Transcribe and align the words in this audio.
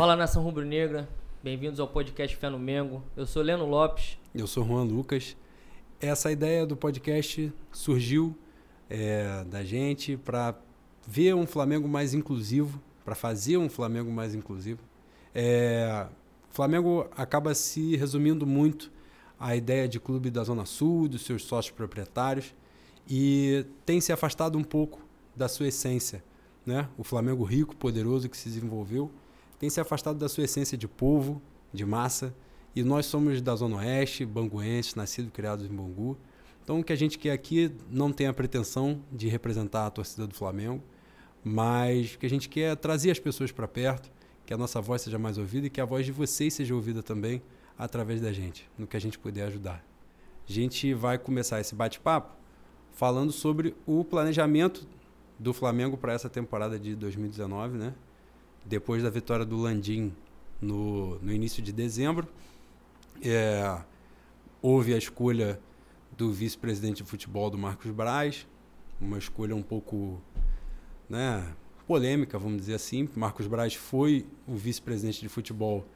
Fala 0.00 0.16
nação 0.16 0.42
rubro-negra, 0.42 1.06
bem-vindos 1.42 1.78
ao 1.78 1.86
podcast 1.86 2.34
Fé 2.34 2.48
no 2.48 2.58
Mengo. 2.58 3.02
Eu 3.14 3.26
sou 3.26 3.42
Leno 3.42 3.66
Lopes. 3.66 4.16
Eu 4.34 4.46
sou 4.46 4.64
Juan 4.64 4.84
Lucas. 4.84 5.36
Essa 6.00 6.32
ideia 6.32 6.64
do 6.64 6.74
podcast 6.74 7.52
surgiu 7.70 8.34
é, 8.88 9.44
da 9.44 9.62
gente 9.62 10.16
para 10.16 10.54
ver 11.06 11.34
um 11.34 11.46
Flamengo 11.46 11.86
mais 11.86 12.14
inclusivo, 12.14 12.80
para 13.04 13.14
fazer 13.14 13.58
um 13.58 13.68
Flamengo 13.68 14.10
mais 14.10 14.34
inclusivo. 14.34 14.80
É, 15.34 16.06
o 16.50 16.54
Flamengo 16.54 17.06
acaba 17.14 17.54
se 17.54 17.94
resumindo 17.94 18.46
muito 18.46 18.90
à 19.38 19.54
ideia 19.54 19.86
de 19.86 20.00
clube 20.00 20.30
da 20.30 20.42
Zona 20.42 20.64
Sul, 20.64 21.08
dos 21.08 21.26
seus 21.26 21.44
sócios 21.44 21.76
proprietários, 21.76 22.54
e 23.06 23.66
tem 23.84 24.00
se 24.00 24.14
afastado 24.14 24.56
um 24.56 24.64
pouco 24.64 24.98
da 25.36 25.46
sua 25.46 25.68
essência. 25.68 26.24
Né? 26.64 26.88
O 26.96 27.04
Flamengo 27.04 27.44
rico, 27.44 27.76
poderoso 27.76 28.30
que 28.30 28.36
se 28.38 28.48
desenvolveu, 28.48 29.10
tem 29.60 29.68
se 29.68 29.78
afastado 29.78 30.18
da 30.18 30.26
sua 30.26 30.44
essência 30.44 30.76
de 30.76 30.88
povo, 30.88 31.40
de 31.70 31.84
massa, 31.84 32.34
e 32.74 32.82
nós 32.82 33.04
somos 33.04 33.42
da 33.42 33.54
Zona 33.54 33.76
Oeste, 33.76 34.24
banguenses, 34.24 34.94
nascidos 34.94 35.28
e 35.28 35.32
criados 35.32 35.66
em 35.66 35.68
Bangu. 35.68 36.16
Então 36.64 36.80
o 36.80 36.84
que 36.84 36.94
a 36.94 36.96
gente 36.96 37.18
quer 37.18 37.32
aqui 37.32 37.70
não 37.90 38.10
tem 38.10 38.26
a 38.26 38.32
pretensão 38.32 39.02
de 39.12 39.28
representar 39.28 39.86
a 39.86 39.90
torcida 39.90 40.26
do 40.26 40.34
Flamengo, 40.34 40.82
mas 41.44 42.14
o 42.14 42.18
que 42.18 42.24
a 42.24 42.30
gente 42.30 42.48
quer 42.48 42.72
é 42.72 42.74
trazer 42.74 43.10
as 43.10 43.18
pessoas 43.18 43.52
para 43.52 43.68
perto, 43.68 44.10
que 44.46 44.54
a 44.54 44.56
nossa 44.56 44.80
voz 44.80 45.02
seja 45.02 45.18
mais 45.18 45.36
ouvida 45.36 45.66
e 45.66 45.70
que 45.70 45.80
a 45.80 45.84
voz 45.84 46.06
de 46.06 46.12
vocês 46.12 46.54
seja 46.54 46.74
ouvida 46.74 47.02
também 47.02 47.42
através 47.76 48.18
da 48.18 48.32
gente, 48.32 48.66
no 48.78 48.86
que 48.86 48.96
a 48.96 49.00
gente 49.00 49.18
puder 49.18 49.44
ajudar. 49.48 49.84
A 50.48 50.50
gente 50.50 50.94
vai 50.94 51.18
começar 51.18 51.60
esse 51.60 51.74
bate-papo 51.74 52.34
falando 52.92 53.30
sobre 53.30 53.76
o 53.84 54.02
planejamento 54.04 54.88
do 55.38 55.52
Flamengo 55.52 55.98
para 55.98 56.14
essa 56.14 56.30
temporada 56.30 56.78
de 56.78 56.94
2019, 56.96 57.76
né? 57.76 57.94
Depois 58.64 59.02
da 59.02 59.10
vitória 59.10 59.44
do 59.44 59.56
Landim 59.56 60.12
no, 60.60 61.18
no 61.20 61.32
início 61.32 61.62
de 61.62 61.72
dezembro, 61.72 62.28
é, 63.22 63.80
houve 64.60 64.94
a 64.94 64.98
escolha 64.98 65.60
do 66.16 66.32
vice-presidente 66.32 67.02
de 67.02 67.08
futebol 67.08 67.48
do 67.50 67.56
Marcos 67.56 67.90
Braz, 67.90 68.46
uma 69.00 69.16
escolha 69.16 69.56
um 69.56 69.62
pouco 69.62 70.20
né, 71.08 71.54
polêmica, 71.86 72.38
vamos 72.38 72.58
dizer 72.58 72.74
assim. 72.74 73.08
Marcos 73.16 73.46
Braz 73.46 73.74
foi 73.74 74.26
o 74.46 74.54
vice-presidente 74.54 75.20
de 75.20 75.28
futebol 75.28 75.86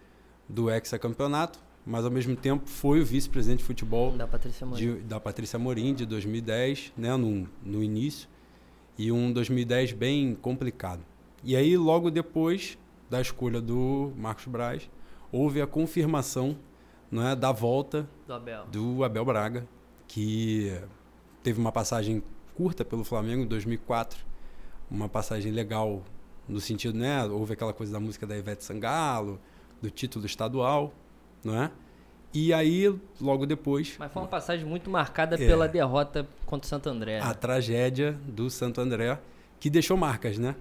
do 0.48 0.70
hexacampeonato, 0.70 1.58
mas 1.86 2.04
ao 2.04 2.10
mesmo 2.10 2.34
tempo 2.34 2.68
foi 2.68 3.00
o 3.00 3.04
vice-presidente 3.04 3.58
de 3.58 3.64
futebol 3.64 4.12
da 4.16 4.26
Patrícia 4.26 4.66
Morim, 4.66 4.80
de, 4.80 5.00
da 5.02 5.20
Patrícia 5.20 5.58
Morim 5.58 5.94
de 5.94 6.06
2010, 6.06 6.92
né, 6.96 7.16
no, 7.16 7.48
no 7.62 7.82
início, 7.82 8.28
e 8.96 9.12
um 9.12 9.32
2010 9.32 9.92
bem 9.92 10.34
complicado. 10.34 11.04
E 11.44 11.54
aí, 11.54 11.76
logo 11.76 12.10
depois 12.10 12.78
da 13.10 13.20
escolha 13.20 13.60
do 13.60 14.12
Marcos 14.16 14.46
Braz, 14.46 14.88
houve 15.30 15.60
a 15.60 15.66
confirmação 15.66 16.56
né, 17.10 17.36
da 17.36 17.52
volta 17.52 18.08
do 18.26 18.32
Abel. 18.32 18.64
do 18.66 19.04
Abel 19.04 19.24
Braga, 19.26 19.68
que 20.08 20.72
teve 21.42 21.60
uma 21.60 21.70
passagem 21.70 22.22
curta 22.56 22.82
pelo 22.82 23.04
Flamengo 23.04 23.42
em 23.42 23.46
2004, 23.46 24.18
uma 24.90 25.06
passagem 25.06 25.52
legal 25.52 26.02
no 26.48 26.60
sentido, 26.60 26.98
né, 26.98 27.24
houve 27.26 27.52
aquela 27.52 27.74
coisa 27.74 27.92
da 27.92 28.00
música 28.00 28.26
da 28.26 28.36
Ivete 28.36 28.64
Sangalo, 28.64 29.38
do 29.82 29.90
título 29.90 30.24
estadual, 30.24 30.94
não 31.44 31.62
é? 31.62 31.70
E 32.32 32.52
aí, 32.52 32.92
logo 33.20 33.44
depois. 33.44 33.96
Mas 33.98 34.12
foi 34.12 34.22
uma 34.22 34.28
passagem 34.28 34.66
muito 34.66 34.90
marcada 34.90 35.36
é, 35.36 35.38
pela 35.38 35.68
derrota 35.68 36.26
contra 36.46 36.66
o 36.66 36.68
Santo 36.68 36.88
André. 36.88 37.20
A 37.20 37.34
tragédia 37.34 38.18
do 38.26 38.50
Santo 38.50 38.80
André, 38.80 39.20
que 39.60 39.70
deixou 39.70 39.96
marcas, 39.96 40.36
né? 40.38 40.56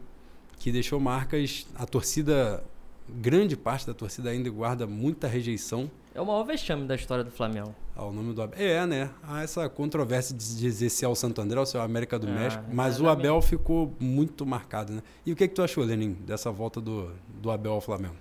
Que 0.58 0.72
deixou 0.72 1.00
marcas. 1.00 1.68
A 1.76 1.86
torcida, 1.86 2.64
grande 3.10 3.56
parte 3.56 3.86
da 3.86 3.94
torcida 3.94 4.30
ainda 4.30 4.50
guarda 4.50 4.88
muita 4.88 5.28
rejeição. 5.28 5.90
É 6.16 6.22
o 6.22 6.26
maior 6.26 6.44
vexame 6.44 6.86
da 6.86 6.96
história 6.96 7.24
do 7.24 7.32
Flamengo. 7.32 7.74
Ao 7.96 8.12
nome 8.12 8.34
do 8.34 8.42
Abel. 8.42 8.60
É, 8.60 8.86
né? 8.86 9.10
Há 9.24 9.44
essa 9.44 9.68
controvérsia 9.68 10.36
de 10.36 10.58
dizer 10.58 10.90
se 10.90 11.04
é 11.04 11.08
o 11.08 11.16
Santo 11.16 11.42
André 11.42 11.60
ou 11.60 11.66
se 11.66 11.76
é 11.76 11.80
o 11.80 11.84
América 11.84 12.20
do 12.20 12.28
ah, 12.28 12.32
México. 12.32 12.64
Mas 12.72 13.02
o 13.02 13.08
Abel 13.08 13.42
ficou 13.42 13.94
muito 14.00 14.46
marcado, 14.46 14.94
né? 14.94 15.02
E 15.26 15.32
o 15.32 15.36
que, 15.36 15.44
é 15.44 15.48
que 15.48 15.56
tu 15.56 15.64
achou, 15.64 15.84
Lenin, 15.84 16.14
dessa 16.14 16.52
volta 16.52 16.80
do, 16.80 17.12
do 17.42 17.50
Abel 17.52 17.74
ao 17.74 17.82
Flamengo? 17.82 18.16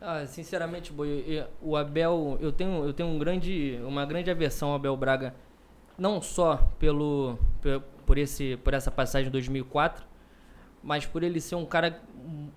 Ah, 0.00 0.24
sinceramente, 0.26 0.92
Boi, 0.92 1.44
o 1.60 1.76
Abel, 1.76 2.38
eu 2.40 2.50
tenho, 2.50 2.84
eu 2.84 2.92
tenho 2.92 3.08
um 3.08 3.18
grande, 3.18 3.78
uma 3.84 4.06
grande 4.06 4.30
aversão 4.30 4.70
ao 4.70 4.76
Abel 4.76 4.96
Braga, 4.96 5.34
não 5.98 6.22
só 6.22 6.68
pelo, 6.78 7.38
por, 8.06 8.16
esse, 8.16 8.56
por 8.64 8.72
essa 8.72 8.90
passagem 8.90 9.26
de 9.26 9.32
2004, 9.32 10.06
mas 10.82 11.06
por 11.06 11.22
ele 11.22 11.40
ser 11.40 11.54
um 11.54 11.66
cara 11.66 12.00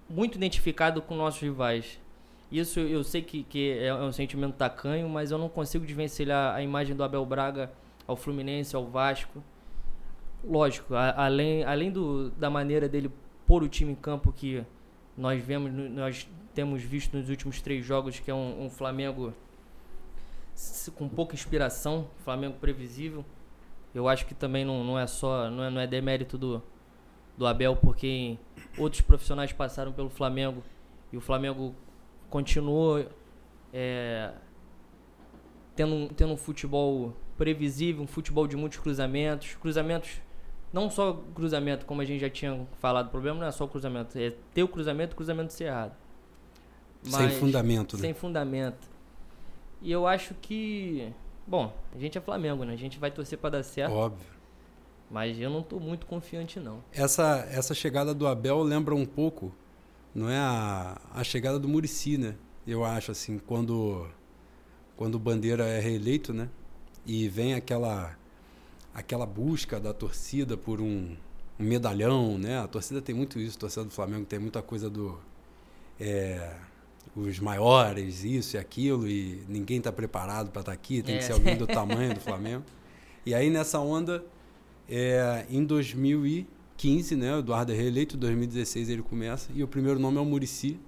muito 0.10 0.36
identificado 0.36 1.02
com 1.02 1.16
nossos 1.16 1.42
rivais. 1.42 2.00
Isso 2.52 2.80
eu 2.80 3.04
sei 3.04 3.22
que, 3.22 3.44
que 3.44 3.80
é 3.80 3.94
um 3.94 4.12
sentimento 4.12 4.54
tacanho, 4.56 5.10
mas 5.10 5.32
eu 5.32 5.38
não 5.38 5.50
consigo 5.50 5.86
desvencilhar 5.86 6.54
a 6.56 6.62
imagem 6.62 6.96
do 6.96 7.04
Abel 7.04 7.26
Braga 7.26 7.72
ao 8.08 8.16
Fluminense, 8.16 8.76
ao 8.76 8.86
Vasco. 8.86 9.44
Lógico, 10.44 10.94
a, 10.94 11.26
além, 11.26 11.64
além 11.64 11.92
do, 11.92 12.30
da 12.32 12.50
maneira 12.50 12.88
dele 12.88 13.12
pôr 13.48 13.64
o 13.64 13.68
time 13.68 13.94
em 13.94 13.96
campo 13.96 14.32
que 14.32 14.64
nós 15.18 15.44
vemos, 15.44 15.72
nós 15.92 16.30
temos 16.54 16.84
visto 16.84 17.18
nos 17.18 17.30
últimos 17.30 17.62
três 17.62 17.84
jogos, 17.84 18.20
que 18.20 18.30
é 18.30 18.34
um, 18.34 18.66
um 18.66 18.70
Flamengo 18.70 19.34
com 20.96 21.10
pouca 21.10 21.34
inspiração, 21.34 22.08
Flamengo 22.24 22.58
previsível. 22.60 23.26
Eu 23.96 24.08
acho 24.08 24.26
que 24.26 24.34
também 24.34 24.64
não, 24.64 24.84
não 24.84 25.00
é 25.00 25.08
só, 25.08 25.50
não 25.50 25.64
é, 25.64 25.70
não 25.70 25.82
é 25.82 25.88
demérito 25.88 26.38
do, 26.38 26.62
do 27.38 27.46
Abel, 27.48 27.76
porque 27.76 28.38
outros 28.78 29.02
profissionais 29.02 29.52
passaram 29.52 29.92
pelo 29.92 30.10
Flamengo 30.10 30.64
e 31.12 31.18
o 31.18 31.22
Flamengo 31.22 31.76
continuou 32.30 33.06
é, 33.72 34.32
tendo, 35.76 36.14
tendo 36.14 36.34
um 36.34 36.38
futebol 36.38 37.14
previsível, 37.38 38.04
um 38.04 38.08
futebol 38.08 38.48
de 38.48 38.56
muitos 38.56 38.80
cruzamentos, 38.80 39.56
cruzamentos 39.56 40.22
não 40.72 40.90
só 40.90 41.14
cruzamento, 41.36 41.86
como 41.86 42.02
a 42.02 42.06
gente 42.06 42.20
já 42.20 42.30
tinha 42.30 42.68
falado, 42.80 43.08
o 43.08 43.10
problema 43.12 43.40
não 43.40 43.48
é 43.48 43.52
só 43.52 43.66
o 43.66 43.68
cruzamento, 43.68 44.18
é 44.18 44.34
ter 44.54 44.64
o 44.64 44.68
cruzamento, 44.68 45.14
o 45.14 45.16
cruzamento 45.16 45.54
ser 45.54 45.66
errado. 45.66 45.96
Mas, 47.06 47.16
sem 47.16 47.30
fundamento, 47.30 47.96
né? 47.96 48.02
Sem 48.02 48.14
fundamento. 48.14 48.88
E 49.82 49.92
eu 49.92 50.08
acho 50.08 50.34
que. 50.36 51.12
Bom, 51.46 51.76
a 51.94 52.00
gente 52.00 52.18
é 52.18 52.22
Flamengo, 52.22 52.64
né? 52.64 52.74
A 52.74 52.78
gente 52.78 52.98
vai 52.98 53.12
torcer 53.12 53.38
para 53.38 53.52
dar 53.52 53.64
certo. 53.64 53.94
Óbvio. 53.94 54.26
Mas 55.14 55.40
eu 55.40 55.48
não 55.48 55.60
estou 55.60 55.80
muito 55.80 56.08
confiante, 56.08 56.60
não. 56.60 56.84
Essa, 56.92 57.48
essa 57.52 57.76
chegada 57.76 58.16
do 58.16 58.26
Abel 58.26 58.64
lembra 58.64 58.96
um 58.96 59.06
pouco, 59.06 59.54
não 60.14 60.28
é 60.28 60.40
a, 60.40 61.00
a 61.14 61.24
chegada 61.24 61.60
do 61.60 61.68
Murici, 61.68 62.18
né? 62.18 62.34
Eu 62.66 62.84
acho, 62.84 63.12
assim, 63.12 63.38
quando, 63.38 64.08
quando 64.98 65.14
o 65.14 65.20
Bandeira 65.20 65.68
é 65.68 65.80
reeleito, 65.80 66.34
né? 66.34 66.50
E 67.06 67.30
vem 67.30 67.54
aquela, 67.54 68.18
aquela 68.92 69.28
busca 69.28 69.80
da 69.80 69.94
torcida 69.94 70.58
por 70.58 70.82
um, 70.82 71.16
um 71.60 71.64
medalhão, 71.64 72.40
né? 72.40 72.58
A 72.58 72.68
torcida 72.68 73.00
tem 73.00 73.14
muito 73.14 73.38
isso, 73.38 73.58
a 73.58 73.60
torcida 73.60 73.86
do 73.86 73.92
Flamengo 73.92 74.26
tem 74.26 74.40
muita 74.40 74.64
coisa 74.64 74.90
do... 74.90 75.20
É, 76.00 76.56
os 77.16 77.40
maiores, 77.40 78.24
isso 78.24 78.56
e 78.56 78.60
aquilo, 78.60 79.08
e 79.08 79.44
ninguém 79.48 79.78
está 79.78 79.92
preparado 79.92 80.50
para 80.50 80.62
estar 80.62 80.72
tá 80.72 80.74
aqui, 80.76 81.04
tem 81.04 81.14
é. 81.14 81.18
que 81.20 81.24
ser 81.24 81.34
alguém 81.34 81.56
do 81.56 81.68
tamanho 81.68 82.16
do 82.16 82.20
Flamengo. 82.20 82.64
E 83.24 83.36
aí 83.36 83.52
nessa 83.52 83.80
onda, 83.80 84.26
é, 84.90 85.46
em 85.50 85.64
2015, 85.64 87.16
né, 87.16 87.36
o 87.36 87.40
Eduardo 87.40 87.72
é 87.72 87.76
reeleito, 87.76 88.16
em 88.16 88.20
2016 88.20 88.90
ele 88.90 89.02
começa, 89.02 89.52
e 89.54 89.64
o 89.64 89.68
primeiro 89.68 90.00
nome 90.00 90.18
é 90.18 90.22
o 90.22 90.26
Murici. 90.26 90.80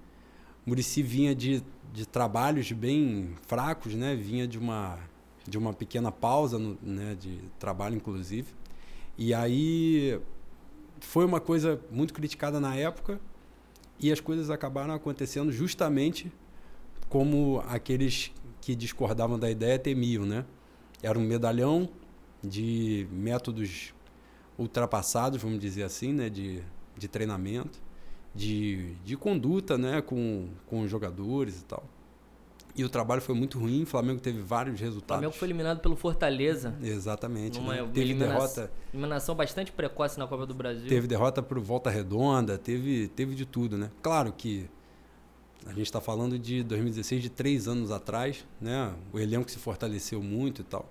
Murici 0.64 1.02
vinha 1.02 1.34
de, 1.34 1.62
de 1.92 2.06
trabalhos 2.06 2.70
bem 2.72 3.34
fracos, 3.46 3.94
né, 3.94 4.14
vinha 4.14 4.46
de 4.46 4.58
uma, 4.58 4.98
de 5.46 5.56
uma 5.56 5.72
pequena 5.72 6.12
pausa 6.12 6.58
no, 6.58 6.78
né, 6.82 7.16
de 7.18 7.38
trabalho, 7.58 7.96
inclusive. 7.96 8.48
E 9.16 9.32
aí 9.32 10.20
foi 11.00 11.24
uma 11.24 11.40
coisa 11.40 11.80
muito 11.90 12.12
criticada 12.12 12.60
na 12.60 12.74
época, 12.74 13.20
e 13.98 14.12
as 14.12 14.20
coisas 14.20 14.50
acabaram 14.50 14.92
acontecendo 14.92 15.50
justamente 15.50 16.30
como 17.08 17.62
aqueles 17.66 18.30
que 18.60 18.74
discordavam 18.74 19.38
da 19.38 19.50
ideia 19.50 19.78
temiam, 19.78 20.26
né? 20.26 20.44
Era 21.02 21.18
um 21.18 21.22
medalhão 21.22 21.88
de 22.46 23.06
métodos 23.10 23.94
ultrapassados, 24.58 25.40
vamos 25.42 25.58
dizer 25.58 25.82
assim, 25.82 26.12
né? 26.12 26.28
De, 26.30 26.62
de 26.96 27.08
treinamento, 27.08 27.78
de, 28.34 28.94
de 29.04 29.16
conduta, 29.16 29.76
né? 29.76 30.00
Com, 30.00 30.48
com 30.66 30.82
os 30.82 30.90
jogadores 30.90 31.60
e 31.60 31.64
tal. 31.64 31.84
E 32.76 32.84
o 32.84 32.90
trabalho 32.90 33.22
foi 33.22 33.34
muito 33.34 33.58
ruim, 33.58 33.84
o 33.84 33.86
Flamengo 33.86 34.20
teve 34.20 34.42
vários 34.42 34.78
resultados. 34.78 35.16
O 35.16 35.20
Flamengo 35.20 35.32
foi 35.32 35.48
eliminado 35.48 35.80
pelo 35.80 35.96
Fortaleza. 35.96 36.76
Exatamente. 36.82 37.58
Numa 37.58 37.74
né? 37.74 37.88
Teve 37.92 38.12
derrota. 38.12 38.70
Eliminação 38.92 39.34
bastante 39.34 39.72
precoce 39.72 40.18
na 40.18 40.26
Copa 40.26 40.44
do 40.44 40.52
Brasil. 40.52 40.86
Teve 40.86 41.06
derrota 41.06 41.42
por 41.42 41.58
volta 41.58 41.88
redonda, 41.88 42.58
teve, 42.58 43.08
teve 43.08 43.34
de 43.34 43.46
tudo, 43.46 43.78
né? 43.78 43.90
Claro 44.02 44.30
que 44.30 44.68
a 45.64 45.70
gente 45.70 45.86
está 45.86 46.02
falando 46.02 46.38
de 46.38 46.62
2016, 46.62 47.22
de 47.22 47.30
três 47.30 47.66
anos 47.66 47.90
atrás, 47.90 48.46
né? 48.60 48.94
O 49.10 49.18
elenco 49.18 49.50
se 49.50 49.58
fortaleceu 49.58 50.22
muito 50.22 50.60
e 50.60 50.64
tal. 50.64 50.86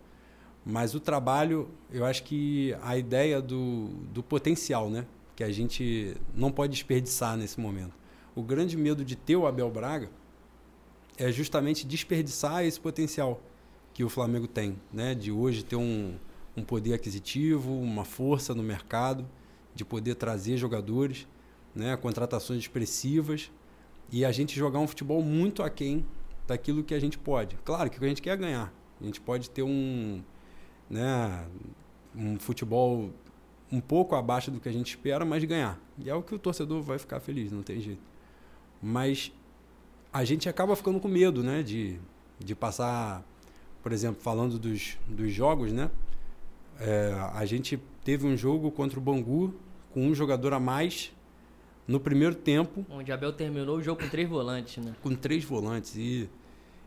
Mas 0.65 0.95
o 0.95 0.99
trabalho, 0.99 1.69
eu 1.91 2.03
acho 2.03 2.23
que 2.23 2.75
a 2.81 2.97
ideia 2.97 3.39
do, 3.39 3.89
do 4.11 4.23
potencial, 4.23 4.89
né? 4.89 5.05
Que 5.35 5.43
a 5.43 5.51
gente 5.51 6.17
não 6.33 6.51
pode 6.51 6.71
desperdiçar 6.71 7.37
nesse 7.37 7.59
momento. 7.59 7.93
o 8.35 8.41
grande 8.41 8.75
medo 8.75 9.05
de 9.05 9.15
ter 9.15 9.35
o 9.35 9.45
Abel 9.45 9.69
Braga 9.69 10.09
é 11.17 11.31
justamente 11.31 11.85
desperdiçar 11.85 12.65
esse 12.65 12.79
potencial 12.79 13.39
que 13.93 14.03
o 14.03 14.09
Flamengo 14.09 14.47
tem, 14.47 14.75
né? 14.91 15.13
De 15.13 15.31
hoje 15.31 15.63
ter 15.63 15.75
um, 15.75 16.15
um 16.57 16.63
poder 16.63 16.95
aquisitivo, 16.95 17.71
uma 17.71 18.03
força 18.03 18.55
no 18.55 18.63
mercado, 18.63 19.25
de 19.75 19.85
poder 19.85 20.15
trazer 20.15 20.57
jogadores, 20.57 21.27
né? 21.75 21.95
Contratações 21.95 22.59
expressivas 22.59 23.51
e 24.11 24.25
a 24.25 24.31
gente 24.31 24.57
jogar 24.57 24.79
um 24.79 24.87
futebol 24.87 25.21
muito 25.21 25.61
aquém 25.61 26.05
daquilo 26.47 26.83
que 26.83 26.93
a 26.93 26.99
gente 26.99 27.19
pode. 27.19 27.55
Claro 27.63 27.89
que 27.89 27.97
o 27.97 27.99
que 27.99 28.05
a 28.05 28.09
gente 28.09 28.21
quer 28.21 28.31
é 28.31 28.37
ganhar. 28.37 28.73
A 28.99 29.03
gente 29.03 29.21
pode 29.21 29.49
ter 29.49 29.61
um, 29.63 30.23
né, 30.89 31.45
um 32.15 32.39
futebol 32.39 33.11
um 33.71 33.81
pouco 33.81 34.15
abaixo 34.15 34.51
do 34.51 34.59
que 34.59 34.69
a 34.69 34.71
gente 34.71 34.89
espera, 34.89 35.25
mas 35.25 35.43
ganhar. 35.43 35.79
E 35.97 36.09
é 36.09 36.15
o 36.15 36.21
que 36.21 36.35
o 36.35 36.39
torcedor 36.39 36.81
vai 36.81 36.97
ficar 36.97 37.19
feliz, 37.19 37.51
não 37.51 37.63
tem 37.63 37.81
jeito. 37.81 38.01
Mas 38.81 39.31
a 40.13 40.23
gente 40.23 40.47
acaba 40.47 40.75
ficando 40.75 40.99
com 40.99 41.07
medo, 41.07 41.43
né, 41.43 41.63
de, 41.63 41.99
de 42.39 42.55
passar, 42.55 43.23
por 43.81 43.91
exemplo, 43.91 44.21
falando 44.21 44.57
dos, 44.57 44.97
dos 45.07 45.31
jogos, 45.31 45.71
né? 45.71 45.89
É, 46.79 47.13
a 47.33 47.45
gente 47.45 47.79
teve 48.03 48.27
um 48.27 48.35
jogo 48.35 48.69
contra 48.69 48.99
o 48.99 49.01
Bangu 49.01 49.55
com 49.91 50.05
um 50.07 50.13
jogador 50.13 50.53
a 50.53 50.59
mais 50.59 51.11
no 51.87 51.99
primeiro 51.99 52.35
tempo. 52.35 52.85
Onde 52.89 53.11
Abel 53.11 53.31
terminou 53.31 53.77
o 53.77 53.81
jogo 53.81 54.01
com 54.01 54.09
três 54.09 54.27
volantes, 54.27 54.83
né? 54.83 54.95
Com 55.01 55.15
três 55.15 55.43
volantes. 55.43 55.95
E, 55.95 56.29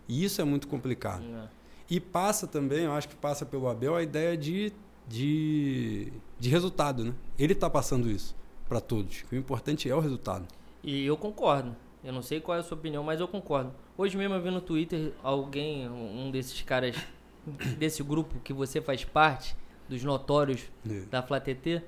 e 0.07 0.25
isso 0.25 0.41
é 0.41 0.45
muito 0.45 0.69
complicado. 0.69 1.25
É. 1.25 1.58
E 1.91 1.99
passa 1.99 2.47
também, 2.47 2.85
eu 2.85 2.93
acho 2.93 3.09
que 3.09 3.17
passa 3.17 3.47
pelo 3.47 3.69
Abel 3.69 3.97
a 3.97 4.03
ideia 4.03 4.37
de, 4.37 4.73
de, 5.07 6.13
de 6.39 6.51
resultado, 6.51 7.05
né? 7.05 7.15
Ele 7.39 7.55
está 7.55 7.71
passando 7.71 8.11
isso 8.11 8.37
para 8.69 8.81
todos. 8.81 9.25
O 9.33 9.35
importante 9.35 9.89
é 9.89 9.95
o 9.95 10.01
resultado. 10.01 10.47
E 10.83 11.07
eu 11.07 11.17
concordo. 11.17 11.75
Eu 12.05 12.13
não 12.13 12.23
sei 12.23 12.41
qual 12.41 12.57
é 12.57 12.61
a 12.61 12.63
sua 12.63 12.77
opinião, 12.77 13.03
mas 13.03 13.21
eu 13.21 13.27
concordo. 13.27 13.73
Hoje 13.97 14.17
mesmo 14.17 14.35
eu 14.35 14.43
vi 14.43 14.51
no 14.51 14.61
Twitter 14.61 15.13
alguém, 15.23 15.89
um 15.89 16.31
desses 16.31 16.61
caras 16.63 16.95
desse 17.79 18.03
grupo 18.03 18.39
que 18.41 18.53
você 18.53 18.81
faz 18.81 19.05
parte, 19.05 19.57
dos 19.89 20.05
notórios 20.05 20.71
é. 20.89 21.01
da 21.07 21.23
FlaTT, 21.23 21.83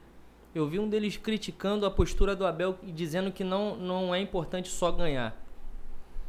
eu 0.55 0.67
vi 0.67 0.79
um 0.79 0.89
deles 0.89 1.17
criticando 1.17 1.87
a 1.87 1.91
postura 1.91 2.35
do 2.35 2.47
Abel 2.47 2.77
e 2.83 2.91
dizendo 2.91 3.31
que 3.31 3.45
não, 3.45 3.77
não 3.77 4.15
é 4.15 4.21
importante 4.21 4.69
só 4.69 4.91
ganhar. 4.91 5.37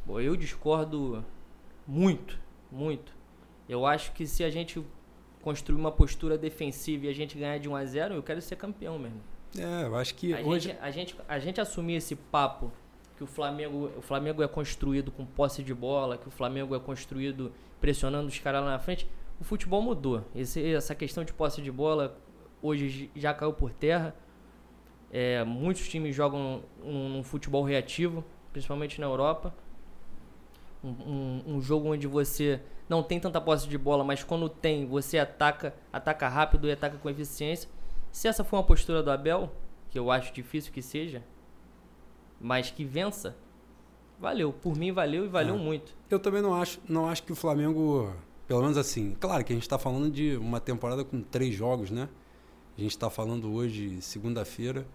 Bom, 0.06 0.20
eu 0.20 0.36
discordo 0.36 1.24
muito, 1.88 2.38
muito. 2.72 3.14
Eu 3.68 3.86
acho 3.86 4.12
que 4.12 4.26
se 4.26 4.44
a 4.44 4.50
gente 4.50 4.84
construir 5.42 5.80
uma 5.80 5.92
postura 5.92 6.38
defensiva 6.38 7.06
e 7.06 7.10
a 7.10 7.14
gente 7.14 7.38
ganhar 7.38 7.58
de 7.58 7.68
1 7.68 7.76
a 7.76 7.86
0 7.86 8.14
eu 8.16 8.24
quero 8.24 8.42
ser 8.42 8.56
campeão 8.56 9.00
mesmo. 9.00 9.22
É, 9.58 9.86
eu 9.86 9.96
acho 9.96 10.16
que 10.16 10.34
a 10.34 10.40
hoje... 10.42 10.70
Gente, 10.70 10.80
a, 10.82 10.92
gente, 10.92 11.16
a 11.28 11.40
gente 11.40 11.62
assumir 11.62 11.96
esse 11.96 12.16
papo 12.16 12.72
que 13.18 13.24
o 13.24 13.28
Flamengo, 13.28 13.92
o 13.98 14.02
Flamengo 14.02 14.42
é 14.42 14.48
construído 14.48 15.12
com 15.12 15.26
posse 15.26 15.62
de 15.62 15.74
bola, 15.74 16.18
que 16.18 16.28
o 16.28 16.32
Flamengo 16.32 16.76
é 16.76 16.80
construído 16.80 17.52
pressionando 17.80 18.28
os 18.28 18.40
caras 18.40 18.64
lá 18.64 18.72
na 18.72 18.80
frente, 18.80 19.08
o 19.40 19.44
futebol 19.44 19.82
mudou. 19.82 20.24
Esse, 20.36 20.74
essa 20.74 20.96
questão 20.96 21.24
de 21.24 21.34
posse 21.34 21.62
de 21.62 21.72
bola 21.72 22.18
hoje 22.62 23.10
já 23.16 23.34
caiu 23.34 23.54
por 23.54 23.72
terra. 23.72 24.16
É, 25.12 25.44
muitos 25.44 25.90
times 25.90 26.16
jogam 26.16 26.64
um, 26.84 27.20
um, 27.20 27.24
futebol 27.24 27.64
reativo, 27.64 28.24
principalmente 28.52 29.02
na 29.02 29.08
Europa. 29.08 29.54
Um, 30.84 30.90
um, 30.90 31.44
um, 31.56 31.62
jogo 31.62 31.92
onde 31.92 32.08
você 32.08 32.60
não 32.90 33.04
tem 33.04 33.20
tanta 33.20 33.40
posse 33.40 33.68
de 33.68 33.78
bola, 33.78 34.04
mas 34.04 34.24
quando 34.24 34.50
tem, 34.50 34.86
você 34.86 35.20
ataca, 35.20 35.76
ataca 35.94 36.28
rápido 36.28 36.68
e 36.68 36.72
ataca 36.72 36.98
com 36.98 37.10
eficiência. 37.10 37.70
Se 38.12 38.28
essa 38.28 38.44
for 38.44 38.58
uma 38.58 38.64
postura 38.64 39.04
do 39.04 39.12
Abel, 39.12 39.52
que 39.90 40.00
eu 40.00 40.10
acho 40.10 40.34
difícil 40.34 40.74
que 40.74 40.82
seja, 40.82 41.24
mas 42.40 42.72
que 42.72 42.84
vença, 42.84 43.36
valeu. 44.20 44.52
Por 44.52 44.76
mim 44.76 44.92
valeu 44.92 45.26
e 45.26 45.28
valeu 45.28 45.56
é. 45.56 45.58
muito. 45.58 45.94
Eu 46.10 46.20
também 46.20 46.42
não 46.42 46.54
acho, 46.54 46.80
não 46.88 47.08
acho 47.08 47.24
que 47.24 47.32
o 47.32 47.36
Flamengo, 47.36 48.14
pelo 48.48 48.62
menos 48.62 48.78
assim, 48.78 49.16
claro 49.20 49.44
que 49.44 49.54
a 49.54 49.56
gente 49.56 49.64
está 49.64 49.78
falando 49.78 50.10
de 50.10 50.36
uma 50.38 50.60
temporada 50.60 51.04
com 51.04 51.22
três 51.22 51.54
jogos, 51.54 51.92
né? 51.92 52.10
A 52.78 52.82
gente 52.82 52.92
está 52.92 53.10
falando 53.10 53.54
hoje, 53.54 54.02
segunda-feira, 54.02 54.88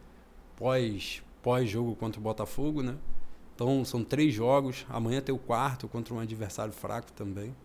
pós, 0.56 1.22
pós-jogo 1.42 1.94
contra 1.94 2.18
o 2.18 2.22
Botafogo, 2.22 2.82
né? 2.82 2.96
Então 3.56 3.84
são 3.86 4.04
três 4.04 4.34
jogos. 4.34 4.86
Amanhã 4.88 5.20
tem 5.20 5.34
o 5.34 5.38
quarto 5.38 5.88
contra 5.88 6.12
um 6.14 6.20
adversário 6.20 6.72
fraco 6.72 7.10
também. 7.12 7.56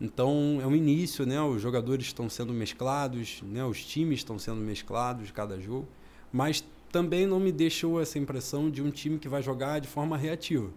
Então 0.00 0.60
é 0.62 0.66
um 0.66 0.74
início, 0.74 1.26
né? 1.26 1.40
Os 1.42 1.60
jogadores 1.60 2.06
estão 2.06 2.30
sendo 2.30 2.52
mesclados, 2.52 3.42
né? 3.42 3.64
Os 3.64 3.84
times 3.84 4.20
estão 4.20 4.38
sendo 4.38 4.60
mesclados 4.60 5.30
cada 5.32 5.60
jogo, 5.60 5.88
mas 6.32 6.64
também 6.92 7.26
não 7.26 7.40
me 7.40 7.50
deixou 7.50 8.00
essa 8.00 8.18
impressão 8.18 8.70
de 8.70 8.80
um 8.82 8.90
time 8.90 9.18
que 9.18 9.28
vai 9.28 9.42
jogar 9.42 9.80
de 9.80 9.88
forma 9.88 10.16
reativa. 10.16 10.70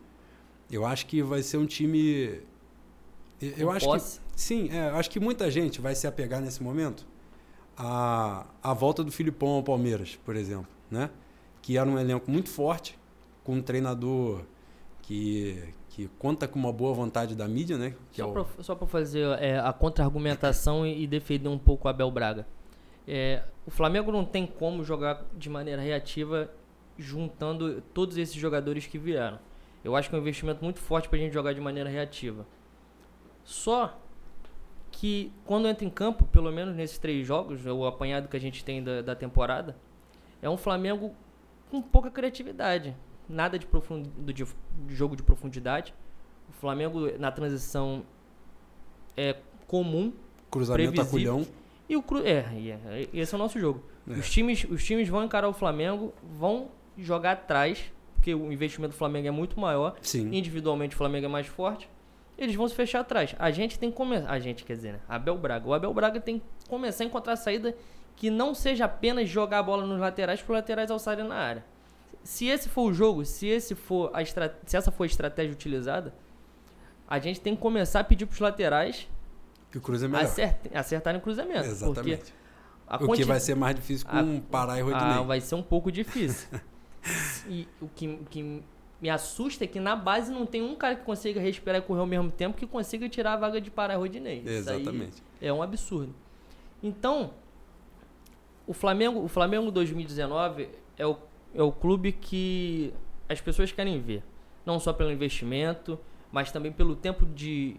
Eu 0.71 0.85
acho 0.85 1.05
que 1.05 1.21
vai 1.21 1.43
ser 1.43 1.57
um 1.57 1.65
time. 1.65 2.41
Eu 3.41 3.69
acho 3.71 3.85
posse. 3.85 4.19
que 4.19 4.41
sim, 4.41 4.69
é, 4.71 4.89
acho 4.89 5.09
que 5.09 5.19
muita 5.19 5.49
gente 5.51 5.79
vai 5.79 5.95
se 5.95 6.07
apegar 6.07 6.41
nesse 6.41 6.61
momento 6.61 7.05
à, 7.77 8.45
à 8.61 8.73
volta 8.73 9.03
do 9.03 9.11
Filipão 9.11 9.49
ao 9.49 9.63
Palmeiras, 9.63 10.19
por 10.25 10.35
exemplo, 10.35 10.67
né? 10.89 11.09
Que 11.61 11.77
era 11.77 11.89
um 11.89 11.97
elenco 11.97 12.29
muito 12.29 12.49
forte, 12.49 12.98
com 13.49 13.55
um 13.55 13.61
treinador 13.63 14.43
que, 15.01 15.73
que 15.89 16.07
conta 16.19 16.47
com 16.47 16.59
uma 16.59 16.71
boa 16.71 16.93
vontade 16.93 17.35
da 17.35 17.47
mídia, 17.47 17.79
né? 17.79 17.95
Que 18.11 18.21
só 18.61 18.73
é 18.73 18.75
para 18.75 18.87
fazer 18.87 19.25
é, 19.39 19.57
a 19.57 19.73
contra-argumentação 19.73 20.85
e, 20.85 21.01
e 21.01 21.07
defender 21.07 21.49
um 21.49 21.57
pouco 21.57 21.87
o 21.87 21.89
Abel 21.89 22.11
Braga. 22.11 22.45
É, 23.07 23.41
o 23.65 23.71
Flamengo 23.71 24.11
não 24.11 24.23
tem 24.23 24.45
como 24.45 24.83
jogar 24.83 25.25
de 25.35 25.49
maneira 25.49 25.81
reativa 25.81 26.51
juntando 26.95 27.81
todos 27.91 28.17
esses 28.17 28.35
jogadores 28.35 28.85
que 28.85 28.99
vieram. 28.99 29.39
Eu 29.83 29.95
acho 29.95 30.11
que 30.11 30.15
é 30.15 30.19
um 30.19 30.21
investimento 30.21 30.63
muito 30.63 30.79
forte 30.79 31.09
para 31.09 31.17
a 31.17 31.21
gente 31.21 31.33
jogar 31.33 31.53
de 31.53 31.59
maneira 31.59 31.89
reativa. 31.89 32.45
Só 33.43 33.99
que 34.91 35.33
quando 35.43 35.67
entra 35.67 35.83
em 35.83 35.89
campo, 35.89 36.23
pelo 36.25 36.51
menos 36.51 36.75
nesses 36.75 36.99
três 36.99 37.25
jogos, 37.25 37.65
o 37.65 37.83
apanhado 37.87 38.27
que 38.27 38.37
a 38.37 38.39
gente 38.39 38.63
tem 38.63 38.83
da, 38.83 39.01
da 39.01 39.15
temporada, 39.15 39.75
é 40.39 40.47
um 40.47 40.55
Flamengo 40.55 41.15
com 41.71 41.81
pouca 41.81 42.11
criatividade. 42.11 42.95
Nada 43.29 43.59
de, 43.59 43.65
profundo, 43.65 44.09
de, 44.33 44.45
jogo 44.87 45.15
de 45.15 45.21
profundidade. 45.21 45.93
O 46.49 46.51
Flamengo 46.53 47.11
na 47.19 47.31
transição 47.31 48.03
é 49.15 49.35
comum. 49.67 50.11
Cruzamento 50.49 50.93
previsível. 50.93 51.35
aculhão. 51.35 51.59
E 51.87 51.95
o 51.95 52.01
Cru... 52.01 52.25
É, 52.25 52.45
é, 52.87 53.09
esse 53.13 53.33
é 53.33 53.35
o 53.35 53.39
nosso 53.39 53.59
jogo. 53.59 53.83
É. 54.07 54.13
Os, 54.13 54.29
times, 54.29 54.65
os 54.69 54.83
times 54.83 55.07
vão 55.07 55.23
encarar 55.23 55.47
o 55.47 55.53
Flamengo, 55.53 56.13
vão 56.23 56.69
jogar 56.97 57.33
atrás, 57.33 57.91
porque 58.15 58.33
o 58.33 58.51
investimento 58.51 58.93
do 58.93 58.97
Flamengo 58.97 59.27
é 59.27 59.31
muito 59.31 59.59
maior. 59.59 59.95
Sim. 60.01 60.33
Individualmente 60.33 60.95
o 60.95 60.97
Flamengo 60.97 61.25
é 61.25 61.29
mais 61.29 61.47
forte. 61.47 61.87
Eles 62.37 62.55
vão 62.55 62.67
se 62.67 62.73
fechar 62.75 63.01
atrás. 63.01 63.35
A 63.37 63.51
gente 63.51 63.77
tem 63.77 63.91
que 63.91 63.97
começar. 63.97 64.29
A 64.29 64.39
gente, 64.39 64.63
quer 64.63 64.75
dizer, 64.75 64.93
né? 64.93 64.99
Abel 65.07 65.37
Braga. 65.37 65.67
O 65.67 65.73
Abel 65.73 65.93
Braga 65.93 66.19
tem 66.19 66.39
que 66.39 66.45
começar 66.67 67.03
a 67.03 67.07
encontrar 67.07 67.35
saída 67.35 67.75
que 68.15 68.29
não 68.29 68.53
seja 68.53 68.85
apenas 68.85 69.29
jogar 69.29 69.59
a 69.59 69.63
bola 69.63 69.85
nos 69.85 69.99
laterais 69.99 70.41
para 70.41 70.51
os 70.53 70.57
laterais 70.57 70.91
alçarem 70.91 71.25
na 71.25 71.35
área. 71.35 71.65
Se 72.23 72.47
esse 72.47 72.69
for 72.69 72.83
o 72.83 72.93
jogo, 72.93 73.25
se, 73.25 73.47
esse 73.47 73.75
for 73.75 74.11
a 74.13 74.23
se 74.25 74.77
essa 74.77 74.91
for 74.91 75.03
a 75.03 75.07
estratégia 75.07 75.51
utilizada, 75.51 76.13
a 77.07 77.17
gente 77.19 77.41
tem 77.41 77.55
que 77.55 77.61
começar 77.61 78.01
a 78.01 78.03
pedir 78.03 78.25
para 78.25 78.33
os 78.33 78.39
laterais 78.39 79.07
que 79.71 79.77
o 79.77 79.95
é 79.95 79.99
melhor. 80.07 80.23
Acert, 80.23 80.57
acertarem 80.73 81.19
o 81.19 81.23
cruzamento. 81.23 81.67
Exatamente. 81.67 82.33
o 83.01 83.13
que 83.13 83.23
vai 83.23 83.39
ser 83.39 83.55
mais 83.55 83.75
difícil 83.75 84.07
com 84.07 84.17
a, 84.17 84.41
Pará 84.49 84.79
e 84.79 84.81
Rodinei. 84.81 85.17
Ah, 85.17 85.21
vai 85.21 85.39
ser 85.39 85.55
um 85.55 85.61
pouco 85.63 85.91
difícil. 85.91 86.49
e 87.47 87.67
o 87.79 87.87
que, 87.87 88.07
o 88.07 88.25
que 88.25 88.63
me 88.99 89.09
assusta 89.09 89.63
é 89.63 89.67
que 89.67 89.79
na 89.79 89.95
base 89.95 90.31
não 90.31 90.45
tem 90.45 90.61
um 90.61 90.75
cara 90.75 90.95
que 90.95 91.03
consiga 91.03 91.39
respirar 91.39 91.79
e 91.79 91.83
correr 91.83 91.99
ao 91.99 92.07
mesmo 92.07 92.31
tempo 92.31 92.57
que 92.57 92.65
consiga 92.65 93.07
tirar 93.07 93.33
a 93.33 93.37
vaga 93.37 93.61
de 93.61 93.69
Pará 93.69 93.93
e 93.93 93.97
Rodinei. 93.97 94.43
Exatamente. 94.45 95.21
é 95.39 95.53
um 95.53 95.61
absurdo. 95.61 96.13
Então, 96.81 97.31
o 98.65 98.73
Flamengo, 98.73 99.23
o 99.23 99.27
Flamengo 99.27 99.69
2019 99.71 100.69
é 100.97 101.05
o, 101.05 101.17
é 101.53 101.63
o 101.63 101.71
clube 101.71 102.11
que 102.11 102.93
as 103.27 103.41
pessoas 103.41 103.71
querem 103.71 103.99
ver. 103.99 104.23
Não 104.65 104.79
só 104.79 104.93
pelo 104.93 105.11
investimento, 105.11 105.99
mas 106.31 106.51
também 106.51 106.71
pelo 106.71 106.95
tempo 106.95 107.25
de, 107.25 107.75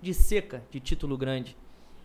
de 0.00 0.14
seca 0.14 0.62
de 0.70 0.80
título 0.80 1.16
grande. 1.16 1.56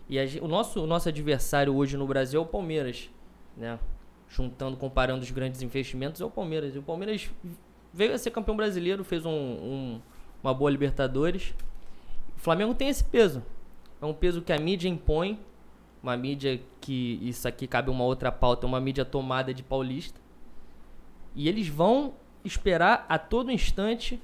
E 0.07 0.19
a, 0.19 0.23
o, 0.41 0.47
nosso, 0.47 0.83
o 0.83 0.87
nosso 0.87 1.07
adversário 1.09 1.75
hoje 1.75 1.95
no 1.95 2.07
Brasil 2.07 2.39
é 2.39 2.43
o 2.43 2.45
Palmeiras, 2.45 3.09
né? 3.55 3.79
Juntando, 4.27 4.77
comparando 4.77 5.21
os 5.21 5.31
grandes 5.31 5.61
investimentos, 5.61 6.21
é 6.21 6.25
o 6.25 6.29
Palmeiras. 6.29 6.75
E 6.75 6.79
o 6.79 6.83
Palmeiras 6.83 7.29
veio 7.93 8.13
a 8.13 8.17
ser 8.17 8.31
campeão 8.31 8.55
brasileiro, 8.55 9.03
fez 9.03 9.25
um, 9.25 9.31
um, 9.31 10.01
uma 10.43 10.53
boa 10.53 10.69
Libertadores. 10.69 11.53
O 12.35 12.39
Flamengo 12.39 12.73
tem 12.73 12.89
esse 12.89 13.03
peso. 13.03 13.43
É 14.01 14.05
um 14.05 14.13
peso 14.13 14.41
que 14.41 14.53
a 14.53 14.59
mídia 14.59 14.87
impõe, 14.87 15.39
uma 16.01 16.15
mídia 16.15 16.61
que 16.79 17.19
isso 17.21 17.47
aqui 17.47 17.67
cabe 17.67 17.89
uma 17.89 18.03
outra 18.03 18.31
pauta, 18.31 18.65
uma 18.65 18.79
mídia 18.79 19.03
tomada 19.03 19.53
de 19.53 19.61
paulista. 19.61 20.19
E 21.39 21.47
eles 21.47 21.69
vão 21.69 22.15
esperar 22.43 23.05
a 23.07 23.17
todo 23.17 23.49
instante 23.49 24.21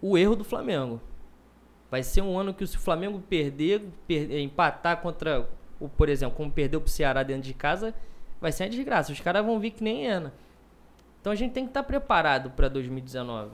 o 0.00 0.16
erro 0.16 0.36
do 0.36 0.44
Flamengo. 0.44 1.00
Vai 1.90 2.00
ser 2.04 2.22
um 2.22 2.38
ano 2.38 2.54
que 2.54 2.64
se 2.64 2.76
o 2.76 2.80
Flamengo 2.80 3.20
perder, 3.28 3.82
empatar 4.08 4.98
contra, 4.98 5.50
o, 5.80 5.88
por 5.88 6.08
exemplo, 6.08 6.36
como 6.36 6.52
perdeu 6.52 6.80
pro 6.80 6.88
Ceará 6.88 7.24
dentro 7.24 7.42
de 7.42 7.54
casa, 7.54 7.92
vai 8.40 8.52
ser 8.52 8.62
uma 8.62 8.70
desgraça. 8.70 9.10
Os 9.10 9.18
caras 9.18 9.44
vão 9.44 9.58
vir 9.58 9.72
que 9.72 9.82
nem 9.82 10.06
Ena. 10.06 10.32
Então 11.20 11.32
a 11.32 11.34
gente 11.34 11.50
tem 11.50 11.64
que 11.64 11.70
estar 11.70 11.82
tá 11.82 11.88
preparado 11.88 12.50
para 12.50 12.68
2019. 12.68 13.50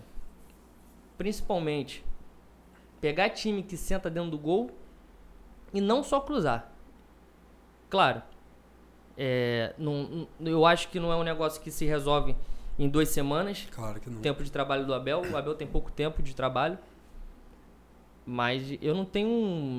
principalmente, 1.16 2.04
pegar 3.00 3.30
time 3.30 3.62
que 3.62 3.78
senta 3.78 4.11
dentro 4.11 4.33
do 4.33 4.38
gol 4.38 4.71
e 5.73 5.80
não 5.80 6.02
só 6.02 6.21
cruzar. 6.21 6.71
Claro, 7.88 8.23
é, 9.16 9.73
não, 9.78 10.28
eu 10.38 10.66
acho 10.66 10.90
que 10.90 11.00
não 11.00 11.11
é 11.11 11.16
um 11.16 11.23
negócio 11.23 11.62
que 11.62 11.71
se 11.71 11.87
resolve 11.87 12.37
em 12.81 12.89
duas 12.89 13.11
semanas. 13.11 13.69
Claro 13.71 14.01
que 14.01 14.09
não. 14.09 14.23
Tempo 14.23 14.43
de 14.43 14.51
trabalho 14.51 14.87
do 14.87 14.95
Abel. 14.95 15.23
O 15.31 15.37
Abel 15.37 15.55
tem 15.55 15.67
pouco 15.67 15.93
tempo 15.93 16.23
de 16.23 16.35
trabalho. 16.35 16.79
Mas 18.25 18.79
eu 18.81 18.95
não 18.95 19.05
tenho, 19.05 19.29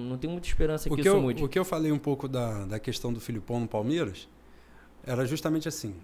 não 0.07 0.17
tenho 0.17 0.31
muita 0.31 0.47
esperança 0.47 0.87
que, 0.87 0.95
que 0.95 1.01
isso 1.01 1.09
eu, 1.09 1.21
mude. 1.21 1.43
O 1.43 1.49
que 1.49 1.57
eu 1.57 1.65
falei 1.65 1.91
um 1.91 1.97
pouco 1.97 2.27
da, 2.27 2.65
da 2.65 2.79
questão 2.79 3.11
do 3.11 3.19
Filipão 3.19 3.59
no 3.59 3.67
Palmeiras 3.67 4.27
era 5.03 5.25
justamente 5.25 5.67
assim. 5.67 5.95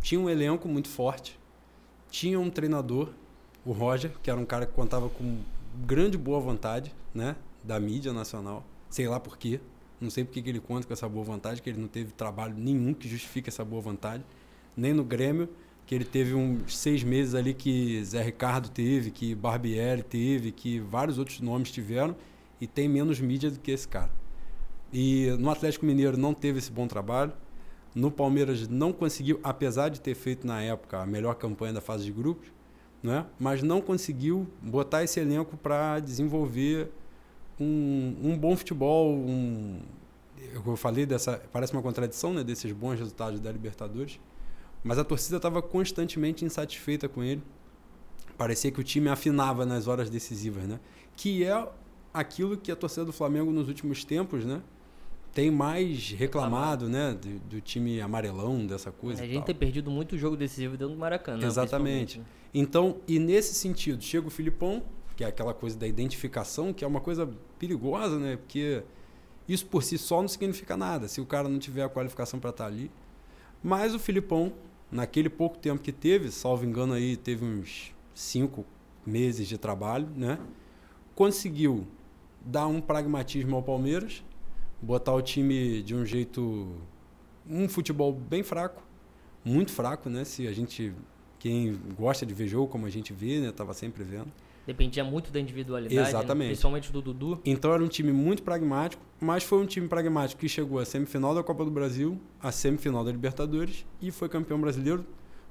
Tinha 0.00 0.20
um 0.20 0.28
elenco 0.28 0.66
muito 0.66 0.88
forte, 0.88 1.38
tinha 2.10 2.40
um 2.40 2.50
treinador, 2.50 3.10
o 3.64 3.72
Roger, 3.72 4.12
que 4.22 4.30
era 4.30 4.40
um 4.40 4.46
cara 4.46 4.66
que 4.66 4.72
contava 4.72 5.08
com 5.08 5.38
grande 5.86 6.16
boa 6.16 6.40
vontade 6.40 6.92
né, 7.14 7.36
da 7.62 7.78
mídia 7.78 8.12
nacional. 8.12 8.64
Sei 8.88 9.06
lá 9.06 9.20
por 9.20 9.36
quê. 9.36 9.60
Não 10.00 10.08
sei 10.08 10.24
por 10.24 10.32
que 10.32 10.48
ele 10.48 10.60
conta 10.60 10.86
com 10.86 10.92
essa 10.94 11.08
boa 11.08 11.24
vontade, 11.24 11.60
que 11.60 11.68
ele 11.68 11.78
não 11.78 11.88
teve 11.88 12.12
trabalho 12.12 12.54
nenhum 12.56 12.94
que 12.94 13.06
justifique 13.06 13.50
essa 13.50 13.64
boa 13.64 13.82
vontade. 13.82 14.24
Nem 14.74 14.94
no 14.94 15.04
Grêmio, 15.04 15.48
que 15.90 15.94
ele 15.96 16.04
teve 16.04 16.34
uns 16.34 16.78
seis 16.78 17.02
meses 17.02 17.34
ali 17.34 17.52
que 17.52 18.04
Zé 18.04 18.22
Ricardo 18.22 18.68
teve, 18.68 19.10
que 19.10 19.34
Barbieri 19.34 20.04
teve, 20.04 20.52
que 20.52 20.78
vários 20.78 21.18
outros 21.18 21.40
nomes 21.40 21.72
tiveram, 21.72 22.14
e 22.60 22.66
tem 22.68 22.88
menos 22.88 23.18
mídia 23.18 23.50
do 23.50 23.58
que 23.58 23.72
esse 23.72 23.88
cara. 23.88 24.12
E 24.92 25.36
no 25.40 25.50
Atlético 25.50 25.84
Mineiro 25.84 26.16
não 26.16 26.32
teve 26.32 26.60
esse 26.60 26.70
bom 26.70 26.86
trabalho. 26.86 27.32
No 27.92 28.08
Palmeiras 28.08 28.68
não 28.68 28.92
conseguiu, 28.92 29.40
apesar 29.42 29.88
de 29.88 30.00
ter 30.00 30.14
feito 30.14 30.46
na 30.46 30.62
época 30.62 31.02
a 31.02 31.04
melhor 31.04 31.34
campanha 31.34 31.72
da 31.72 31.80
fase 31.80 32.04
de 32.04 32.12
grupos, 32.12 32.46
né? 33.02 33.26
mas 33.36 33.60
não 33.60 33.80
conseguiu 33.80 34.46
botar 34.62 35.02
esse 35.02 35.18
elenco 35.18 35.56
para 35.56 35.98
desenvolver 35.98 36.88
um, 37.58 38.14
um 38.22 38.38
bom 38.38 38.56
futebol, 38.56 39.12
um, 39.12 39.80
eu 40.64 40.76
falei 40.76 41.04
dessa, 41.04 41.42
parece 41.52 41.72
uma 41.72 41.82
contradição, 41.82 42.32
né, 42.32 42.44
desses 42.44 42.70
bons 42.70 42.96
resultados 42.96 43.40
da 43.40 43.50
Libertadores, 43.50 44.20
mas 44.82 44.98
a 44.98 45.04
torcida 45.04 45.36
estava 45.36 45.60
constantemente 45.60 46.44
insatisfeita 46.44 47.08
com 47.08 47.22
ele. 47.22 47.42
Parecia 48.36 48.70
que 48.70 48.80
o 48.80 48.84
time 48.84 49.08
afinava 49.08 49.66
nas 49.66 49.86
horas 49.86 50.08
decisivas, 50.08 50.64
né? 50.64 50.80
Que 51.14 51.44
é 51.44 51.68
aquilo 52.12 52.56
que 52.56 52.72
a 52.72 52.76
torcida 52.76 53.04
do 53.04 53.12
Flamengo 53.12 53.50
nos 53.50 53.68
últimos 53.68 54.04
tempos, 54.04 54.44
né? 54.44 54.62
Tem 55.32 55.50
mais 55.50 56.10
reclamado, 56.10 56.88
né? 56.88 57.12
Do, 57.12 57.38
do 57.40 57.60
time 57.60 58.00
amarelão, 58.00 58.66
dessa 58.66 58.90
coisa. 58.90 59.22
É, 59.22 59.26
a 59.26 59.28
gente 59.28 59.44
tem 59.44 59.54
perdido 59.54 59.90
muito 59.90 60.16
jogo 60.16 60.36
decisivo 60.36 60.76
dentro 60.76 60.94
do 60.94 60.98
Maracanã. 60.98 61.46
Exatamente. 61.46 62.18
Né? 62.18 62.24
Então, 62.52 62.96
e 63.06 63.18
nesse 63.18 63.54
sentido, 63.54 64.02
chega 64.02 64.26
o 64.26 64.30
Filipão, 64.30 64.82
que 65.14 65.22
é 65.22 65.26
aquela 65.26 65.52
coisa 65.52 65.76
da 65.76 65.86
identificação, 65.86 66.72
que 66.72 66.84
é 66.84 66.88
uma 66.88 67.00
coisa 67.00 67.30
perigosa, 67.58 68.18
né? 68.18 68.36
Porque 68.36 68.82
isso 69.46 69.66
por 69.66 69.82
si 69.82 69.98
só 69.98 70.20
não 70.20 70.28
significa 70.28 70.76
nada, 70.76 71.08
se 71.08 71.20
o 71.20 71.26
cara 71.26 71.48
não 71.48 71.58
tiver 71.58 71.82
a 71.82 71.88
qualificação 71.88 72.40
para 72.40 72.50
estar 72.50 72.64
tá 72.64 72.70
ali. 72.70 72.90
Mas 73.62 73.94
o 73.94 73.98
Filipão, 73.98 74.52
naquele 74.90 75.28
pouco 75.28 75.58
tempo 75.58 75.82
que 75.82 75.92
teve, 75.92 76.30
salvo 76.30 76.64
engano 76.64 76.92
aí, 76.92 77.16
teve 77.16 77.44
uns 77.44 77.94
cinco 78.14 78.64
meses 79.06 79.46
de 79.46 79.56
trabalho, 79.56 80.08
né? 80.16 80.38
Conseguiu 81.14 81.86
dar 82.44 82.66
um 82.66 82.80
pragmatismo 82.80 83.56
ao 83.56 83.62
Palmeiras, 83.62 84.24
botar 84.80 85.14
o 85.14 85.22
time 85.22 85.82
de 85.82 85.94
um 85.94 86.04
jeito 86.04 86.74
um 87.48 87.68
futebol 87.68 88.12
bem 88.12 88.42
fraco, 88.42 88.82
muito 89.44 89.72
fraco, 89.72 90.08
né? 90.08 90.24
Se 90.24 90.46
a 90.46 90.52
gente 90.52 90.94
quem 91.38 91.78
gosta 91.96 92.26
de 92.26 92.34
ver 92.34 92.46
jogo 92.46 92.68
como 92.68 92.86
a 92.86 92.90
gente 92.90 93.12
vê, 93.12 93.40
né, 93.40 93.50
tava 93.50 93.72
sempre 93.72 94.04
vendo. 94.04 94.30
Dependia 94.66 95.02
muito 95.02 95.30
da 95.30 95.40
individualidade, 95.40 95.94
né? 95.94 96.08
Exatamente. 96.08 96.38
Né? 96.38 96.46
principalmente 96.50 96.92
do 96.92 97.02
Dudu. 97.02 97.40
Então 97.44 97.72
era 97.72 97.82
um 97.82 97.88
time 97.88 98.12
muito 98.12 98.42
pragmático, 98.42 99.02
mas 99.20 99.42
foi 99.42 99.58
um 99.58 99.66
time 99.66 99.88
pragmático 99.88 100.40
que 100.40 100.48
chegou 100.48 100.78
à 100.78 100.84
semifinal 100.84 101.34
da 101.34 101.42
Copa 101.42 101.64
do 101.64 101.70
Brasil, 101.70 102.20
à 102.40 102.52
semifinal 102.52 103.04
da 103.04 103.10
Libertadores 103.10 103.84
e 104.00 104.10
foi 104.10 104.28
campeão 104.28 104.60
brasileiro 104.60 105.04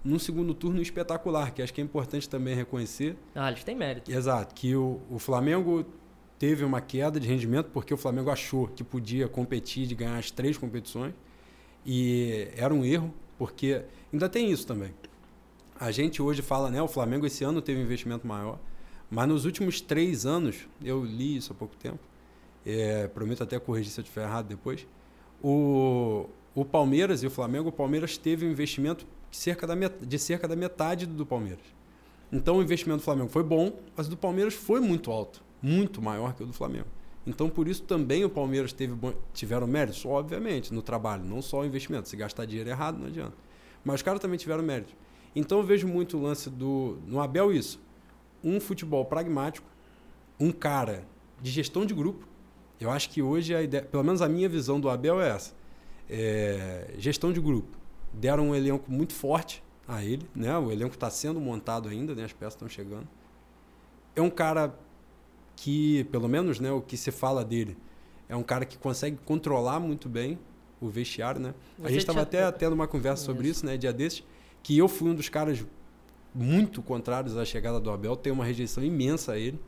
num 0.04 0.18
segundo 0.18 0.54
turno 0.54 0.82
espetacular, 0.82 1.54
que 1.54 1.62
acho 1.62 1.74
que 1.74 1.82
é 1.82 1.84
importante 1.84 2.30
também 2.30 2.56
reconhecer. 2.56 3.18
Ah, 3.36 3.50
eles 3.50 3.64
têm 3.64 3.76
mérito. 3.76 4.12
Exato, 4.12 4.56
que 4.56 4.76
o, 4.76 5.02
o 5.10 5.20
Flamengo 5.20 5.86
teve 6.38 6.64
uma 6.64 6.80
queda 6.80 7.20
de 7.20 7.28
rendimento 7.28 7.70
porque 7.74 7.94
o 7.94 7.98
Flamengo 7.98 8.30
achou 8.30 8.68
que 8.68 8.84
podia 8.84 9.28
competir 9.28 9.86
de 9.86 9.96
ganhar 9.96 10.18
as 10.18 10.32
três 10.32 10.58
competições 10.58 11.14
e 11.86 12.48
era 12.56 12.74
um 12.74 12.86
erro, 12.86 13.14
porque 13.38 13.84
ainda 14.12 14.30
tem 14.30 14.50
isso 14.50 14.66
também. 14.66 14.94
A 15.78 15.92
gente 15.92 16.22
hoje 16.22 16.42
fala, 16.42 16.70
né, 16.70 16.82
o 16.82 16.88
Flamengo 16.88 17.26
esse 17.26 17.44
ano 17.44 17.62
teve 17.62 17.80
um 17.80 17.84
investimento 17.84 18.26
maior, 18.26 18.60
mas 19.10 19.28
nos 19.28 19.46
últimos 19.46 19.82
três 19.82 20.26
anos, 20.26 20.68
eu 20.84 21.04
li 21.04 21.38
isso 21.38 21.52
há 21.52 21.56
pouco 21.56 21.76
tempo, 21.76 22.00
é, 22.66 23.08
prometo 23.08 23.44
até 23.44 23.60
corrigir 23.60 23.92
se 23.92 24.00
eu 24.00 24.04
estiver 24.04 24.24
errado 24.24 24.48
depois, 24.48 24.86
o, 25.42 26.30
o 26.54 26.64
Palmeiras 26.64 27.24
e 27.24 27.28
o 27.28 27.32
Flamengo, 27.32 27.70
o 27.70 27.72
Palmeiras 27.72 28.18
teve 28.18 28.46
um 28.46 28.52
investimento 28.52 29.08
de 29.32 29.38
cerca 29.38 29.66
da, 29.66 29.76
met, 29.76 30.06
de 30.06 30.20
cerca 30.20 30.48
da 30.48 30.56
metade 30.56 31.06
do 31.06 31.26
Palmeiras. 31.26 31.64
Então 32.32 32.58
o 32.58 32.62
investimento 32.62 33.02
do 33.02 33.04
Flamengo 33.04 33.30
foi 33.30 33.44
bom, 33.44 33.80
mas 33.96 34.06
o 34.06 34.12
do 34.12 34.18
Palmeiras 34.18 34.54
foi 34.54 34.80
muito 34.80 35.12
alto, 35.12 35.42
muito 35.62 36.02
maior 36.02 36.36
que 36.36 36.44
o 36.44 36.46
do 36.46 36.54
Flamengo. 36.54 36.88
Então 37.26 37.50
por 37.50 37.68
isso 37.68 37.82
também 37.84 38.24
o 38.24 38.30
Palmeiras 38.30 38.72
teve 38.74 38.96
tiveram 39.34 39.66
méritos, 39.66 40.06
obviamente, 40.06 40.74
no 40.74 40.82
trabalho, 40.82 41.24
não 41.24 41.42
só 41.42 41.62
o 41.62 41.66
investimento. 41.66 42.08
Se 42.08 42.16
gastar 42.16 42.46
dinheiro 42.46 42.70
errado, 42.70 43.00
não 43.00 43.08
adianta. 43.08 43.36
Mas 43.84 43.96
os 43.96 44.02
caras 44.02 44.22
também 44.22 44.38
tiveram 44.38 44.64
méritos. 44.64 44.96
Então 45.36 45.60
eu 45.60 45.64
vejo 45.64 45.88
muito 45.88 46.18
o 46.18 46.22
lance 46.22 46.50
do. 46.50 46.98
No 47.08 47.20
Abel 47.20 47.52
isso 47.52 47.80
um 48.44 48.60
futebol 48.60 49.06
pragmático, 49.06 49.68
um 50.40 50.52
cara 50.52 51.06
de 51.42 51.52
gestão 51.52 51.86
de 51.86 51.94
grupo. 51.94 52.28
Eu 52.80 52.90
acho 52.90 53.10
que 53.10 53.22
hoje 53.22 53.54
a 53.54 53.62
ideia, 53.62 53.84
pelo 53.84 54.04
menos 54.04 54.22
a 54.22 54.30
minha 54.30 54.48
visão 54.48 54.80
do 54.80 54.90
Abel 54.90 55.22
é 55.22 55.30
essa. 55.30 55.54
É, 56.10 56.94
gestão 56.98 57.32
de 57.32 57.42
grupo. 57.42 57.78
Deram 58.14 58.50
um 58.50 58.56
elenco 58.56 58.90
muito 58.90 59.14
forte 59.14 59.64
a 59.88 60.04
ele, 60.04 60.28
né? 60.36 60.58
O 60.58 60.72
elenco 60.72 60.96
está 60.96 61.10
sendo 61.10 61.40
montado 61.40 61.90
ainda, 61.90 62.16
né? 62.16 62.24
As 62.24 62.34
peças 62.34 62.54
estão 62.54 62.70
chegando. 62.70 63.08
É 64.16 64.22
um 64.22 64.30
cara 64.30 64.78
que, 65.56 66.06
pelo 66.06 66.28
menos, 66.28 66.60
né, 66.60 66.72
o 66.72 66.82
que 66.82 66.96
se 66.96 67.12
fala 67.12 67.44
dele, 67.44 67.78
é 68.30 68.36
um 68.36 68.44
cara 68.44 68.66
que 68.66 68.78
consegue 68.78 69.18
controlar 69.26 69.80
muito 69.80 70.08
bem 70.08 70.40
o 70.80 70.88
vestiário, 70.88 71.42
né? 71.42 71.54
Você 71.78 71.88
a 71.88 71.90
gente 71.90 72.00
estava 72.00 72.22
até 72.22 72.50
tendo 72.52 72.74
uma 72.74 72.88
conversa 72.88 73.26
sobre 73.26 73.50
isso, 73.50 73.66
né, 73.66 73.76
dia 73.76 73.92
desses, 73.92 74.24
que 74.64 74.78
eu 74.78 74.88
fui 74.88 75.10
um 75.10 75.16
dos 75.16 75.28
caras 75.28 75.66
muito 76.34 76.82
contrários 76.82 77.38
à 77.38 77.46
chegada 77.46 77.80
do 77.80 77.92
Abel, 77.92 78.16
tem 78.16 78.32
uma 78.32 78.46
rejeição 78.46 78.84
imensa 78.84 79.34
a 79.34 79.38
ele. 79.38 79.60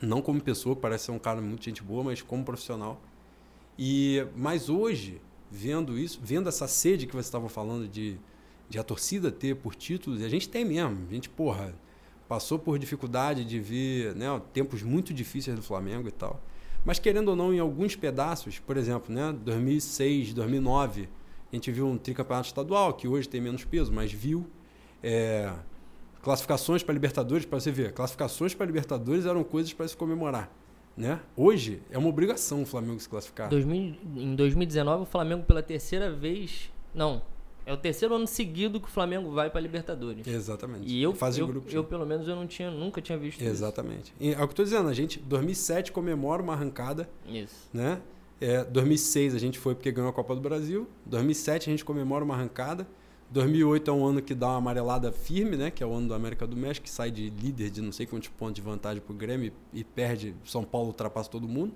Não 0.00 0.20
como 0.20 0.40
pessoa, 0.40 0.74
parece 0.74 1.06
ser 1.06 1.12
um 1.12 1.18
cara 1.18 1.40
muito 1.40 1.64
gente 1.64 1.82
boa, 1.82 2.04
mas 2.04 2.22
como 2.22 2.44
profissional. 2.44 3.00
E 3.78 4.26
mas 4.36 4.68
hoje, 4.68 5.20
vendo 5.50 5.98
isso, 5.98 6.20
vendo 6.22 6.48
essa 6.48 6.66
sede 6.66 7.06
que 7.06 7.14
você 7.14 7.28
estava 7.28 7.48
falando 7.48 7.88
de, 7.88 8.18
de 8.68 8.78
a 8.78 8.82
torcida 8.82 9.30
ter 9.30 9.56
por 9.56 9.74
títulos, 9.74 10.20
e 10.20 10.24
a 10.24 10.28
gente 10.28 10.48
tem 10.48 10.64
mesmo. 10.64 11.06
A 11.08 11.14
gente, 11.14 11.28
porra, 11.28 11.74
passou 12.28 12.58
por 12.58 12.78
dificuldade 12.78 13.44
de 13.44 13.60
ver 13.60 14.14
né, 14.14 14.40
tempos 14.52 14.82
muito 14.82 15.12
difíceis 15.12 15.54
do 15.54 15.62
Flamengo 15.62 16.08
e 16.08 16.12
tal. 16.12 16.40
Mas 16.84 16.98
querendo 16.98 17.28
ou 17.28 17.36
não, 17.36 17.54
em 17.54 17.60
alguns 17.60 17.94
pedaços, 17.94 18.58
por 18.58 18.76
exemplo, 18.76 19.14
né, 19.14 19.32
2006, 19.44 20.34
2009, 20.34 21.08
a 21.52 21.54
gente 21.54 21.70
viu 21.70 21.86
um 21.86 21.96
tricampeonato 21.98 22.48
estadual, 22.48 22.94
que 22.94 23.06
hoje 23.06 23.28
tem 23.28 23.40
menos 23.40 23.64
peso, 23.64 23.92
mas 23.92 24.10
viu. 24.10 24.46
É, 25.02 25.52
classificações 26.22 26.82
para 26.82 26.94
Libertadores, 26.94 27.44
para 27.44 27.60
você 27.60 27.70
ver, 27.70 27.92
classificações 27.92 28.54
para 28.54 28.64
Libertadores 28.64 29.26
eram 29.26 29.42
coisas 29.42 29.72
para 29.72 29.86
se 29.88 29.96
comemorar. 29.96 30.50
Né? 30.96 31.20
Hoje 31.36 31.82
é 31.90 31.98
uma 31.98 32.08
obrigação 32.08 32.62
o 32.62 32.66
Flamengo 32.66 33.00
se 33.00 33.08
classificar. 33.08 33.48
2000, 33.48 33.96
em 34.16 34.34
2019, 34.34 35.02
o 35.02 35.06
Flamengo 35.06 35.42
pela 35.42 35.62
terceira 35.62 36.10
vez. 36.10 36.70
Não. 36.94 37.22
É 37.64 37.72
o 37.72 37.76
terceiro 37.76 38.14
ano 38.14 38.26
seguido 38.26 38.80
que 38.80 38.88
o 38.88 38.90
Flamengo 38.90 39.30
vai 39.30 39.48
para 39.48 39.60
Libertadores. 39.60 40.26
Exatamente. 40.26 40.86
E 40.86 41.00
eu, 41.00 41.14
Fase 41.14 41.40
eu, 41.40 41.46
grupo, 41.46 41.70
eu, 41.70 41.84
pelo 41.84 42.04
menos, 42.04 42.26
eu 42.26 42.34
não 42.34 42.46
tinha, 42.46 42.70
nunca 42.70 43.00
tinha 43.00 43.16
visto 43.16 43.40
Exatamente. 43.40 44.12
isso. 44.12 44.22
Exatamente. 44.22 44.32
É 44.32 44.34
o 44.34 44.36
que 44.36 44.42
eu 44.42 44.50
estou 44.50 44.64
dizendo, 44.64 44.88
a 44.88 44.92
gente, 44.92 45.20
2007 45.20 45.92
comemora 45.92 46.42
uma 46.42 46.52
arrancada. 46.54 47.08
Isso. 47.26 47.68
Né? 47.72 48.00
É, 48.40 48.64
2006 48.64 49.36
a 49.36 49.38
gente 49.38 49.58
foi 49.60 49.74
porque 49.74 49.92
ganhou 49.92 50.10
a 50.10 50.12
Copa 50.12 50.34
do 50.34 50.40
Brasil. 50.40 50.88
2007 51.06 51.70
a 51.70 51.72
gente 51.72 51.84
comemora 51.84 52.24
uma 52.24 52.34
arrancada. 52.34 52.86
2008 53.32 53.90
é 53.90 53.94
um 53.94 54.04
ano 54.04 54.20
que 54.20 54.34
dá 54.34 54.48
uma 54.48 54.58
amarelada 54.58 55.10
firme, 55.10 55.56
né? 55.56 55.70
Que 55.70 55.82
é 55.82 55.86
o 55.86 55.92
ano 55.92 56.08
do 56.08 56.14
América 56.14 56.46
do 56.46 56.54
México, 56.54 56.84
que 56.84 56.90
sai 56.90 57.10
de 57.10 57.30
líder 57.30 57.70
de 57.70 57.80
não 57.80 57.90
sei 57.90 58.04
quantos 58.04 58.28
pontos 58.28 58.54
de 58.54 58.60
vantagem 58.60 59.00
para 59.00 59.12
o 59.12 59.16
Grêmio 59.16 59.52
e 59.72 59.82
perde. 59.82 60.34
São 60.44 60.62
Paulo 60.62 60.88
ultrapassa 60.88 61.30
todo 61.30 61.48
mundo. 61.48 61.72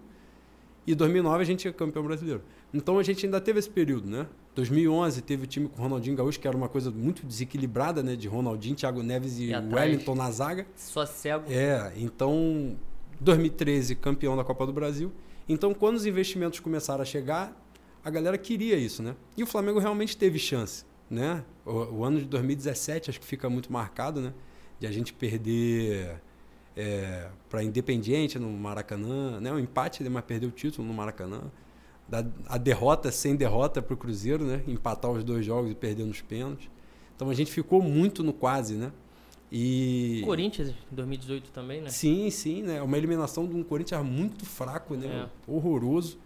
E 0.87 0.95
2009 0.95 1.43
a 1.43 1.47
gente 1.47 1.67
é 1.67 1.73
campeão 1.73 2.05
brasileiro. 2.05 2.43
Então 2.75 2.99
a 2.99 3.03
gente 3.03 3.25
ainda 3.25 3.41
teve 3.41 3.59
esse 3.59 3.71
período, 3.71 4.09
né? 4.09 4.27
2011 4.55 5.23
teve 5.23 5.45
o 5.45 5.47
time 5.47 5.69
com 5.69 5.83
Ronaldinho 5.83 6.15
Gaúcho, 6.15 6.39
que 6.39 6.47
era 6.47 6.57
uma 6.57 6.69
coisa 6.69 6.91
muito 6.91 7.25
desequilibrada, 7.25 8.03
né? 8.03 8.15
De 8.17 8.29
Ronaldinho, 8.29 8.77
Thiago 8.77 9.03
Neves 9.03 9.39
e, 9.39 9.51
e 9.51 9.57
Wellington 9.57 10.15
na 10.15 10.31
zaga. 10.31 10.67
Só 10.77 11.07
cego. 11.07 11.51
É, 11.51 11.91
então 11.97 12.77
2013 13.19 13.95
campeão 13.97 14.37
da 14.37 14.45
Copa 14.45 14.67
do 14.67 14.75
Brasil. 14.75 15.11
Então 15.49 15.73
quando 15.73 15.97
os 15.97 16.05
investimentos 16.05 16.61
começaram 16.61 17.01
a 17.01 17.07
chegar, 17.07 17.59
a 18.05 18.11
galera 18.11 18.37
queria 18.37 18.77
isso, 18.77 19.03
né? 19.03 19.17
E 19.39 19.43
o 19.43 19.47
Flamengo 19.47 19.79
realmente 19.79 20.17
teve 20.19 20.39
chance 20.39 20.85
né? 21.11 21.45
O, 21.65 21.99
o, 21.99 22.05
ano 22.05 22.19
de 22.19 22.27
2017 22.27 23.11
acho 23.11 23.21
que 23.21 23.27
fica 23.27 23.49
muito 23.49 23.73
marcado, 23.73 24.21
né? 24.21 24.33
De 24.79 24.87
a 24.87 24.93
gente 24.93 25.13
perder 25.13 26.21
é, 26.77 27.29
para 27.49 27.63
Independiente 27.63 28.39
no 28.39 28.51
Maracanã, 28.51 29.41
né? 29.41 29.53
O 29.53 29.59
empate, 29.59 30.03
mas 30.09 30.25
perdeu 30.25 30.49
o 30.49 30.53
título 30.53 30.87
no 30.87 30.95
Maracanã. 30.95 31.43
Da, 32.09 32.25
a 32.47 32.57
derrota 32.57 33.11
sem 33.11 33.35
derrota 33.35 33.83
para 33.83 33.95
o 33.95 33.97
Cruzeiro, 33.97 34.45
né? 34.45 34.63
Empatar 34.67 35.11
os 35.11 35.25
dois 35.25 35.45
jogos 35.45 35.71
e 35.71 35.75
perder 35.75 36.05
nos 36.05 36.21
pênaltis. 36.21 36.69
Então 37.15 37.31
a 37.31 37.35
gente 37.35 37.51
ficou 37.51 37.83
muito 37.83 38.23
no 38.23 38.33
quase, 38.33 38.75
né? 38.75 38.93
E 39.51 40.23
Corinthians 40.25 40.75
2018 40.91 41.51
também, 41.51 41.81
né? 41.81 41.89
Sim, 41.89 42.29
sim, 42.31 42.63
né? 42.63 42.83
Uma 42.83 42.99
eliminação 42.99 43.47
de 43.47 43.55
um 43.55 43.63
Corinthians 43.63 44.05
muito 44.05 44.45
fraco, 44.45 44.95
né? 44.95 45.29
É. 45.29 45.51
Horroroso, 45.51 46.19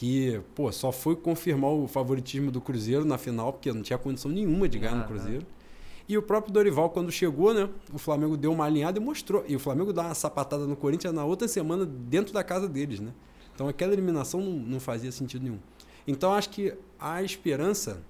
que, 0.00 0.40
pô, 0.54 0.72
só 0.72 0.90
foi 0.90 1.14
confirmar 1.14 1.72
o 1.72 1.86
favoritismo 1.86 2.50
do 2.50 2.58
Cruzeiro 2.58 3.04
na 3.04 3.18
final, 3.18 3.52
porque 3.52 3.70
não 3.70 3.82
tinha 3.82 3.98
condição 3.98 4.30
nenhuma 4.30 4.66
de 4.66 4.78
ganhar 4.78 4.94
ah, 4.94 4.96
no 4.96 5.04
Cruzeiro. 5.04 5.40
Não. 5.40 5.60
E 6.08 6.16
o 6.16 6.22
próprio 6.22 6.50
Dorival, 6.50 6.88
quando 6.88 7.12
chegou, 7.12 7.52
né? 7.52 7.68
O 7.92 7.98
Flamengo 7.98 8.34
deu 8.34 8.50
uma 8.50 8.64
alinhada 8.64 8.98
e 8.98 9.02
mostrou. 9.02 9.44
E 9.46 9.54
o 9.54 9.58
Flamengo 9.58 9.92
dá 9.92 10.04
uma 10.04 10.14
sapatada 10.14 10.66
no 10.66 10.74
Corinthians 10.74 11.12
na 11.12 11.22
outra 11.22 11.46
semana 11.46 11.84
dentro 11.84 12.32
da 12.32 12.42
casa 12.42 12.66
deles, 12.66 12.98
né? 12.98 13.12
Então 13.54 13.68
aquela 13.68 13.92
eliminação 13.92 14.40
não, 14.40 14.52
não 14.52 14.80
fazia 14.80 15.12
sentido 15.12 15.42
nenhum. 15.42 15.58
Então 16.06 16.32
acho 16.32 16.48
que 16.48 16.72
a 16.98 17.22
esperança 17.22 18.02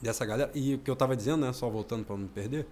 dessa 0.00 0.24
galera, 0.24 0.52
e 0.54 0.76
o 0.76 0.78
que 0.78 0.88
eu 0.88 0.94
estava 0.94 1.16
dizendo, 1.16 1.44
né? 1.44 1.52
Só 1.52 1.68
voltando 1.68 2.04
para 2.04 2.16
não 2.16 2.28
perder, 2.28 2.64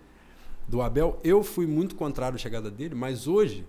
do 0.69 0.81
Abel, 0.81 1.19
eu 1.25 1.43
fui 1.43 1.67
muito 1.67 1.97
contrário 1.97 2.37
à 2.37 2.39
chegada 2.39 2.71
dele, 2.71 2.95
mas 2.95 3.27
hoje, 3.27 3.67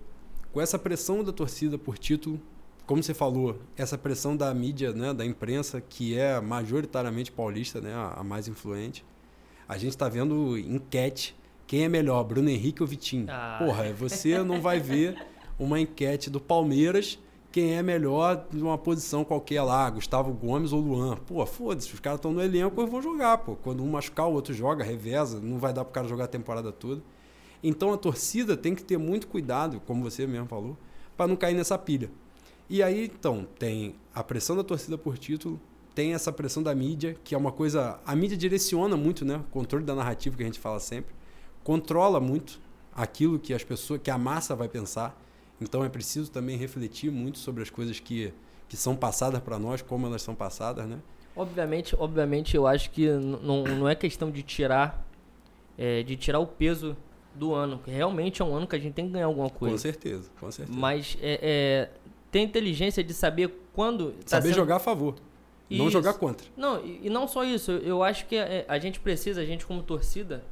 com 0.52 0.60
essa 0.60 0.78
pressão 0.78 1.24
da 1.24 1.32
torcida 1.32 1.76
por 1.76 1.98
título, 1.98 2.40
como 2.86 3.02
você 3.02 3.14
falou, 3.14 3.58
essa 3.76 3.96
pressão 3.96 4.36
da 4.36 4.52
mídia, 4.52 4.92
né, 4.92 5.12
da 5.14 5.24
imprensa, 5.24 5.80
que 5.80 6.18
é 6.18 6.40
majoritariamente 6.40 7.30
paulista, 7.30 7.80
né, 7.80 7.92
a 7.94 8.22
mais 8.22 8.48
influente, 8.48 9.04
a 9.68 9.78
gente 9.78 9.90
está 9.90 10.08
vendo 10.08 10.58
enquete. 10.58 11.34
Quem 11.66 11.84
é 11.84 11.88
melhor, 11.88 12.22
Bruno 12.24 12.50
Henrique 12.50 12.82
ou 12.82 12.88
Vitinho? 12.88 13.26
Ah. 13.28 13.56
Porra, 13.58 13.92
você 13.92 14.42
não 14.42 14.60
vai 14.60 14.78
ver 14.78 15.16
uma 15.58 15.80
enquete 15.80 16.28
do 16.28 16.40
Palmeiras 16.40 17.18
quem 17.52 17.74
é 17.74 17.82
melhor 17.82 18.46
numa 18.50 18.78
posição 18.78 19.24
qualquer 19.24 19.60
lá, 19.62 19.88
Gustavo 19.90 20.32
Gomes 20.32 20.72
ou 20.72 20.80
Luan. 20.80 21.16
Pô, 21.18 21.44
foda-se, 21.44 21.92
os 21.92 22.00
caras 22.00 22.18
estão 22.18 22.32
no 22.32 22.40
elenco 22.40 22.82
e 22.82 22.86
vão 22.86 23.02
jogar, 23.02 23.38
pô. 23.38 23.54
Quando 23.56 23.84
um 23.84 23.90
machucar, 23.90 24.26
o 24.26 24.32
outro 24.32 24.54
joga, 24.54 24.82
reveza, 24.82 25.38
não 25.38 25.58
vai 25.58 25.72
dar 25.72 25.84
pro 25.84 25.92
cara 25.92 26.08
jogar 26.08 26.24
a 26.24 26.28
temporada 26.28 26.72
toda. 26.72 27.02
Então 27.62 27.92
a 27.92 27.98
torcida 27.98 28.56
tem 28.56 28.74
que 28.74 28.82
ter 28.82 28.96
muito 28.96 29.28
cuidado, 29.28 29.80
como 29.86 30.02
você 30.02 30.26
mesmo 30.26 30.46
falou, 30.46 30.78
para 31.14 31.28
não 31.28 31.36
cair 31.36 31.54
nessa 31.54 31.76
pilha. 31.76 32.10
E 32.72 32.82
aí, 32.82 33.04
então, 33.04 33.46
tem 33.58 33.96
a 34.14 34.24
pressão 34.24 34.56
da 34.56 34.64
torcida 34.64 34.96
por 34.96 35.18
título, 35.18 35.60
tem 35.94 36.14
essa 36.14 36.32
pressão 36.32 36.62
da 36.62 36.74
mídia, 36.74 37.14
que 37.22 37.34
é 37.34 37.38
uma 37.38 37.52
coisa. 37.52 38.00
A 38.06 38.16
mídia 38.16 38.34
direciona 38.34 38.96
muito, 38.96 39.26
né? 39.26 39.36
O 39.36 39.44
controle 39.52 39.84
da 39.84 39.94
narrativa 39.94 40.34
que 40.34 40.42
a 40.42 40.46
gente 40.46 40.58
fala 40.58 40.80
sempre. 40.80 41.14
Controla 41.62 42.18
muito 42.18 42.58
aquilo 42.96 43.38
que 43.38 43.52
as 43.52 43.62
pessoas, 43.62 44.00
que 44.02 44.10
a 44.10 44.16
massa 44.16 44.56
vai 44.56 44.70
pensar. 44.70 45.22
Então 45.60 45.84
é 45.84 45.90
preciso 45.90 46.30
também 46.30 46.56
refletir 46.56 47.12
muito 47.12 47.36
sobre 47.36 47.62
as 47.62 47.68
coisas 47.68 48.00
que, 48.00 48.32
que 48.66 48.74
são 48.74 48.96
passadas 48.96 49.42
para 49.42 49.58
nós, 49.58 49.82
como 49.82 50.06
elas 50.06 50.22
são 50.22 50.34
passadas, 50.34 50.86
né? 50.86 50.98
Obviamente, 51.36 51.94
obviamente, 51.98 52.56
eu 52.56 52.66
acho 52.66 52.90
que 52.90 53.06
não, 53.10 53.64
não 53.64 53.86
é 53.86 53.94
questão 53.94 54.30
de 54.30 54.42
tirar, 54.42 55.06
é, 55.76 56.02
de 56.02 56.16
tirar 56.16 56.38
o 56.38 56.46
peso 56.46 56.96
do 57.34 57.52
ano, 57.52 57.80
que 57.84 57.90
realmente 57.90 58.40
é 58.40 58.44
um 58.46 58.56
ano 58.56 58.66
que 58.66 58.76
a 58.76 58.78
gente 58.78 58.94
tem 58.94 59.06
que 59.08 59.12
ganhar 59.12 59.26
alguma 59.26 59.50
coisa. 59.50 59.74
Com 59.74 59.78
certeza, 59.78 60.30
com 60.40 60.50
certeza. 60.50 60.78
Mas 60.78 61.18
é, 61.20 61.38
é 61.42 61.90
ter 62.32 62.40
inteligência 62.40 63.04
de 63.04 63.14
saber 63.14 63.54
quando. 63.72 64.12
Tá 64.24 64.30
saber 64.30 64.48
sendo... 64.48 64.56
jogar 64.56 64.76
a 64.76 64.80
favor. 64.80 65.14
Não 65.70 65.88
jogar 65.88 66.14
contra. 66.14 66.46
Não, 66.56 66.84
e, 66.84 67.08
não 67.08 67.26
só 67.26 67.44
isso. 67.44 67.70
Eu 67.70 68.02
acho 68.02 68.26
que 68.26 68.36
a, 68.36 68.42
é, 68.42 68.64
a, 68.68 68.78
gente 68.78 69.00
precisa, 69.00 69.40
a 69.40 69.44
gente 69.44 69.64
como 69.64 69.82
torcida, 69.82 70.44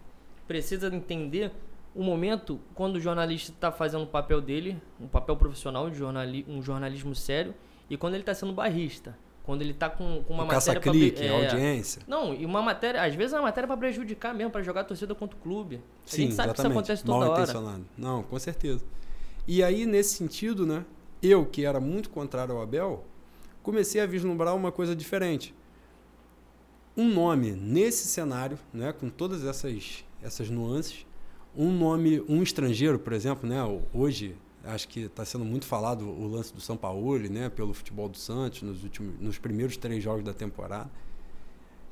precisa 0.46 0.94
entender 0.94 1.52
o 1.94 2.02
momento 2.02 2.58
quando 2.75 2.96
o 2.96 3.00
jornalista 3.00 3.52
está 3.52 3.71
fazendo 3.71 4.04
o 4.04 4.06
papel 4.06 4.40
dele, 4.40 4.80
um 4.99 5.06
papel 5.06 5.36
profissional, 5.36 5.90
de 5.90 5.99
jornali, 5.99 6.47
um 6.49 6.62
jornalismo 6.62 7.14
sério, 7.14 7.54
e 7.88 7.97
quando 7.97 8.14
ele 8.14 8.23
está 8.23 8.34
sendo 8.34 8.52
barrista. 8.52 9.16
Quando 9.43 9.62
ele 9.62 9.73
está 9.73 9.90
com, 9.90 10.23
com 10.23 10.34
uma 10.34 10.45
o 10.45 10.47
matéria 10.47 10.80
para 10.80 10.93
clique, 10.93 11.23
é, 11.23 11.50
audiência. 11.50 12.02
Não, 12.06 12.32
e 12.32 12.47
uma 12.47 12.62
matéria, 12.62 13.02
às 13.02 13.14
vezes 13.14 13.32
é 13.32 13.36
uma 13.36 13.45
matéria 13.45 13.66
para 13.66 13.76
prejudicar 13.76 14.32
mesmo, 14.32 14.50
para 14.50 14.62
jogar 14.62 14.82
a 14.82 14.84
torcida 14.84 15.14
contra 15.14 15.36
o 15.36 15.40
clube. 15.40 15.76
A 15.76 15.80
Sim, 16.04 16.23
gente 16.23 16.34
sabe 16.34 16.50
exatamente. 16.50 16.54
que 16.54 16.60
isso 16.60 16.78
acontece 16.78 17.04
toda 17.04 17.19
Mal 17.19 17.30
hora. 17.30 17.43
Intencionado. 17.43 17.84
Não, 17.99 18.23
com 18.23 18.38
certeza. 18.38 18.84
E 19.49 19.62
aí, 19.62 19.86
nesse 19.86 20.14
sentido, 20.14 20.64
né, 20.64 20.84
eu 21.23 21.45
que 21.47 21.65
era 21.65 21.80
muito 21.80 22.11
contrário 22.11 22.54
ao 22.54 22.63
Abel, 22.63 23.04
comecei 23.63 24.00
a 24.00 24.06
vislumbrar 24.06 24.54
uma 24.54 24.73
coisa 24.73 24.95
diferente. 24.95 25.54
Um 26.97 27.09
nome 27.09 27.52
nesse 27.52 28.06
cenário, 28.09 28.59
né, 28.73 28.93
com 28.93 29.09
todas 29.09 29.45
essas, 29.45 30.04
essas 30.23 30.50
nuances, 30.50 31.06
um 31.56 31.73
nome, 31.73 32.23
um 32.28 32.43
estrangeiro, 32.43 32.99
por 32.99 33.13
exemplo, 33.13 33.49
né, 33.49 33.59
hoje 33.93 34.37
acho 34.65 34.89
que 34.89 35.00
está 35.00 35.25
sendo 35.25 35.45
muito 35.45 35.65
falado 35.65 36.06
o 36.06 36.26
lance 36.28 36.52
do 36.52 36.61
São 36.61 36.76
Paulo, 36.76 37.19
né, 37.19 37.49
pelo 37.49 37.73
futebol 37.73 38.09
do 38.09 38.19
Santos 38.19 38.63
nos 38.63 38.83
últimos, 38.83 39.19
nos 39.21 39.39
primeiros 39.39 39.76
três 39.76 40.02
jogos 40.02 40.23
da 40.23 40.35
temporada. 40.35 40.91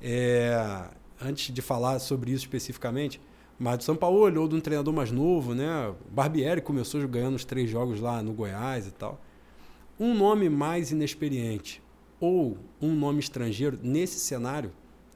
É, 0.01 0.89
antes 1.21 1.53
de 1.53 1.63
falar 1.63 1.99
sobre 1.99 2.31
isso 2.31 2.45
especificamente, 2.45 3.21
mas 3.59 3.79
do 3.79 3.85
São 3.85 3.97
Paulo 3.97 4.41
ou 4.41 4.49
de 4.49 4.55
um 4.55 4.61
treinador 4.61 4.95
mais 4.95 5.11
novo, 5.11 5.55
né, 5.55 5.93
Barbieri 6.11 6.61
começou 6.61 7.07
ganhando 7.09 7.35
os 7.35 7.45
três 7.45 7.69
jogos 7.69 8.01
lá 8.01 8.23
no 8.23 8.33
Goiás 8.33 8.87
e 8.87 8.91
tal 8.93 9.21
um 9.99 10.15
nome 10.15 10.49
mais 10.49 10.91
inexperiente 10.91 11.83
ou 12.21 12.57
um 12.81 12.95
nome 12.95 13.21
estrangeiro 13.21 13.79
nesse 13.83 14.21
cenário, 14.21 14.73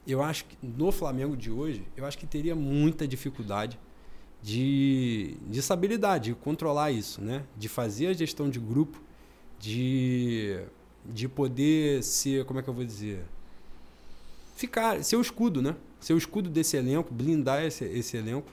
eu 0.07 0.22
acho 0.22 0.44
que 0.44 0.57
no 0.62 0.90
Flamengo 0.90 1.37
de 1.37 1.50
hoje, 1.50 1.87
eu 1.96 2.05
acho 2.05 2.18
que 2.18 2.26
teria 2.26 2.55
muita 2.55 3.07
dificuldade 3.07 3.78
de, 4.42 5.37
de 5.48 5.61
estabilidade, 5.61 6.31
de 6.31 6.35
controlar 6.35 6.90
isso, 6.90 7.20
né? 7.20 7.44
De 7.57 7.68
fazer 7.68 8.09
a 8.09 8.12
gestão 8.12 8.50
de 8.50 8.59
grupo, 8.59 9.00
de, 9.61 10.61
de 11.07 11.28
poder 11.28 12.02
ser, 12.02 12.44
como 12.44 12.59
é 12.59 12.62
que 12.62 12.68
eu 12.68 12.74
vou 12.74 12.85
dizer? 12.85 13.24
Ficar, 14.62 15.03
ser 15.03 15.16
o 15.16 15.20
escudo, 15.20 15.61
né? 15.61 15.75
Ser 15.98 16.14
o 16.14 16.16
escudo 16.16 16.48
desse 16.48 16.77
elenco, 16.77 17.12
blindar 17.12 17.64
esse, 17.64 17.85
esse 17.85 18.16
elenco 18.16 18.46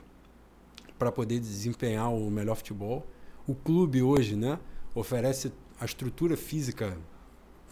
para 0.98 1.12
poder 1.12 1.38
desempenhar 1.38 2.12
o 2.12 2.28
melhor 2.28 2.56
futebol. 2.56 3.06
O 3.46 3.54
clube 3.54 4.02
hoje, 4.02 4.34
né? 4.34 4.58
Oferece 4.92 5.52
a 5.78 5.84
estrutura 5.84 6.36
física 6.36 6.98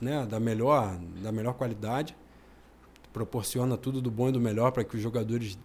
né, 0.01 0.25
da, 0.25 0.39
melhor, 0.39 0.97
da 1.21 1.33
melhor 1.33 1.55
qualidade, 1.55 2.17
proporciona 3.13 3.77
tudo 3.77 4.01
do 4.01 4.09
bom 4.09 4.29
e 4.29 4.33
do 4.33 4.41
melhor 4.41 4.71
para 4.71 4.85
que 4.85 4.95
os 4.95 5.03
jogadores 5.03 5.59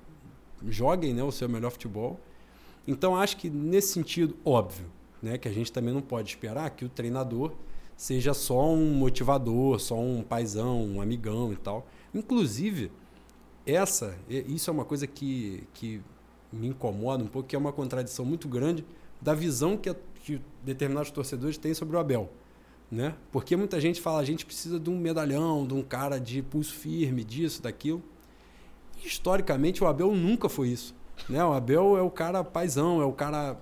joguem 0.68 1.14
né, 1.14 1.22
o 1.22 1.32
seu 1.32 1.48
melhor 1.48 1.70
futebol. 1.70 2.20
Então, 2.88 3.16
acho 3.16 3.38
que 3.38 3.52
nesse 3.52 3.94
sentido, 3.94 4.36
óbvio, 4.44 4.88
né, 5.22 5.38
que 5.38 5.48
a 5.48 5.52
gente 5.52 5.72
também 5.72 5.94
não 5.94 6.02
pode 6.02 6.28
esperar 6.28 6.72
que 6.72 6.84
o 6.84 6.90
treinador 6.90 7.52
seja 7.96 8.34
só 8.34 8.74
um 8.74 8.96
motivador, 8.96 9.80
só 9.80 9.96
um 9.96 10.24
paizão, 10.24 10.84
um 10.84 11.00
amigão 11.00 11.54
e 11.54 11.56
tal. 11.56 11.86
Inclusive, 12.14 12.92
essa, 13.66 14.18
isso 14.30 14.70
é 14.70 14.74
uma 14.74 14.86
coisa 14.86 15.08
que, 15.08 15.64
que 15.74 16.02
me 16.52 16.68
incomoda 16.68 17.24
um 17.24 17.28
pouco, 17.28 17.48
que 17.48 17.56
é 17.56 17.60
uma 17.60 17.74
contradição 17.74 18.26
muito 18.26 18.48
grande 18.48 18.86
da 19.22 19.34
visão 19.34 19.78
que 19.78 19.90
a 19.90 19.96
que 20.24 20.42
determinados 20.64 21.12
torcedores 21.12 21.58
têm 21.58 21.74
sobre 21.74 21.96
o 21.96 22.00
Abel. 22.00 22.30
Né? 22.90 23.14
Porque 23.32 23.56
muita 23.56 23.80
gente 23.82 24.00
fala, 24.00 24.20
a 24.20 24.24
gente 24.24 24.46
precisa 24.46 24.80
de 24.80 24.90
um 24.90 24.98
medalhão, 24.98 25.66
de 25.68 25.74
um 25.74 25.82
cara 25.82 26.20
de 26.20 26.42
pulso 26.42 26.74
firme, 26.74 27.24
disso, 27.24 27.62
daquilo. 27.62 28.02
Historicamente, 29.04 29.84
o 29.84 29.88
Abel 29.88 30.16
nunca 30.16 30.48
foi 30.48 30.70
isso. 30.70 30.96
Né? 31.28 31.44
O 31.44 31.52
Abel 31.52 31.98
é 31.98 32.02
o 32.02 32.10
cara 32.10 32.44
paisão, 32.44 33.02
é 33.02 33.06
o 33.06 33.12
cara 33.12 33.58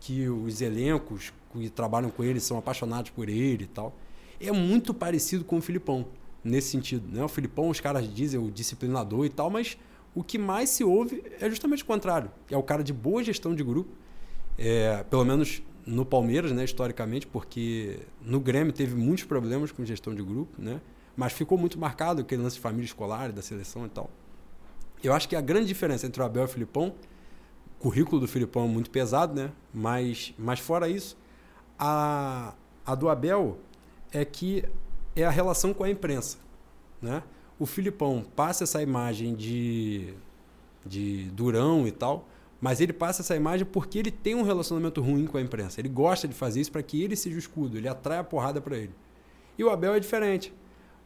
que 0.00 0.28
os 0.28 0.60
elencos 0.60 1.32
que 1.52 1.68
trabalham 1.68 2.10
com 2.10 2.24
ele 2.24 2.40
são 2.40 2.56
apaixonados 2.56 3.10
por 3.10 3.28
ele 3.28 3.64
e 3.64 3.68
tal. 3.68 3.94
É 4.40 4.52
muito 4.52 4.94
parecido 4.94 5.44
com 5.44 5.58
o 5.58 5.60
Filipão, 5.60 6.06
nesse 6.42 6.70
sentido. 6.70 7.06
Né? 7.10 7.22
O 7.24 7.28
Filipão, 7.28 7.68
os 7.68 7.80
caras 7.80 8.12
dizem 8.12 8.40
o 8.40 8.50
disciplinador 8.50 9.24
e 9.26 9.28
tal, 9.28 9.50
mas 9.50 9.76
o 10.14 10.22
que 10.22 10.38
mais 10.38 10.70
se 10.70 10.84
ouve 10.84 11.22
é 11.40 11.48
justamente 11.48 11.82
o 11.82 11.86
contrário. 11.86 12.30
É 12.50 12.56
o 12.56 12.62
cara 12.62 12.82
de 12.82 12.92
boa 12.92 13.22
gestão 13.22 13.54
de 13.54 13.62
grupo, 13.62 13.90
é, 14.56 15.04
pelo 15.04 15.24
menos 15.24 15.62
no 15.86 16.04
Palmeiras, 16.04 16.52
né, 16.52 16.64
historicamente, 16.64 17.26
porque 17.26 18.00
no 18.20 18.40
Grêmio 18.40 18.72
teve 18.72 18.94
muitos 18.94 19.24
problemas 19.24 19.72
com 19.72 19.84
gestão 19.84 20.14
de 20.14 20.22
grupo, 20.22 20.60
né? 20.60 20.80
Mas 21.16 21.32
ficou 21.32 21.56
muito 21.56 21.78
marcado 21.78 22.20
aquele 22.20 22.42
lance 22.42 22.56
de 22.56 22.60
família 22.60 22.84
escolar, 22.84 23.32
da 23.32 23.40
seleção 23.40 23.86
e 23.86 23.88
tal. 23.88 24.10
Eu 25.02 25.14
acho 25.14 25.28
que 25.28 25.34
a 25.34 25.40
grande 25.40 25.66
diferença 25.66 26.06
entre 26.06 26.20
o 26.20 26.24
Abel 26.24 26.42
e 26.42 26.44
o 26.44 26.48
Filipão, 26.48 26.94
o 27.76 27.82
currículo 27.82 28.20
do 28.20 28.28
Filipão 28.28 28.64
é 28.64 28.68
muito 28.68 28.90
pesado, 28.90 29.34
né? 29.34 29.50
Mas, 29.72 30.34
mas 30.36 30.60
fora 30.60 30.88
isso, 30.88 31.16
a, 31.78 32.54
a 32.84 32.94
do 32.94 33.08
Abel 33.08 33.58
é 34.12 34.24
que 34.24 34.64
é 35.22 35.26
a 35.26 35.30
relação 35.30 35.74
com 35.74 35.84
a 35.84 35.90
imprensa, 35.90 36.38
né? 37.02 37.22
O 37.58 37.66
Filipão 37.66 38.24
passa 38.36 38.64
essa 38.64 38.80
imagem 38.80 39.34
de, 39.34 40.14
de 40.86 41.24
durão 41.32 41.88
e 41.88 41.90
tal, 41.90 42.28
mas 42.60 42.80
ele 42.80 42.92
passa 42.92 43.22
essa 43.22 43.34
imagem 43.34 43.66
porque 43.66 43.98
ele 43.98 44.12
tem 44.12 44.34
um 44.34 44.42
relacionamento 44.42 45.00
ruim 45.00 45.26
com 45.26 45.36
a 45.36 45.40
imprensa. 45.40 45.80
Ele 45.80 45.88
gosta 45.88 46.28
de 46.28 46.34
fazer 46.34 46.60
isso 46.60 46.70
para 46.70 46.82
que 46.82 47.02
ele 47.02 47.16
seja 47.16 47.34
o 47.34 47.38
escudo, 47.38 47.76
ele 47.76 47.88
atrai 47.88 48.18
a 48.18 48.24
porrada 48.24 48.60
para 48.60 48.76
ele. 48.76 48.92
E 49.58 49.64
o 49.64 49.70
Abel 49.70 49.94
é 49.94 50.00
diferente. 50.00 50.52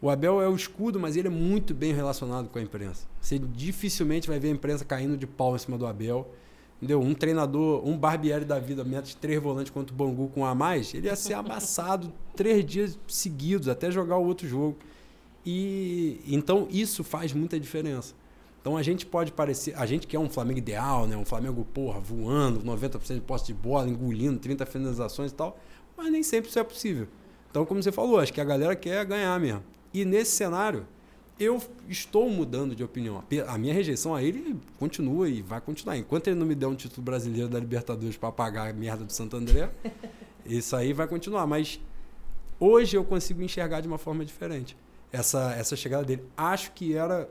O 0.01 0.11
Abel 0.11 0.43
é 0.43 0.49
o 0.49 0.55
escudo, 0.55 0.99
mas 1.01 1.17
ele 1.17 1.29
é 1.29 1.31
muito 1.31 1.73
bem 1.73 1.95
relacionado 1.95 2.49
com 2.49 2.59
a 2.59 2.63
imprensa. 2.63 3.07
Você 3.21 3.39
dificilmente 3.39 4.29
vai 4.29 4.39
ver 4.39 4.49
a 4.49 4.51
imprensa 4.51 4.85
caindo 4.85 5.17
de 5.17 5.27
pau 5.27 5.55
em 5.55 5.59
cima 5.59 5.79
do 5.79 5.87
Abel, 5.87 6.29
Entendeu? 6.83 7.01
Um 7.01 7.15
treinador, 7.15 7.87
um 7.87 7.97
Barbieri 7.97 8.45
da 8.45 8.59
vida, 8.59 8.83
mete 8.83 9.17
três 9.17 9.41
volantes 9.41 9.71
contra 9.71 9.95
o 9.95 9.97
Bangu 9.97 10.29
com 10.35 10.41
um 10.41 10.45
a 10.45 10.53
mais, 10.53 10.93
ele 10.93 11.07
ia 11.07 11.15
ser 11.15 11.35
amassado 11.35 12.13
três 12.35 12.67
dias 12.67 12.99
seguidos 13.07 13.69
até 13.69 13.89
jogar 13.89 14.17
o 14.17 14.27
outro 14.27 14.49
jogo. 14.49 14.77
E 15.47 16.21
então 16.27 16.67
isso 16.69 17.05
faz 17.05 17.33
muita 17.33 17.61
diferença. 17.61 18.15
Então 18.61 18.77
a 18.77 18.83
gente 18.83 19.07
pode 19.07 19.31
parecer, 19.31 19.79
a 19.79 19.87
gente 19.87 20.09
quer 20.09 20.19
um 20.19 20.29
Flamengo 20.29 20.59
ideal, 20.59 21.07
né? 21.07 21.17
Um 21.17 21.25
Flamengo, 21.25 21.65
porra, 21.73 22.01
voando, 22.01 22.65
90% 22.65 23.15
de 23.15 23.21
posse 23.21 23.47
de 23.47 23.55
bola, 23.55 23.89
engolindo 23.89 24.41
30 24.41 24.67
finalizações 24.67 25.31
e 25.31 25.35
tal, 25.35 25.57
mas 25.97 26.11
nem 26.11 26.25
sempre 26.25 26.51
isso 26.51 26.59
é 26.59 26.65
possível. 26.65 27.07
Então, 27.49 27.65
como 27.65 27.81
você 27.81 27.93
falou, 27.93 28.19
acho 28.19 28.33
que 28.33 28.41
a 28.41 28.45
galera 28.45 28.75
quer 28.75 29.05
ganhar 29.05 29.39
mesmo. 29.39 29.63
E 29.95 30.05
nesse 30.05 30.33
cenário, 30.33 30.85
eu 31.39 31.61
estou 31.89 32.29
mudando 32.31 32.75
de 32.75 32.85
opinião. 32.85 33.23
A 33.47 33.59
minha 33.59 33.75
rejeição 33.75 34.15
a 34.15 34.23
ele 34.23 34.57
continua 34.79 35.29
e 35.29 35.43
vai 35.43 35.61
continuar. 35.61 35.97
Enquanto 35.97 36.29
ele 36.29 36.37
não 36.37 36.47
me 36.47 36.55
der 36.55 36.67
um 36.67 36.75
título 36.75 37.03
brasileiro 37.03 37.49
da 37.49 37.59
Libertadores 37.59 38.17
para 38.17 38.31
pagar 38.31 38.71
a 38.71 38.73
merda 38.73 39.05
do 39.05 39.13
Santo 39.13 39.37
André, 39.37 39.71
isso 40.47 40.77
aí 40.77 40.93
vai 40.93 41.07
continuar. 41.07 41.47
Mas 41.47 41.81
hoje 42.61 42.97
eu 42.97 43.05
consigo 43.05 43.43
enxergar 43.43 43.81
de 43.81 43.89
uma 43.89 43.99
forma 43.99 44.25
diferente 44.25 44.77
essa, 45.13 45.55
essa 45.55 45.77
chegada 45.77 46.05
dele. 46.05 46.25
Acho 46.37 46.73
que 46.73 46.95
era 46.95 47.29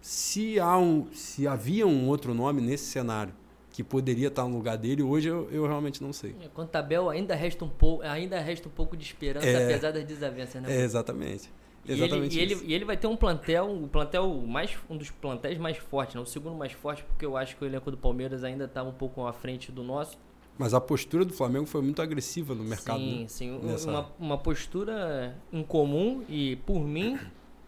se 0.00 0.58
há 0.58 0.76
um, 0.76 1.06
se 1.12 1.46
havia 1.46 1.86
um 1.86 2.08
outro 2.08 2.34
nome 2.34 2.60
nesse 2.60 2.86
cenário 2.86 3.32
que 3.70 3.82
poderia 3.82 4.28
estar 4.28 4.44
no 4.44 4.56
lugar 4.56 4.76
dele, 4.76 5.02
hoje 5.02 5.28
eu, 5.28 5.48
eu 5.50 5.66
realmente 5.66 6.02
não 6.02 6.12
sei. 6.12 6.36
É, 6.42 6.48
quanto 6.48 6.76
a 6.76 6.80
Abel, 6.80 7.08
ainda 7.08 7.34
resta 7.34 7.64
um 7.64 7.68
pouco, 7.68 8.02
ainda 8.02 8.38
resta 8.38 8.68
um 8.68 8.70
pouco 8.70 8.94
de 8.96 9.04
esperança, 9.04 9.46
é, 9.46 9.64
apesar 9.64 9.92
das 9.92 10.04
desavenças, 10.04 10.60
né? 10.60 10.76
É, 10.76 10.82
exatamente. 10.82 11.50
Exatamente 11.86 12.36
e 12.36 12.40
ele, 12.40 12.54
e 12.54 12.56
ele, 12.56 12.66
e 12.66 12.74
ele 12.74 12.84
vai 12.84 12.96
ter 12.96 13.06
um 13.08 13.16
plantel, 13.16 13.68
um 13.68 13.88
plantel 13.88 14.28
mais 14.46 14.76
um 14.88 14.96
dos 14.96 15.10
plantéis 15.10 15.58
mais 15.58 15.76
fortes, 15.76 16.14
né? 16.14 16.20
o 16.20 16.26
segundo 16.26 16.56
mais 16.56 16.72
forte, 16.72 17.02
porque 17.02 17.26
eu 17.26 17.36
acho 17.36 17.56
que 17.56 17.64
o 17.64 17.66
elenco 17.66 17.90
do 17.90 17.96
Palmeiras 17.96 18.44
ainda 18.44 18.64
está 18.64 18.82
um 18.82 18.92
pouco 18.92 19.26
à 19.26 19.32
frente 19.32 19.72
do 19.72 19.82
nosso. 19.82 20.16
Mas 20.58 20.74
a 20.74 20.80
postura 20.80 21.24
do 21.24 21.32
Flamengo 21.32 21.66
foi 21.66 21.82
muito 21.82 22.00
agressiva 22.00 22.54
no 22.54 22.62
mercado. 22.62 23.00
Sim, 23.00 23.22
né? 23.22 23.28
sim. 23.28 23.58
Nessa... 23.62 23.90
Uma, 23.90 24.12
uma 24.18 24.38
postura 24.38 25.36
incomum 25.52 26.22
e, 26.28 26.56
por 26.56 26.80
mim, 26.80 27.18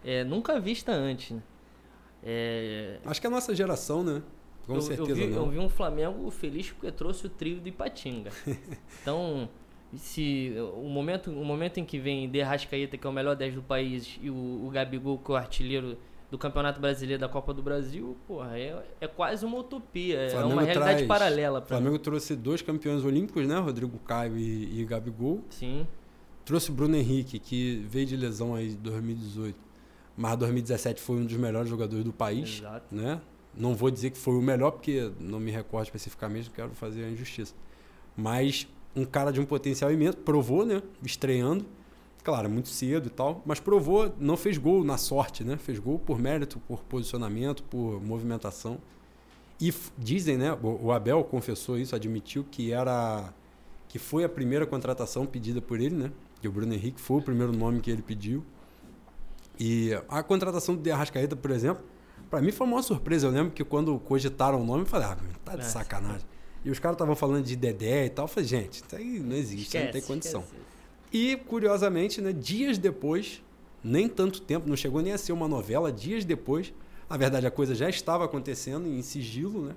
é, 0.04 0.22
nunca 0.22 0.60
vista 0.60 0.92
antes. 0.92 1.32
Né? 1.32 1.42
É... 2.22 2.98
Acho 3.04 3.20
que 3.20 3.26
é 3.26 3.30
a 3.30 3.32
nossa 3.32 3.54
geração, 3.54 4.04
né? 4.04 4.22
Com 4.66 4.76
eu, 4.76 4.80
certeza 4.80 5.10
eu 5.10 5.16
vi, 5.16 5.26
não. 5.26 5.44
Eu 5.44 5.50
vi 5.50 5.58
um 5.58 5.68
Flamengo 5.68 6.30
feliz 6.30 6.70
porque 6.70 6.90
trouxe 6.92 7.26
o 7.26 7.30
trio 7.30 7.60
do 7.60 7.68
Ipatinga. 7.68 8.30
então, 9.02 9.48
se 9.96 10.54
o 10.74 10.88
momento, 10.88 11.30
o 11.30 11.44
momento 11.44 11.78
em 11.78 11.84
que 11.84 11.98
vem 11.98 12.28
De 12.28 12.40
Rascaeta, 12.42 12.96
que 12.96 13.06
é 13.06 13.10
o 13.10 13.12
melhor 13.12 13.36
10 13.36 13.54
do 13.54 13.62
país, 13.62 14.18
e 14.22 14.30
o, 14.30 14.34
o 14.34 14.70
Gabigol, 14.70 15.18
que 15.18 15.30
é 15.30 15.34
o 15.34 15.36
artilheiro 15.36 15.96
do 16.30 16.38
Campeonato 16.38 16.80
Brasileiro 16.80 17.20
da 17.20 17.28
Copa 17.28 17.54
do 17.54 17.62
Brasil, 17.62 18.16
porra, 18.26 18.58
é, 18.58 18.84
é 19.00 19.06
quase 19.06 19.44
uma 19.44 19.58
utopia, 19.58 20.18
é 20.18 20.30
Flamengo 20.30 20.50
é 20.50 20.54
uma 20.54 20.62
realidade 20.62 20.96
traz, 20.96 21.06
paralela. 21.06 21.60
O 21.60 21.62
Flamengo 21.62 21.92
mim. 21.92 21.98
trouxe 21.98 22.34
dois 22.34 22.60
campeões 22.60 23.04
olímpicos, 23.04 23.46
né? 23.46 23.58
Rodrigo 23.58 23.98
Caio 24.00 24.36
e, 24.36 24.80
e 24.80 24.84
Gabigol. 24.84 25.44
Sim. 25.50 25.86
Trouxe 26.44 26.72
Bruno 26.72 26.96
Henrique, 26.96 27.38
que 27.38 27.84
veio 27.88 28.06
de 28.06 28.16
lesão 28.16 28.54
aí 28.54 28.72
em 28.72 28.76
2018, 28.76 29.56
mas 30.16 30.36
2017 30.36 31.00
foi 31.00 31.16
um 31.16 31.24
dos 31.24 31.36
melhores 31.36 31.68
jogadores 31.70 32.04
do 32.04 32.12
país, 32.12 32.58
Exato. 32.58 32.94
né? 32.94 33.20
Não 33.56 33.74
vou 33.74 33.90
dizer 33.90 34.10
que 34.10 34.18
foi 34.18 34.34
o 34.34 34.42
melhor, 34.42 34.72
porque 34.72 35.12
não 35.20 35.38
me 35.38 35.52
recordo 35.52 35.84
especificamente, 35.84 36.48
não 36.48 36.54
quero 36.54 36.70
fazer 36.70 37.04
a 37.04 37.08
injustiça. 37.08 37.54
Mas 38.16 38.66
um 38.94 39.04
cara 39.04 39.32
de 39.32 39.40
um 39.40 39.44
potencial 39.44 39.90
imenso, 39.92 40.18
provou, 40.18 40.64
né? 40.64 40.82
Estreando. 41.02 41.64
Claro, 42.22 42.48
muito 42.48 42.70
cedo 42.70 43.08
e 43.08 43.10
tal, 43.10 43.42
mas 43.44 43.60
provou, 43.60 44.14
não 44.18 44.34
fez 44.34 44.56
gol 44.56 44.82
na 44.82 44.96
sorte, 44.96 45.44
né? 45.44 45.58
Fez 45.58 45.78
gol 45.78 45.98
por 45.98 46.18
mérito, 46.18 46.58
por 46.60 46.82
posicionamento, 46.84 47.62
por 47.64 48.00
movimentação. 48.02 48.78
E 49.60 49.72
dizem, 49.98 50.38
né? 50.38 50.56
O 50.62 50.90
Abel 50.90 51.22
confessou 51.24 51.78
isso, 51.78 51.94
admitiu 51.94 52.44
que 52.50 52.72
era 52.72 53.32
que 53.88 53.98
foi 53.98 54.24
a 54.24 54.28
primeira 54.28 54.66
contratação 54.66 55.24
pedida 55.26 55.60
por 55.60 55.78
ele, 55.78 55.94
né? 55.94 56.10
Que 56.40 56.48
o 56.48 56.52
Bruno 56.52 56.72
Henrique 56.74 57.00
foi 57.00 57.18
o 57.18 57.22
primeiro 57.22 57.52
nome 57.52 57.80
que 57.80 57.90
ele 57.90 58.02
pediu. 58.02 58.42
E 59.58 59.92
a 60.08 60.22
contratação 60.22 60.74
do 60.74 60.82
De 60.82 60.90
Arrascaeta, 60.90 61.36
por 61.36 61.50
exemplo, 61.50 61.84
para 62.28 62.40
mim 62.40 62.50
foi 62.50 62.66
uma 62.66 62.82
surpresa. 62.82 63.26
Eu 63.26 63.30
lembro 63.30 63.52
que 63.52 63.62
quando 63.62 63.96
cogitaram 64.00 64.60
o 64.60 64.64
nome, 64.64 64.82
eu 64.82 64.86
falei, 64.86 65.06
ah, 65.06 65.16
tá 65.44 65.54
de 65.54 65.62
é. 65.62 65.64
sacanagem. 65.64 66.26
E 66.64 66.70
os 66.70 66.78
caras 66.78 66.94
estavam 66.94 67.14
falando 67.14 67.44
de 67.44 67.54
Dedé 67.56 68.06
e 68.06 68.10
tal. 68.10 68.24
Eu 68.24 68.28
falei, 68.28 68.48
gente, 68.48 68.82
isso 68.84 68.96
aí 68.96 69.20
não 69.20 69.36
existe, 69.36 69.64
esquece, 69.64 69.84
não 69.84 69.92
tem 69.92 70.02
condição. 70.02 70.40
Esquece. 70.40 70.62
E, 71.12 71.36
curiosamente, 71.36 72.20
né, 72.20 72.32
dias 72.32 72.78
depois, 72.78 73.42
nem 73.82 74.08
tanto 74.08 74.40
tempo, 74.40 74.68
não 74.68 74.76
chegou 74.76 75.02
nem 75.02 75.12
a 75.12 75.18
ser 75.18 75.32
uma 75.32 75.46
novela, 75.46 75.92
dias 75.92 76.24
depois, 76.24 76.72
na 77.08 77.16
verdade 77.16 77.46
a 77.46 77.50
coisa 77.50 77.74
já 77.74 77.88
estava 77.88 78.24
acontecendo 78.24 78.88
em 78.88 79.00
sigilo, 79.02 79.66
né? 79.66 79.74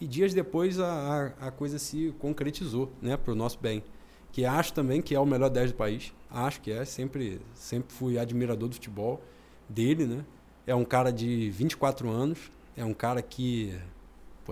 E 0.00 0.06
dias 0.06 0.32
depois 0.32 0.80
a, 0.80 1.34
a, 1.38 1.48
a 1.48 1.50
coisa 1.50 1.78
se 1.78 2.14
concretizou, 2.18 2.90
né, 3.02 3.16
para 3.16 3.32
o 3.32 3.36
nosso 3.36 3.58
bem. 3.60 3.84
Que 4.32 4.44
acho 4.44 4.72
também 4.72 5.02
que 5.02 5.14
é 5.14 5.20
o 5.20 5.26
melhor 5.26 5.50
10 5.50 5.72
do 5.72 5.76
país. 5.76 6.12
Acho 6.30 6.60
que 6.62 6.72
é, 6.72 6.84
sempre, 6.84 7.40
sempre 7.54 7.92
fui 7.92 8.18
admirador 8.18 8.68
do 8.68 8.74
futebol 8.74 9.22
dele, 9.68 10.06
né? 10.06 10.24
É 10.66 10.74
um 10.74 10.84
cara 10.84 11.12
de 11.12 11.50
24 11.50 12.08
anos, 12.08 12.50
é 12.76 12.84
um 12.84 12.94
cara 12.94 13.20
que 13.20 13.78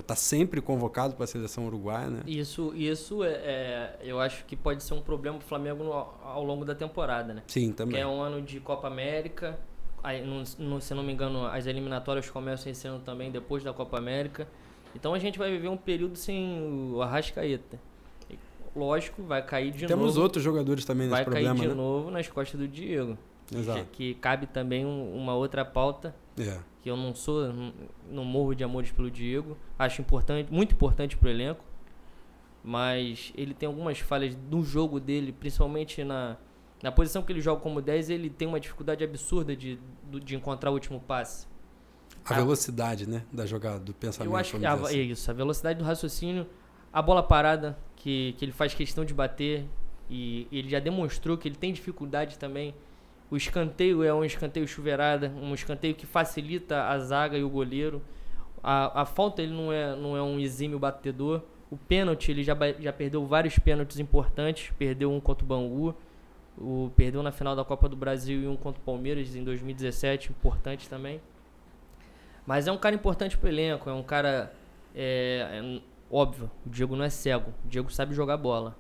está 0.00 0.14
sempre 0.14 0.60
convocado 0.60 1.14
para 1.14 1.24
a 1.24 1.26
seleção 1.26 1.66
uruguaia, 1.66 2.08
né? 2.08 2.22
Isso, 2.26 2.72
isso 2.74 3.24
é, 3.24 3.30
é, 3.30 3.98
eu 4.02 4.20
acho 4.20 4.44
que 4.44 4.56
pode 4.56 4.82
ser 4.82 4.94
um 4.94 5.00
problema 5.00 5.38
para 5.38 5.44
o 5.44 5.48
Flamengo 5.48 5.84
no, 5.84 5.92
ao 5.92 6.44
longo 6.44 6.64
da 6.64 6.74
temporada, 6.74 7.34
né? 7.34 7.42
Sim, 7.46 7.72
também. 7.72 7.96
Que 7.96 8.00
é 8.00 8.06
um 8.06 8.20
ano 8.20 8.42
de 8.42 8.60
Copa 8.60 8.86
América, 8.86 9.58
aí, 10.02 10.24
não, 10.24 10.42
não, 10.58 10.80
se 10.80 10.94
não 10.94 11.02
me 11.02 11.12
engano, 11.12 11.46
as 11.46 11.66
eliminatórias 11.66 12.28
começam 12.30 12.70
esse 12.70 12.86
ano 12.86 13.00
também 13.00 13.30
depois 13.30 13.62
da 13.62 13.72
Copa 13.72 13.98
América. 13.98 14.48
Então 14.94 15.14
a 15.14 15.18
gente 15.18 15.38
vai 15.38 15.50
viver 15.50 15.68
um 15.68 15.76
período 15.76 16.16
sem 16.16 16.92
o 16.94 17.02
Arrascaeta. 17.02 17.78
Lógico, 18.74 19.22
vai 19.22 19.42
cair 19.42 19.72
de 19.72 19.86
Temos 19.86 19.90
novo. 19.90 20.02
Temos 20.02 20.16
outros 20.16 20.44
jogadores 20.44 20.84
também 20.84 21.08
nesse 21.08 21.22
problema, 21.22 21.48
Vai 21.48 21.56
cair 21.56 21.68
de 21.68 21.74
né? 21.74 21.82
novo 21.82 22.10
nas 22.10 22.28
costas 22.28 22.60
do 22.60 22.68
Diego. 22.68 23.18
Exato. 23.54 23.84
Que, 23.92 24.14
que 24.14 24.20
cabe 24.20 24.46
também 24.46 24.84
um, 24.84 25.16
uma 25.16 25.34
outra 25.34 25.64
pauta. 25.64 26.14
É. 26.38 26.58
Que 26.82 26.90
eu 26.90 26.96
não 26.96 27.14
sou, 27.14 27.52
não, 28.10 28.24
morro 28.24 28.54
de 28.54 28.62
amores 28.62 28.90
pelo 28.90 29.10
Diego. 29.10 29.56
Acho 29.78 30.00
importante, 30.00 30.52
muito 30.52 30.74
importante 30.74 31.16
pro 31.16 31.28
elenco. 31.28 31.64
Mas 32.62 33.32
ele 33.36 33.54
tem 33.54 33.66
algumas 33.66 33.98
falhas 33.98 34.36
no 34.50 34.62
jogo 34.62 35.00
dele, 35.00 35.32
principalmente 35.32 36.04
na, 36.04 36.36
na 36.82 36.92
posição 36.92 37.22
que 37.22 37.32
ele 37.32 37.40
joga 37.40 37.60
como 37.60 37.80
10, 37.80 38.10
ele 38.10 38.30
tem 38.30 38.46
uma 38.46 38.60
dificuldade 38.60 39.02
absurda 39.02 39.56
de, 39.56 39.78
de 40.24 40.36
encontrar 40.36 40.70
o 40.70 40.74
último 40.74 41.00
passe. 41.00 41.46
A, 42.24 42.34
a 42.34 42.36
velocidade, 42.36 43.08
né, 43.08 43.24
da 43.32 43.46
jogada, 43.46 43.78
do 43.78 43.94
pensamento. 43.94 44.30
Eu 44.30 44.36
acho 44.36 44.58
que 44.58 44.66
a, 44.66 44.74
assim. 44.74 44.98
é 44.98 45.02
isso, 45.02 45.30
a 45.30 45.34
velocidade 45.34 45.78
do 45.78 45.84
raciocínio, 45.84 46.46
a 46.92 47.00
bola 47.02 47.22
parada 47.22 47.78
que, 47.96 48.34
que 48.38 48.44
ele 48.44 48.52
faz 48.52 48.74
questão 48.74 49.04
de 49.04 49.14
bater 49.14 49.64
e 50.10 50.46
ele 50.50 50.68
já 50.68 50.78
demonstrou 50.78 51.36
que 51.36 51.48
ele 51.48 51.56
tem 51.56 51.72
dificuldade 51.72 52.38
também 52.38 52.74
o 53.30 53.36
escanteio 53.36 54.02
é 54.02 54.12
um 54.12 54.24
escanteio 54.24 54.66
chuveirada, 54.66 55.30
um 55.40 55.52
escanteio 55.52 55.94
que 55.94 56.06
facilita 56.06 56.84
a 56.84 56.98
zaga 56.98 57.36
e 57.36 57.44
o 57.44 57.50
goleiro. 57.50 58.02
A, 58.62 59.02
a 59.02 59.04
falta 59.04 59.42
ele 59.42 59.52
não 59.52 59.72
é, 59.72 59.94
não 59.94 60.16
é 60.16 60.22
um 60.22 60.40
exímio 60.40 60.78
batedor. 60.78 61.42
O 61.70 61.76
pênalti, 61.76 62.30
ele 62.30 62.42
já, 62.42 62.56
já 62.80 62.92
perdeu 62.92 63.26
vários 63.26 63.58
pênaltis 63.58 63.98
importantes. 63.98 64.72
Perdeu 64.78 65.12
um 65.12 65.20
contra 65.20 65.44
o 65.44 65.48
Bangu, 65.48 65.94
o, 66.56 66.90
perdeu 66.96 67.22
na 67.22 67.30
final 67.30 67.54
da 67.54 67.64
Copa 67.64 67.88
do 67.88 67.96
Brasil 67.96 68.42
e 68.42 68.46
um 68.46 68.56
contra 68.56 68.80
o 68.80 68.84
Palmeiras 68.84 69.36
em 69.36 69.44
2017, 69.44 70.30
importante 70.30 70.88
também. 70.88 71.20
Mas 72.46 72.66
é 72.66 72.72
um 72.72 72.78
cara 72.78 72.94
importante 72.94 73.36
pro 73.36 73.48
elenco, 73.48 73.90
é 73.90 73.92
um 73.92 74.02
cara. 74.02 74.54
É, 74.94 75.60
é, 75.62 75.80
óbvio, 76.10 76.50
o 76.64 76.70
Diego 76.70 76.96
não 76.96 77.04
é 77.04 77.10
cego, 77.10 77.52
o 77.62 77.68
Diego 77.68 77.92
sabe 77.92 78.14
jogar 78.14 78.38
bola. 78.38 78.74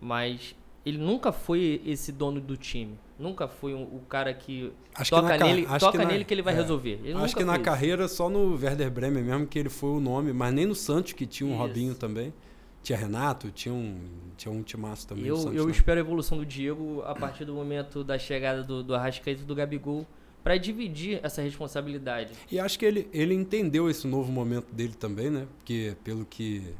Mas 0.00 0.54
ele 0.86 0.96
nunca 0.96 1.32
foi 1.32 1.82
esse 1.84 2.12
dono 2.12 2.40
do 2.40 2.56
time. 2.56 2.96
Nunca 3.18 3.48
foi 3.48 3.74
um, 3.74 3.82
o 3.82 4.02
cara 4.08 4.32
que 4.32 4.72
acho 4.94 5.10
toca 5.10 5.36
que 5.36 5.44
nele, 5.44 5.66
toca 5.78 5.98
que 5.98 6.04
nele 6.04 6.24
que 6.24 6.32
ele 6.32 6.42
vai 6.42 6.54
é, 6.54 6.56
resolver. 6.56 7.00
Ele 7.02 7.14
acho 7.14 7.34
que 7.34 7.44
na 7.44 7.58
carreira 7.58 8.06
só 8.06 8.28
no 8.28 8.54
Werder 8.54 8.90
Bremen 8.90 9.24
mesmo 9.24 9.46
que 9.46 9.58
ele 9.58 9.68
foi 9.68 9.90
o 9.90 9.98
nome, 9.98 10.32
mas 10.32 10.54
nem 10.54 10.66
no 10.66 10.74
Santos 10.74 11.12
que 11.12 11.26
tinha 11.26 11.48
um 11.48 11.52
Isso. 11.52 11.62
Robinho 11.62 11.94
também. 11.94 12.32
Tinha 12.80 12.96
Renato, 12.96 13.50
tinha 13.50 13.74
um, 13.74 13.98
tinha 14.36 14.52
um 14.52 14.62
timaço 14.62 15.08
também. 15.08 15.26
Eu, 15.26 15.36
Santos, 15.36 15.56
eu 15.56 15.68
espero 15.68 15.98
a 15.98 16.00
evolução 16.00 16.38
do 16.38 16.46
Diego 16.46 17.02
a 17.04 17.14
partir 17.14 17.44
do 17.44 17.52
momento 17.52 18.04
da 18.04 18.16
chegada 18.16 18.62
do, 18.62 18.84
do 18.84 18.94
Arrascaeta 18.94 19.42
e 19.42 19.44
do 19.44 19.54
Gabigol 19.54 20.06
para 20.42 20.56
dividir 20.56 21.18
essa 21.22 21.42
responsabilidade. 21.42 22.32
E 22.50 22.58
acho 22.60 22.78
que 22.78 22.84
ele, 22.84 23.08
ele 23.12 23.34
entendeu 23.34 23.90
esse 23.90 24.06
novo 24.06 24.30
momento 24.30 24.72
dele 24.72 24.94
também, 24.94 25.28
né? 25.28 25.46
Porque 25.58 25.96
pelo 26.04 26.24
que 26.24 26.72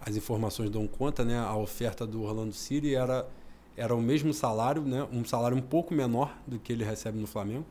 as 0.00 0.14
informações 0.14 0.70
dão 0.70 0.86
conta, 0.86 1.24
né? 1.24 1.38
A 1.38 1.56
oferta 1.56 2.06
do 2.06 2.22
Orlando 2.22 2.52
City 2.52 2.94
era 2.94 3.26
era 3.76 3.94
o 3.94 4.00
mesmo 4.00 4.32
salário, 4.32 4.82
né? 4.82 5.06
um 5.12 5.24
salário 5.24 5.56
um 5.56 5.62
pouco 5.62 5.92
menor 5.92 6.36
do 6.46 6.58
que 6.58 6.72
ele 6.72 6.84
recebe 6.84 7.18
no 7.18 7.26
Flamengo. 7.26 7.64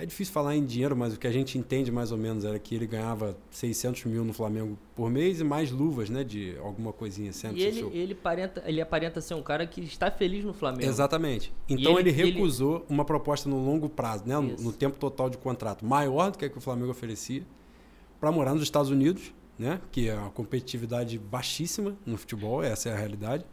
É 0.00 0.06
difícil 0.06 0.32
falar 0.32 0.56
em 0.56 0.64
dinheiro, 0.64 0.96
mas 0.96 1.12
o 1.12 1.18
que 1.18 1.26
a 1.26 1.30
gente 1.30 1.58
entende 1.58 1.92
mais 1.92 2.10
ou 2.10 2.16
menos 2.16 2.42
era 2.42 2.58
que 2.58 2.74
ele 2.74 2.86
ganhava 2.86 3.36
600 3.50 4.06
mil 4.06 4.24
no 4.24 4.32
Flamengo 4.32 4.78
por 4.96 5.10
mês 5.10 5.40
e 5.40 5.44
mais 5.44 5.70
luvas, 5.70 6.08
né? 6.08 6.24
De 6.24 6.56
alguma 6.56 6.90
coisinha. 6.90 7.30
e 7.54 7.62
ele, 7.62 7.80
ele, 7.92 8.12
aparenta, 8.14 8.62
ele 8.64 8.80
aparenta 8.80 9.20
ser 9.20 9.34
um 9.34 9.42
cara 9.42 9.66
que 9.66 9.82
está 9.82 10.10
feliz 10.10 10.42
no 10.42 10.54
Flamengo. 10.54 10.88
Exatamente. 10.88 11.52
Então 11.68 11.98
ele, 11.98 12.08
ele, 12.08 12.32
recusou 12.32 12.76
ele... 12.76 12.84
uma 12.88 13.04
proposta 13.04 13.46
no 13.46 13.62
longo 13.62 13.90
prazo, 13.90 14.24
né? 14.26 14.34
No, 14.36 14.56
no, 14.56 14.72
tempo 14.72 14.98
total 14.98 15.28
de 15.28 15.36
contrato, 15.36 15.84
maior 15.84 16.30
do 16.30 16.38
que, 16.38 16.46
a 16.46 16.48
que 16.48 16.56
o 16.56 16.62
Flamengo 16.62 16.90
oferecia, 16.90 17.42
para 18.18 18.32
morar 18.32 18.54
nos 18.54 18.62
Estados 18.62 18.90
Unidos, 18.90 19.34
né? 19.58 19.82
Que 19.92 20.08
é 20.08 20.14
uma 20.14 20.30
competitividade 20.30 21.18
baixíssima 21.18 21.94
no 22.06 22.16
futebol, 22.16 22.62
essa 22.62 22.88
é 22.88 22.94
a 22.94 22.96
realidade. 22.96 23.44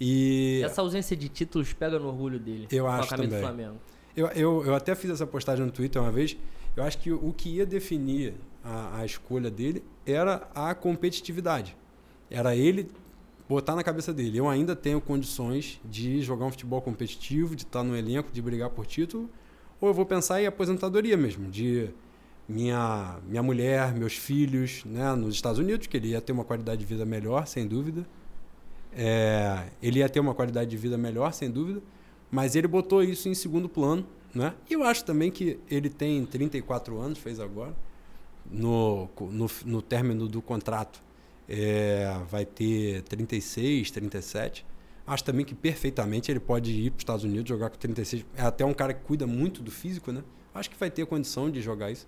E 0.00 0.62
Essa 0.64 0.80
ausência 0.80 1.16
de 1.16 1.28
títulos 1.28 1.72
pega 1.72 1.98
no 1.98 2.08
orgulho 2.08 2.38
dele. 2.38 2.68
Eu 2.70 2.86
acho 2.86 3.08
também. 3.08 3.28
do 3.28 3.38
Flamengo. 3.38 3.76
eu, 4.16 4.26
eu, 4.28 4.66
eu 4.66 4.74
até 4.74 4.94
fiz 4.94 5.10
essa 5.10 5.26
postagem 5.26 5.64
no 5.64 5.72
Twitter 5.72 6.00
uma 6.00 6.12
vez. 6.12 6.36
Eu 6.76 6.84
acho 6.84 6.98
que 6.98 7.10
o 7.10 7.32
que 7.32 7.56
ia 7.56 7.66
definir 7.66 8.34
a, 8.62 8.98
a 9.00 9.06
escolha 9.06 9.50
dele 9.50 9.82
era 10.06 10.48
a 10.54 10.74
competitividade. 10.74 11.76
Era 12.30 12.54
ele 12.54 12.88
botar 13.48 13.74
na 13.74 13.82
cabeça 13.82 14.12
dele. 14.12 14.38
Eu 14.38 14.48
ainda 14.48 14.76
tenho 14.76 15.00
condições 15.00 15.80
de 15.84 16.22
jogar 16.22 16.44
um 16.44 16.50
futebol 16.50 16.80
competitivo, 16.82 17.56
de 17.56 17.62
estar 17.62 17.82
no 17.82 17.96
elenco, 17.96 18.30
de 18.30 18.42
brigar 18.42 18.70
por 18.70 18.86
título. 18.86 19.28
Ou 19.80 19.88
eu 19.88 19.94
vou 19.94 20.04
pensar 20.04 20.42
em 20.42 20.46
aposentadoria 20.46 21.16
mesmo, 21.16 21.50
de 21.50 21.88
minha, 22.48 23.18
minha 23.26 23.42
mulher, 23.42 23.94
meus 23.94 24.14
filhos, 24.14 24.84
né, 24.84 25.14
nos 25.14 25.34
Estados 25.34 25.58
Unidos, 25.58 25.86
que 25.86 25.96
ele 25.96 26.08
ia 26.08 26.20
ter 26.20 26.32
uma 26.32 26.44
qualidade 26.44 26.80
de 26.80 26.86
vida 26.86 27.04
melhor, 27.04 27.46
sem 27.46 27.66
dúvida. 27.66 28.06
É, 28.92 29.66
ele 29.82 30.00
ia 30.00 30.08
ter 30.08 30.20
uma 30.20 30.34
qualidade 30.34 30.70
de 30.70 30.76
vida 30.76 30.96
melhor, 30.98 31.32
sem 31.32 31.50
dúvida, 31.50 31.82
mas 32.30 32.56
ele 32.56 32.66
botou 32.66 33.02
isso 33.02 33.28
em 33.28 33.34
segundo 33.34 33.68
plano. 33.68 34.06
Né? 34.34 34.54
E 34.68 34.74
eu 34.74 34.82
acho 34.82 35.04
também 35.04 35.30
que 35.30 35.58
ele 35.70 35.88
tem 35.88 36.24
34 36.24 36.98
anos, 36.98 37.18
fez 37.18 37.40
agora, 37.40 37.74
no, 38.50 39.08
no, 39.18 39.50
no 39.64 39.82
término 39.82 40.28
do 40.28 40.40
contrato 40.42 41.02
é, 41.48 42.20
vai 42.30 42.44
ter 42.44 43.02
36, 43.02 43.90
37. 43.90 44.66
Acho 45.06 45.24
também 45.24 45.44
que 45.44 45.54
perfeitamente 45.54 46.30
ele 46.30 46.40
pode 46.40 46.70
ir 46.70 46.90
para 46.90 46.98
os 46.98 47.00
Estados 47.00 47.24
Unidos 47.24 47.48
jogar 47.48 47.70
com 47.70 47.78
36. 47.78 48.26
É 48.36 48.42
até 48.42 48.64
um 48.64 48.74
cara 48.74 48.92
que 48.92 49.02
cuida 49.04 49.26
muito 49.26 49.62
do 49.62 49.70
físico, 49.70 50.12
né? 50.12 50.22
Acho 50.54 50.68
que 50.68 50.78
vai 50.78 50.90
ter 50.90 51.06
condição 51.06 51.50
de 51.50 51.62
jogar 51.62 51.90
isso. 51.90 52.06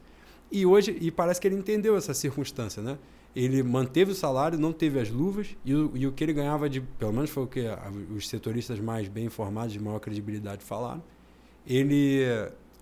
E 0.53 0.67
hoje, 0.67 0.97
e 1.01 1.11
parece 1.11 1.41
que 1.41 1.49
ele 1.49 1.57
entendeu 1.57 1.97
essa 1.97 2.13
circunstância, 2.13 2.83
né? 2.83 2.99
Ele 3.35 3.63
manteve 3.63 4.11
o 4.11 4.15
salário, 4.15 4.59
não 4.59 4.73
teve 4.73 4.99
as 4.99 5.09
luvas, 5.09 5.57
e 5.65 5.73
o, 5.75 5.93
e 5.95 6.07
o 6.07 6.13
que 6.13 6.25
ele 6.25 6.33
ganhava 6.33 6.69
de, 6.69 6.81
pelo 6.81 7.13
menos 7.13 7.31
foi 7.31 7.45
o 7.45 7.47
que 7.47 7.67
a- 7.67 7.91
os 8.17 8.29
setoristas 8.29 8.81
mais 8.81 9.07
bem 9.09 9.27
informados, 9.27 9.73
de 9.73 9.79
maior 9.81 10.01
credibilidade 10.01 10.65
falaram, 10.65 11.01
ele, 11.67 12.23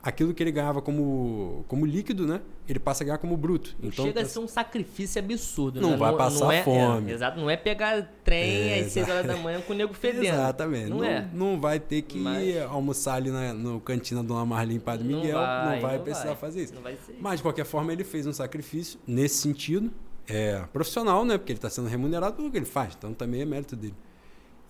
aquilo 0.03 0.33
que 0.33 0.43
ele 0.43 0.51
ganhava 0.53 0.81
como, 0.81 1.65
como 1.69 1.85
líquido, 1.85 2.27
né? 2.27 2.41
Ele 2.67 2.79
passa 2.79 3.03
a 3.03 3.07
ganhar 3.07 3.19
como 3.19 3.37
bruto. 3.37 3.75
Então, 3.83 4.05
Chega 4.07 4.23
a 4.23 4.25
ser 4.25 4.39
um 4.39 4.49
sacrifício 4.49 5.19
absurdo. 5.23 5.81
Não 5.81 5.91
né? 5.91 5.97
vai 5.99 6.17
passar 6.17 6.53
é, 6.55 6.63
fome. 6.63 7.11
é, 7.11 7.15
exato, 7.15 7.39
não 7.41 7.51
é 7.51 7.57
pegar 7.57 8.11
trem 8.25 8.71
É, 8.71 8.81
às 8.81 8.93
6 8.93 9.09
horas 9.09 9.27
da 9.27 9.37
manhã 9.37 9.61
com 9.61 9.73
o 9.73 9.77
nego 9.77 9.93
fedendo. 9.93 10.25
Exatamente. 10.25 10.89
Não, 10.89 10.99
Não, 10.99 11.05
é. 11.05 11.29
não 11.33 11.61
vai 11.61 11.79
ter 11.81 12.03
que 12.03 12.19
Mas- 12.19 12.57
almoçar 12.71 13.15
ali 13.17 13.31
na, 13.31 13.53
no 13.53 13.81
cantina 13.81 14.23
Dona 14.23 14.45
Marlene 14.47 14.81
Padre 14.81 15.07
Não 15.09 15.21
Miguel. 15.21 15.37
vai, 15.39 15.75
não 15.75 15.83
vai 15.83 15.97
não 15.99 16.05
precisar 16.05 16.27
vai. 16.29 16.37
fazer 16.37 16.63
isso. 16.65 16.75
Não. 16.75 16.83
Mas, 17.21 17.37
de 17.39 17.43
qualquer 17.43 17.65
forma, 17.67 17.93
ele 17.93 18.05
fez 18.05 18.27
um 18.27 18.33
sacrifício 18.33 18.99
nesse 19.07 19.37
sentido. 19.37 19.91
É 20.29 20.63
profissional, 20.73 21.25
né? 21.25 21.39
Porque 21.39 21.53
ele 21.53 21.59
está 21.59 21.71
sendo 21.71 21.89
remunerado 21.89 22.37
pelo 22.37 22.51
que 22.51 22.59
ele 22.59 22.67
faz. 22.67 22.95
Então, 22.97 23.15
também 23.15 23.41
é 23.41 23.45
mérito 23.45 23.75
dele. 23.75 23.95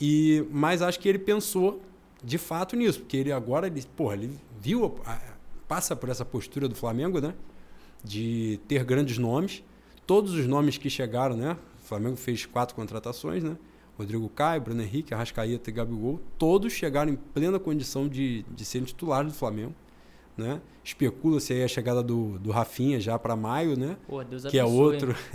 E, 0.01 0.47
mas 0.51 0.81
acho 0.81 1.01
que 1.01 1.09
ele 1.09 1.19
pensou 1.19 1.83
de 2.23 2.39
fato 2.39 2.77
nisso. 2.77 3.01
Porque 3.01 3.17
ele 3.17 3.33
agora, 3.33 3.67
ele, 3.67 3.83
porra, 3.97 4.15
ele 4.15 4.39
viu, 4.61 5.01
passa 5.67 5.97
por 5.97 6.09
essa 6.09 6.25
postura 6.25 6.69
do 6.69 6.77
Flamengo, 6.77 7.21
né? 7.21 7.35
De 8.05 8.61
ter 8.69 8.85
grandes 8.85 9.19
nomes. 9.19 9.65
Todos 10.07 10.33
os 10.35 10.47
nomes 10.47 10.79
que 10.79 10.89
chegaram, 10.89 11.37
né? 11.37 11.57
O 11.83 11.87
Flamengo 11.87 12.17
fez 12.17 12.47
quatro 12.47 12.77
contratações, 12.77 13.43
né? 13.43 13.57
Rodrigo 13.99 14.29
Caio, 14.29 14.61
Bruno 14.61 14.81
Henrique, 14.81 15.13
Arrascaeta 15.13 15.71
e 15.71 15.73
Gabigol. 15.73 16.21
Todos 16.39 16.73
chegaram 16.73 17.13
em 17.13 17.17
plena 17.17 17.59
condição 17.59 18.09
de, 18.09 18.45
de 18.45 18.65
serem 18.65 18.87
titulares 18.87 19.33
do 19.33 19.37
Flamengo. 19.37 19.75
Né? 20.39 20.61
Especula-se 20.85 21.53
aí 21.53 21.65
a 21.65 21.69
chegada 21.69 22.01
do, 22.03 22.39
do 22.39 22.51
Rafinha 22.53 23.01
já 23.01 23.19
para 23.19 23.35
maio, 23.35 23.77
né? 23.77 23.97
Pô, 24.07 24.23
Deus 24.23 24.45
que 24.47 24.57
é 24.57 24.61
abençoe. 24.63 24.79
outro. 24.81 25.17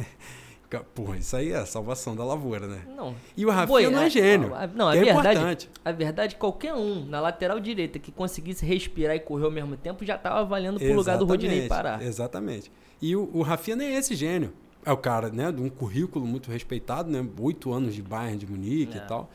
Porra, 0.96 1.18
isso 1.18 1.36
aí 1.36 1.52
é 1.52 1.58
a 1.58 1.68
salvação 1.68 2.16
da 2.16 2.24
lavoura, 2.26 2.66
né? 2.66 2.82
Não. 2.98 3.14
E 3.38 3.46
o 3.46 3.50
Rafinha 3.52 3.68
Boi, 3.68 3.90
não 3.92 4.02
é 4.02 4.10
gênio. 4.10 4.56
a- 4.56 4.66
Não, 4.66 4.88
a 4.90 4.94
que 4.94 4.98
é 5.00 5.04
verdade, 5.04 5.30
importante. 5.38 5.70
a 5.86 5.92
verdade, 5.92 6.36
qualquer 6.36 6.74
um 6.74 7.06
na 7.06 7.20
lateral 7.22 7.60
direita 7.60 8.00
que 8.00 8.12
conseguisse 8.12 8.66
respirar 8.66 9.16
e 9.16 9.20
correr 9.20 9.46
ao 9.46 9.52
mesmo 9.52 9.78
tempo 9.78 10.04
já 10.04 10.18
tava 10.18 10.44
valendo 10.46 10.80
pro 10.80 10.94
lugar 10.96 11.18
do 11.20 11.26
Rodinei 11.26 11.68
parar. 11.68 12.02
Exatamente. 12.02 12.72
E 13.00 13.16
o, 13.16 13.30
o 13.34 13.44
Rafinha 13.44 13.76
nem 13.76 13.90
é 13.90 14.00
esse 14.00 14.16
gênio. 14.16 14.52
É 14.84 14.92
o 14.92 14.98
cara, 14.98 15.30
né, 15.30 15.52
de 15.52 15.62
um 15.62 15.70
currículo 15.70 16.26
muito 16.26 16.50
respeitado, 16.50 17.08
né? 17.12 17.24
Oito 17.40 17.72
anos 17.72 17.94
de 17.94 18.02
Bayern 18.02 18.38
de 18.40 18.48
Munique 18.48 18.98
É. 18.98 19.02
e 19.04 19.08
tal. 19.08 19.30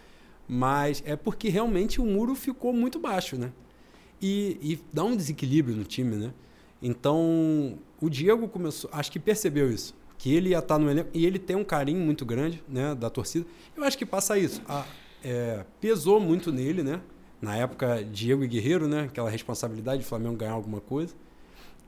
Mas 0.48 1.02
é 1.06 1.14
porque 1.14 1.48
realmente 1.48 2.00
o 2.00 2.04
muro 2.04 2.34
ficou 2.34 2.72
muito 2.72 2.98
baixo, 2.98 3.38
né? 3.38 3.52
E, 4.20 4.58
e 4.60 4.80
dá 4.92 5.04
um 5.04 5.14
desequilíbrio 5.16 5.76
no 5.76 5.84
time, 5.84 6.16
né? 6.16 6.32
Então, 6.82 7.78
o 8.00 8.08
Diego 8.08 8.48
começou, 8.48 8.88
acho 8.92 9.10
que 9.10 9.18
percebeu 9.18 9.70
isso. 9.70 9.94
Que 10.16 10.34
ele 10.34 10.50
ia 10.50 10.58
estar 10.58 10.78
no 10.78 10.90
elenco, 10.90 11.10
e 11.14 11.24
ele 11.24 11.38
tem 11.38 11.54
um 11.56 11.64
carinho 11.64 12.00
muito 12.00 12.24
grande, 12.24 12.62
né, 12.68 12.94
da 12.94 13.08
torcida. 13.08 13.46
Eu 13.76 13.84
acho 13.84 13.96
que 13.96 14.04
passa 14.06 14.36
isso. 14.38 14.60
A- 14.68 14.84
é, 15.22 15.64
pesou 15.80 16.18
muito 16.20 16.52
nele, 16.52 16.82
né? 16.82 17.00
Na 17.40 17.56
época, 17.56 18.04
Diego 18.04 18.42
e 18.44 18.48
Guerreiro, 18.48 18.88
né? 18.88 19.02
Aquela 19.02 19.30
responsabilidade 19.30 20.02
de 20.02 20.08
Flamengo 20.08 20.36
ganhar 20.36 20.52
alguma 20.52 20.80
coisa. 20.80 21.14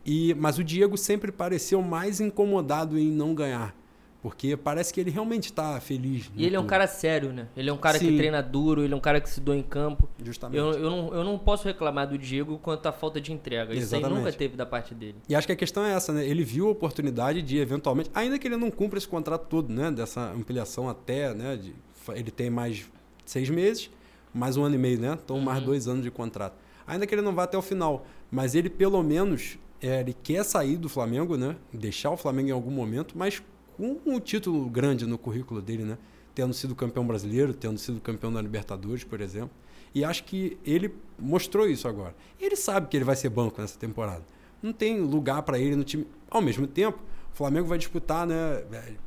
E, 0.06 0.32
mas 0.34 0.58
o 0.58 0.64
Diego 0.64 0.96
sempre 0.96 1.30
pareceu 1.32 1.82
mais 1.82 2.20
incomodado 2.20 2.96
em 2.98 3.10
não 3.10 3.34
ganhar. 3.34 3.74
Porque 4.22 4.54
parece 4.54 4.92
que 4.92 5.00
ele 5.00 5.10
realmente 5.10 5.44
está 5.44 5.80
feliz. 5.80 6.30
E 6.36 6.44
ele 6.44 6.54
é 6.54 6.60
um 6.60 6.66
cara 6.66 6.86
sério, 6.86 7.32
né? 7.32 7.48
Ele 7.56 7.70
é 7.70 7.72
um 7.72 7.78
cara 7.78 7.98
que 7.98 8.04
Sim. 8.04 8.16
treina 8.18 8.42
duro, 8.42 8.84
ele 8.84 8.92
é 8.92 8.96
um 8.96 9.00
cara 9.00 9.18
que 9.18 9.30
se 9.30 9.40
doa 9.40 9.56
em 9.56 9.62
campo. 9.62 10.08
Justamente. 10.22 10.58
Eu, 10.58 10.72
eu, 10.72 10.90
não, 10.90 11.14
eu 11.14 11.24
não 11.24 11.38
posso 11.38 11.64
reclamar 11.66 12.06
do 12.06 12.18
Diego 12.18 12.58
quanto 12.58 12.84
à 12.86 12.92
falta 12.92 13.18
de 13.18 13.32
entrega. 13.32 13.72
Isso 13.72 13.94
aí 13.94 14.00
Exatamente. 14.02 14.18
nunca 14.24 14.32
teve 14.36 14.56
da 14.58 14.66
parte 14.66 14.94
dele. 14.94 15.16
E 15.26 15.34
acho 15.34 15.46
que 15.46 15.52
a 15.54 15.56
questão 15.56 15.82
é 15.84 15.92
essa, 15.94 16.12
né? 16.12 16.26
Ele 16.26 16.44
viu 16.44 16.68
a 16.68 16.70
oportunidade 16.70 17.40
de 17.40 17.56
eventualmente, 17.56 18.10
ainda 18.14 18.38
que 18.38 18.46
ele 18.46 18.58
não 18.58 18.70
cumpra 18.70 18.98
esse 18.98 19.08
contrato 19.08 19.46
todo, 19.48 19.72
né? 19.72 19.90
Dessa 19.90 20.20
ampliação 20.32 20.86
até, 20.86 21.32
né? 21.32 21.56
De, 21.56 21.74
ele 22.14 22.30
tem 22.30 22.50
mais 22.50 22.90
seis 23.24 23.48
meses, 23.48 23.88
mais 24.34 24.54
um 24.58 24.64
ano 24.64 24.74
e 24.74 24.78
meio, 24.78 24.98
né? 25.00 25.18
Então 25.24 25.40
mais 25.40 25.60
Uhum. 25.60 25.64
dois 25.64 25.88
anos 25.88 26.02
de 26.02 26.10
contrato. 26.10 26.56
Ainda 26.86 27.06
que 27.06 27.14
ele 27.14 27.22
não 27.22 27.34
vá 27.34 27.44
até 27.44 27.56
o 27.56 27.62
final, 27.62 28.04
mas 28.30 28.54
ele 28.54 28.68
pelo 28.68 29.02
menos 29.02 29.58
é, 29.80 30.00
ele 30.00 30.14
quer 30.22 30.44
sair 30.44 30.76
do 30.76 30.90
Flamengo, 30.90 31.38
né? 31.38 31.56
Deixar 31.72 32.10
o 32.10 32.16
Flamengo 32.18 32.48
em 32.50 32.52
algum 32.52 32.70
momento, 32.70 33.16
mas 33.16 33.42
com 33.80 33.98
um 34.04 34.20
título 34.20 34.68
grande 34.68 35.06
no 35.06 35.16
currículo 35.16 35.62
dele, 35.62 35.84
né? 35.84 35.96
Tendo 36.34 36.52
sido 36.52 36.74
campeão 36.74 37.06
brasileiro, 37.06 37.54
tendo 37.54 37.78
sido 37.78 37.98
campeão 38.00 38.30
da 38.30 38.40
Libertadores, 38.40 39.04
por 39.04 39.20
exemplo. 39.22 39.50
E 39.94 40.04
acho 40.04 40.24
que 40.24 40.58
ele 40.64 40.94
mostrou 41.18 41.66
isso 41.66 41.88
agora. 41.88 42.14
Ele 42.38 42.56
sabe 42.56 42.88
que 42.88 42.96
ele 42.96 43.04
vai 43.04 43.16
ser 43.16 43.30
banco 43.30 43.60
nessa 43.60 43.78
temporada. 43.78 44.22
Não 44.62 44.72
tem 44.72 45.00
lugar 45.00 45.42
para 45.42 45.58
ele 45.58 45.74
no 45.74 45.82
time. 45.82 46.06
Ao 46.30 46.42
mesmo 46.42 46.66
tempo, 46.66 46.98
o 47.32 47.36
Flamengo 47.36 47.66
vai 47.66 47.78
disputar, 47.78 48.26
né? 48.26 48.62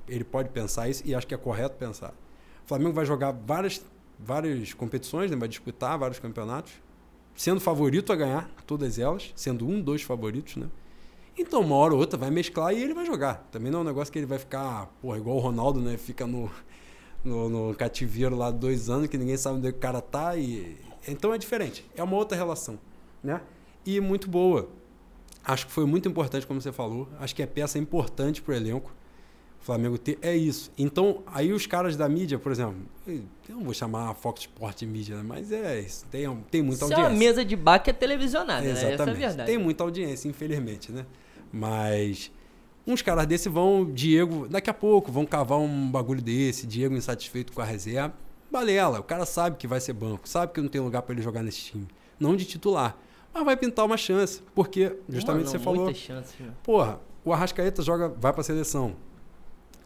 Ele 0.07 0.23
pode 0.23 0.49
pensar 0.49 0.89
isso 0.89 1.03
e 1.05 1.13
acho 1.13 1.27
que 1.27 1.36
é 1.36 1.38
correto 1.38 1.77
pensar. 1.77 2.09
O 2.65 2.67
Flamengo 2.67 2.93
vai 2.93 3.05
jogar 3.05 3.31
várias, 3.31 3.86
várias 4.19 4.73
competições, 4.73 5.29
né? 5.29 5.38
vai 5.38 5.47
disputar 5.47 5.97
vários 5.99 6.19
campeonatos, 6.19 6.73
sendo 7.36 7.62
favorito 7.62 8.12
a 8.12 8.15
ganhar 8.15 8.49
todas 8.65 8.97
elas, 8.97 9.31
sendo 9.36 9.67
um, 9.67 9.79
dois 9.79 10.01
favoritos, 10.01 10.55
né? 10.55 10.67
Então, 11.38 11.62
uma 11.62 11.76
hora 11.76 11.93
ou 11.93 12.00
outra 12.00 12.17
vai 12.17 12.30
mesclar 12.30 12.74
e 12.74 12.82
ele 12.82 12.93
vai 12.93 13.06
jogar. 13.06 13.48
Também 13.52 13.72
não 13.72 13.80
é 13.80 13.82
um 13.82 13.86
negócio 13.86 14.12
que 14.12 14.19
ele 14.19 14.26
vai 14.26 14.38
ficar, 14.38 14.88
porra, 15.02 15.17
igual 15.17 15.38
o 15.38 15.39
Ronaldo, 15.39 15.80
né? 15.82 15.98
Fica 15.98 16.28
no, 16.28 16.50
no, 17.24 17.50
no 17.50 17.76
cativeiro 17.76 18.36
lá 18.36 18.52
dois 18.52 18.89
anos, 18.89 19.08
que 19.08 19.17
ninguém 19.17 19.38
sabe 19.38 19.58
onde 19.58 19.69
o 19.69 19.74
cara 19.74 20.02
tá. 20.02 20.36
E... 20.38 20.78
Então 21.08 21.34
é 21.34 21.38
diferente. 21.38 21.86
É 21.96 22.04
uma 22.04 22.15
outra 22.15 22.38
relação, 22.38 22.80
né? 23.24 23.41
E 23.86 24.00
muito 24.00 24.30
boa. 24.30 24.69
Acho 25.43 25.65
que 25.67 25.72
foi 25.74 25.86
muito 25.86 26.08
importante, 26.08 26.48
como 26.48 26.62
você 26.62 26.72
falou. 26.72 27.10
Acho 27.19 27.36
que 27.36 27.41
é 27.41 27.46
peça 27.46 27.78
importante 27.78 28.41
pro 28.41 28.54
elenco. 28.54 28.93
O 29.62 29.65
Flamengo 29.65 29.98
ter. 29.98 30.17
É 30.22 30.36
isso. 30.36 30.72
Então, 30.78 31.24
aí 31.26 31.52
os 31.52 31.65
caras 31.65 31.98
da 31.98 32.08
mídia, 32.08 32.38
por 32.38 32.52
exemplo, 32.52 32.76
eu 33.08 33.24
não 33.50 33.63
vou 33.63 33.74
chamar 33.74 34.10
a 34.10 34.13
Fox 34.13 34.41
Sport 34.41 34.80
de 34.80 34.86
mídia, 34.86 35.17
né? 35.17 35.24
mas 35.26 35.52
é 35.52 35.80
isso. 35.80 36.06
Tem, 36.12 36.24
tem 36.52 36.62
muita 36.62 36.86
Isso 36.86 36.93
é 36.93 36.96
audiência. 36.96 37.12
uma 37.12 37.17
mesa 37.17 37.46
de 37.46 37.56
bar 37.56 37.80
que 37.80 37.89
é 37.89 37.93
televisionada, 37.93 38.62
né? 38.62 38.72
Essa 38.72 38.86
é 38.86 38.89
a 38.89 38.93
Exatamente. 38.93 39.19
verdade. 39.19 39.50
Tem 39.50 39.58
muita 39.58 39.84
audiência, 39.84 40.28
infelizmente, 40.28 40.91
né? 40.91 41.06
Mas 41.53 42.31
uns 42.85 43.03
caras 43.03 43.27
desse 43.27 43.47
vão, 43.47 43.85
Diego, 43.85 44.47
daqui 44.47 44.71
a 44.71 44.73
pouco 44.73 45.11
vão 45.11 45.23
cavar 45.23 45.59
um 45.59 45.91
bagulho 45.91 46.21
desse, 46.21 46.65
Diego 46.65 46.95
insatisfeito 46.95 47.53
com 47.53 47.61
a 47.61 47.65
reserva. 47.65 48.15
Balela, 48.51 48.99
o 48.99 49.03
cara 49.03 49.25
sabe 49.25 49.57
que 49.57 49.67
vai 49.67 49.79
ser 49.79 49.93
banco, 49.93 50.27
sabe 50.27 50.51
que 50.51 50.59
não 50.59 50.67
tem 50.67 50.81
lugar 50.81 51.03
para 51.03 51.13
ele 51.13 51.21
jogar 51.21 51.43
nesse 51.43 51.59
time. 51.61 51.87
Não 52.19 52.35
de 52.35 52.45
titular. 52.45 52.97
Mas 53.31 53.45
vai 53.45 53.55
pintar 53.55 53.85
uma 53.85 53.97
chance, 53.97 54.41
porque 54.53 54.95
justamente 55.07 55.49
você 55.49 55.57
não, 55.57 55.63
falou, 55.63 55.85
Muitas 55.85 56.01
chances, 56.01 56.39
né? 56.39 56.51
porra, 56.63 56.99
o 57.23 57.33
Arrascaeta 57.33 57.81
joga, 57.81 58.09
vai 58.09 58.31
para 58.31 58.41
a 58.41 58.43
seleção. 58.43 58.95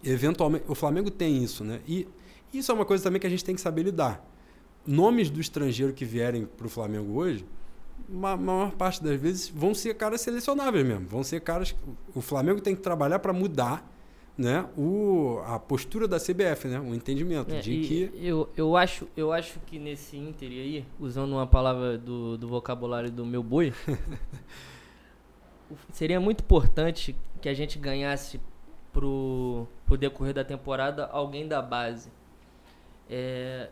Eventualmente, 0.03 0.65
o 0.67 0.75
Flamengo 0.75 1.09
tem 1.09 1.43
isso, 1.43 1.63
né? 1.63 1.79
E 1.87 2.07
isso 2.53 2.71
é 2.71 2.75
uma 2.75 2.85
coisa 2.85 3.03
também 3.03 3.19
que 3.19 3.27
a 3.27 3.29
gente 3.29 3.43
tem 3.43 3.55
que 3.55 3.61
saber 3.61 3.83
lidar. 3.83 4.25
Nomes 4.85 5.29
do 5.29 5.39
estrangeiro 5.39 5.93
que 5.93 6.05
vierem 6.05 6.45
para 6.45 6.67
o 6.67 6.69
Flamengo 6.69 7.17
hoje, 7.17 7.45
ma- 8.09 8.37
maior 8.37 8.71
parte 8.71 9.03
das 9.03 9.19
vezes 9.19 9.49
vão 9.49 9.73
ser 9.73 9.93
caras 9.95 10.21
selecionáveis 10.21 10.85
mesmo. 10.85 11.07
Vão 11.07 11.23
ser 11.23 11.41
caras. 11.41 11.75
O 12.15 12.21
Flamengo 12.21 12.61
tem 12.61 12.75
que 12.75 12.81
trabalhar 12.81 13.19
para 13.19 13.33
mudar 13.33 13.85
né, 14.37 14.67
o, 14.77 15.41
a 15.47 15.57
postura 15.59 16.07
da 16.07 16.19
CBF, 16.19 16.67
né? 16.67 16.79
O 16.79 16.93
entendimento 16.93 17.53
É, 17.55 17.59
de 17.59 17.81
que. 17.81 18.11
eu, 18.15 18.47
eu, 18.55 18.77
acho, 18.77 19.07
eu 19.17 19.33
acho 19.33 19.59
que 19.65 19.79
nesse 19.79 20.15
Inter 20.15 20.49
aí, 20.49 20.85
usando 20.99 21.31
uma 21.31 21.47
palavra 21.47 21.97
do, 21.97 22.37
do 22.37 22.47
vocabulário 22.47 23.09
do 23.11 23.25
meu 23.25 23.41
boi, 23.41 23.73
seria 25.91 26.19
muito 26.19 26.41
importante 26.41 27.15
que 27.41 27.49
a 27.49 27.53
gente 27.53 27.77
ganhasse 27.77 28.39
pro, 28.93 29.67
pro 29.85 29.97
decorrer 29.97 30.33
da 30.33 30.43
temporada 30.43 31.05
alguém 31.07 31.47
da 31.47 31.61
base. 31.61 32.09
É, 33.09 33.69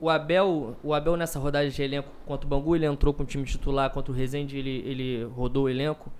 o 0.00 0.08
Abel, 0.08 0.76
o 0.82 0.94
Abel 0.94 1.16
nessa 1.16 1.38
rodada 1.38 1.68
de 1.68 1.82
elenco 1.82 2.08
contra 2.26 2.46
o 2.46 2.48
Bangu, 2.50 2.76
ele 2.76 2.86
entrou 2.86 3.12
com 3.14 3.22
o 3.22 3.26
time 3.26 3.44
titular, 3.44 3.90
contra 3.90 4.12
o 4.12 4.14
Resende 4.14 4.56
ele, 4.56 4.82
ele 4.86 5.24
rodou 5.24 5.64
o 5.64 5.68
elenco. 5.68 6.12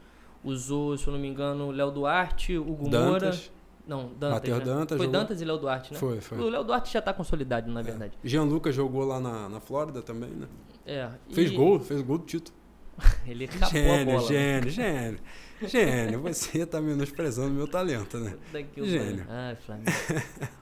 Usou, 0.45 0.97
se 0.97 1.07
eu 1.07 1.13
não 1.13 1.21
me 1.21 1.29
engano, 1.29 1.67
o 1.67 1.71
Léo 1.71 1.91
Duarte, 1.91 2.57
o 2.57 2.63
Hugo 2.63 2.89
Moura. 2.89 3.19
Dantas, 3.21 3.51
Não, 3.87 4.11
Dantas. 4.19 4.49
Né? 4.51 4.61
Dantas 4.61 4.97
Foi 4.99 5.07
jogou- 5.07 5.21
Dantas 5.21 5.41
e 5.41 5.45
Léo 5.45 5.59
Duarte, 5.59 5.93
né? 5.93 5.99
Foi, 5.99 6.21
foi. 6.21 6.39
O 6.39 6.49
Léo 6.49 6.63
Duarte 6.65 6.93
já 6.93 7.03
tá 7.03 7.13
consolidado, 7.13 7.71
na 7.71 7.83
verdade. 7.83 8.13
Jean 8.23 8.45
Lucas 8.45 8.75
jogou 8.75 9.05
lá 9.05 9.19
na, 9.21 9.49
na 9.49 9.61
Flórida 9.61 10.01
também, 10.01 10.31
né? 10.31 10.47
É. 10.87 11.09
Fez 11.33 11.51
e 11.51 11.55
gol, 11.55 11.81
fez 11.81 12.01
gol 12.03 12.19
do 12.19 12.25
título. 12.25 12.57
Ele 13.27 13.47
capou 13.49 13.67
a 13.67 13.71
Gênio, 13.73 14.05
bola. 14.07 14.21
né? 14.21 14.27
gênio, 14.29 14.71
gênio. 14.71 15.21
Gênio, 15.63 16.21
você 16.23 16.65
tá 16.67 16.81
menosprezando 16.81 17.51
meu 17.53 17.67
talento, 17.67 18.17
né? 18.19 18.37
Daqui 18.53 18.85
Gênio. 18.89 19.27
Ai, 19.29 19.57
Flamengo. 19.57 19.91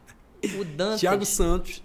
O 0.60 0.64
Dantas. 0.64 1.00
Thiago 1.00 1.24
Santos. 1.26 1.82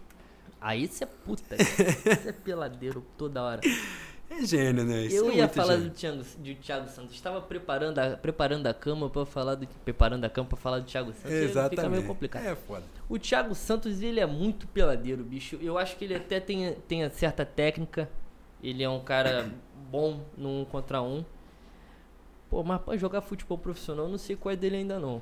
Aí 0.62 0.88
você 0.88 1.04
é 1.04 1.08
puta. 1.08 1.58
Você 1.58 2.30
é 2.30 2.32
peladeiro 2.32 3.04
toda 3.18 3.42
hora. 3.42 3.62
É 4.30 4.46
gênio, 4.46 4.86
né? 4.86 5.06
Isso 5.06 5.16
eu 5.16 5.32
é 5.32 5.36
ia 5.38 5.50
falar 5.50 5.74
gênio. 5.74 5.90
do 5.90 5.96
Thiago, 5.96 6.24
do 6.24 6.56
Thiago 6.56 6.88
Santos. 6.88 7.16
Estava 7.16 7.42
preparando 7.42 7.98
a, 7.98 8.16
preparando 8.16 8.68
a 8.68 8.74
cama 8.74 9.10
para 9.10 9.26
falar 9.26 9.56
do 9.56 9.68
preparando 9.84 10.24
a 10.24 10.30
cama 10.30 10.48
para 10.48 10.58
falar 10.58 10.80
do 10.80 10.86
Thiago 10.86 11.12
Santos. 11.14 11.32
e 11.32 11.40
Fica 11.40 11.50
Exatamente. 11.50 11.90
meio 11.90 12.06
complicado. 12.06 12.46
É 12.46 12.56
foda. 12.56 12.84
O 13.10 13.18
Thiago 13.18 13.56
Santos, 13.56 14.04
ele 14.04 14.20
é 14.20 14.26
muito 14.28 14.68
peladeiro, 14.68 15.24
bicho. 15.24 15.58
Eu 15.60 15.80
acho 15.80 15.98
que 15.98 16.06
ele 16.06 16.14
até 16.16 16.40
tem, 16.40 16.76
tem 16.88 17.10
certa 17.10 17.44
técnica. 17.44 18.08
Ele 18.64 18.84
é 18.84 18.90
um 18.90 19.04
cara 19.04 19.52
bom 19.92 20.24
no 20.38 20.62
um 20.62 20.66
contra 20.66 21.02
um. 21.02 21.26
Pô, 22.52 22.64
mas 22.64 22.80
pra 22.82 22.96
jogar 22.98 23.22
futebol 23.22 23.58
profissional, 23.58 24.06
eu 24.06 24.12
não 24.12 24.18
sei 24.18 24.36
qual 24.36 24.54
é 24.54 24.56
dele 24.56 24.78
ainda 24.78 25.00
não. 25.00 25.22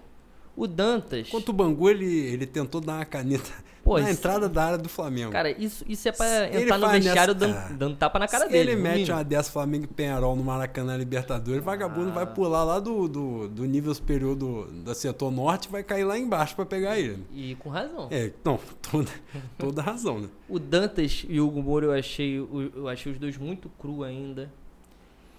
O 0.59 0.67
Dantas. 0.67 1.29
Quanto 1.29 1.49
o 1.49 1.53
Bangu, 1.53 1.89
ele, 1.89 2.05
ele 2.05 2.45
tentou 2.45 2.81
dar 2.81 2.95
uma 2.97 3.05
caneta 3.05 3.49
Pô, 3.81 3.97
na 3.97 4.09
isso- 4.11 4.19
entrada 4.19 4.49
da 4.49 4.65
área 4.65 4.77
do 4.77 4.89
Flamengo. 4.89 5.31
Cara, 5.31 5.49
isso, 5.49 5.85
isso 5.87 6.09
é 6.09 6.11
pra 6.11 6.25
Se 6.51 6.57
entrar 6.63 6.77
no 6.77 6.89
vestiário 6.89 7.33
nessa- 7.33 7.47
dando, 7.47 7.55
Ah. 7.55 7.69
dando 7.77 7.95
tapa 7.95 8.19
na 8.19 8.27
cara 8.27 8.45
Se 8.45 8.51
dele. 8.51 8.71
ele 8.73 8.81
mete 8.81 8.97
mínimo. 8.97 9.15
uma 9.15 9.23
dessa 9.23 9.49
Flamengo 9.51 9.85
e 9.85 9.87
Penharol 9.87 10.35
no 10.35 10.43
Maracanã 10.43 10.97
Libertadores, 10.97 11.63
vagabundo 11.63 12.09
Ah. 12.09 12.13
vai 12.13 12.25
pular 12.27 12.65
lá 12.65 12.77
do, 12.77 13.07
do, 13.07 13.47
do 13.47 13.63
nível 13.63 13.95
superior 13.95 14.35
do, 14.35 14.65
do 14.65 14.93
setor 14.93 15.31
norte 15.31 15.65
e 15.67 15.71
vai 15.71 15.81
cair 15.81 16.03
lá 16.03 16.19
embaixo 16.19 16.55
pra 16.57 16.65
pegar 16.65 16.99
ele. 16.99 17.23
E 17.33 17.55
com 17.55 17.69
razão. 17.69 18.09
É, 18.11 18.31
não, 18.43 18.59
toda, 18.91 19.09
toda 19.57 19.81
razão, 19.81 20.19
né? 20.19 20.27
O 20.49 20.59
Dantas 20.59 21.25
e 21.29 21.39
o 21.39 21.47
Hugo 21.47 21.63
Moura 21.63 21.85
eu 21.85 21.93
achei, 21.93 22.37
eu 22.37 22.87
achei 22.89 23.11
os 23.13 23.17
dois 23.17 23.37
muito 23.37 23.69
cru 23.79 24.03
ainda. 24.03 24.51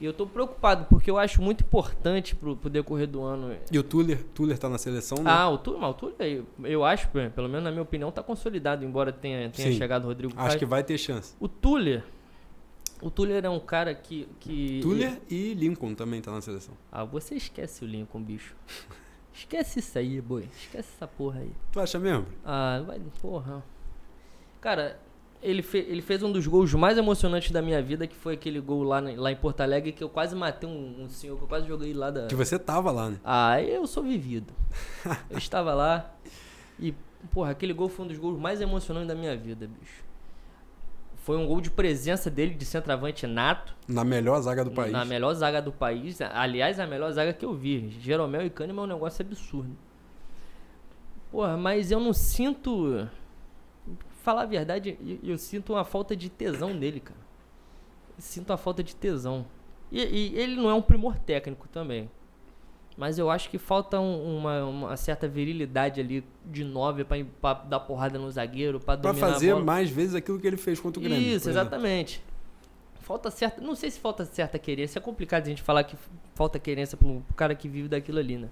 E 0.00 0.04
eu 0.06 0.14
tô 0.14 0.26
preocupado, 0.26 0.86
porque 0.86 1.10
eu 1.10 1.18
acho 1.18 1.42
muito 1.42 1.62
importante 1.62 2.34
pro, 2.34 2.56
pro 2.56 2.70
decorrer 2.70 3.06
do 3.06 3.22
ano. 3.22 3.54
E 3.70 3.78
o 3.78 3.82
Tuller, 3.82 4.24
Tuller 4.34 4.58
tá 4.58 4.66
na 4.66 4.78
seleção, 4.78 5.18
né? 5.18 5.30
Ah, 5.30 5.50
o 5.50 5.60
mas 5.78 5.90
o 5.90 5.94
Túlio, 5.94 6.46
eu, 6.64 6.84
acho, 6.84 7.08
pelo 7.08 7.48
menos 7.48 7.64
na 7.64 7.70
minha 7.70 7.82
opinião, 7.82 8.10
tá 8.10 8.22
consolidado, 8.22 8.82
embora 8.82 9.12
tenha, 9.12 9.50
tenha 9.50 9.70
Sim. 9.70 9.76
chegado 9.76 10.04
o 10.04 10.06
Rodrigo 10.06 10.32
Acho 10.36 10.46
Caio. 10.48 10.58
que 10.58 10.64
vai 10.64 10.82
ter 10.82 10.96
chance. 10.96 11.34
O 11.38 11.46
Tuller, 11.46 12.02
o 13.02 13.10
Tuller 13.10 13.44
é 13.44 13.50
um 13.50 13.60
cara 13.60 13.94
que... 13.94 14.26
que 14.40 14.80
Tuller 14.80 15.20
e 15.28 15.52
Lincoln 15.52 15.94
também 15.94 16.22
tá 16.22 16.32
na 16.32 16.40
seleção. 16.40 16.74
Ah, 16.90 17.04
você 17.04 17.34
esquece 17.34 17.84
o 17.84 17.86
Lincoln, 17.86 18.22
bicho. 18.22 18.54
Esquece 19.34 19.80
isso 19.80 19.98
aí, 19.98 20.20
boi. 20.20 20.48
Esquece 20.56 20.88
essa 20.96 21.06
porra 21.06 21.40
aí. 21.40 21.52
Tu 21.72 21.78
acha 21.78 21.98
mesmo? 21.98 22.26
Ah, 22.44 22.82
vai, 22.86 23.00
porra. 23.20 23.62
Cara, 24.60 24.98
ele, 25.42 25.62
fe- 25.62 25.86
ele 25.88 26.02
fez 26.02 26.22
um 26.22 26.30
dos 26.30 26.46
gols 26.46 26.72
mais 26.74 26.98
emocionantes 26.98 27.50
da 27.50 27.60
minha 27.62 27.80
vida, 27.82 28.06
que 28.06 28.14
foi 28.16 28.34
aquele 28.34 28.60
gol 28.60 28.82
lá, 28.82 29.00
lá 29.16 29.32
em 29.32 29.36
Porto 29.36 29.60
Alegre, 29.62 29.92
que 29.92 30.02
eu 30.04 30.08
quase 30.08 30.34
matei 30.36 30.68
um, 30.68 31.04
um 31.04 31.08
senhor, 31.08 31.36
que 31.36 31.44
eu 31.44 31.48
quase 31.48 31.66
joguei 31.66 31.92
lá 31.94 32.10
da... 32.10 32.26
Que 32.26 32.34
você 32.34 32.58
tava 32.58 32.90
lá, 32.90 33.08
né? 33.10 33.18
Ah, 33.24 33.60
eu 33.62 33.86
sou 33.86 34.02
vivido. 34.02 34.52
Eu 35.30 35.38
estava 35.38 35.72
lá 35.74 36.10
e, 36.78 36.94
porra, 37.32 37.50
aquele 37.50 37.72
gol 37.72 37.88
foi 37.88 38.04
um 38.04 38.08
dos 38.08 38.18
gols 38.18 38.38
mais 38.38 38.60
emocionantes 38.60 39.08
da 39.08 39.14
minha 39.14 39.36
vida, 39.36 39.66
bicho. 39.66 40.04
Foi 41.22 41.36
um 41.36 41.46
gol 41.46 41.60
de 41.60 41.70
presença 41.70 42.30
dele, 42.30 42.54
de 42.54 42.64
centroavante 42.64 43.26
nato, 43.26 43.74
Na 43.86 44.02
melhor 44.04 44.40
zaga 44.40 44.64
do 44.64 44.70
país. 44.70 44.90
na 44.92 45.04
melhor 45.04 45.34
zaga 45.34 45.60
do 45.60 45.70
país. 45.70 46.18
Aliás, 46.22 46.80
a 46.80 46.86
melhor 46.86 47.12
zaga 47.12 47.32
que 47.32 47.44
eu 47.44 47.52
vi. 47.54 47.90
Jeromel 48.00 48.46
e 48.46 48.50
Kahneman 48.50 48.82
é 48.82 48.84
um 48.84 48.88
negócio 48.88 49.24
absurdo. 49.24 49.76
Porra, 51.30 51.56
mas 51.56 51.90
eu 51.90 52.00
não 52.00 52.12
sinto. 52.12 53.08
Falar 54.22 54.42
a 54.42 54.46
verdade, 54.46 54.98
eu, 55.22 55.30
eu 55.32 55.38
sinto 55.38 55.72
uma 55.72 55.84
falta 55.84 56.14
de 56.14 56.28
tesão 56.28 56.74
nele, 56.74 57.00
cara. 57.00 57.18
Sinto 58.18 58.50
uma 58.50 58.56
falta 58.58 58.82
de 58.82 58.94
tesão. 58.94 59.46
E, 59.90 60.00
e 60.02 60.38
ele 60.38 60.56
não 60.56 60.68
é 60.70 60.74
um 60.74 60.82
primor 60.82 61.18
técnico 61.18 61.66
também. 61.68 62.10
Mas 62.96 63.18
eu 63.18 63.30
acho 63.30 63.48
que 63.48 63.56
falta 63.56 63.98
um- 63.98 64.36
uma, 64.38 64.64
uma 64.64 64.96
certa 64.96 65.26
virilidade 65.26 66.00
ali 66.00 66.22
de 66.44 66.62
nove 66.64 67.02
pra, 67.04 67.16
pra 67.40 67.54
dar 67.54 67.80
porrada 67.80 68.18
no 68.18 68.30
zagueiro, 68.30 68.78
pra 68.78 68.96
Pra 68.96 69.10
dominar 69.12 69.32
fazer 69.32 69.50
a 69.50 69.54
bola. 69.54 69.64
mais 69.64 69.88
vezes 69.88 70.14
aquilo 70.14 70.38
que 70.38 70.46
ele 70.46 70.58
fez 70.58 70.78
contra 70.78 71.00
o 71.00 71.02
Grêmio. 71.02 71.22
Isso, 71.36 71.48
exatamente. 71.48 72.22
Falta 73.00 73.30
certa. 73.30 73.60
Não 73.62 73.74
sei 73.74 73.90
se 73.90 73.98
falta 73.98 74.24
certa 74.26 74.58
querência. 74.58 74.98
É 74.98 75.02
complicado 75.02 75.44
a 75.44 75.48
gente 75.48 75.62
falar 75.62 75.82
que 75.84 75.96
falta 76.34 76.58
querência 76.58 76.96
pro, 76.98 77.20
pro 77.26 77.34
cara 77.34 77.54
que 77.54 77.68
vive 77.68 77.88
daquilo 77.88 78.18
ali, 78.18 78.36
né? 78.36 78.48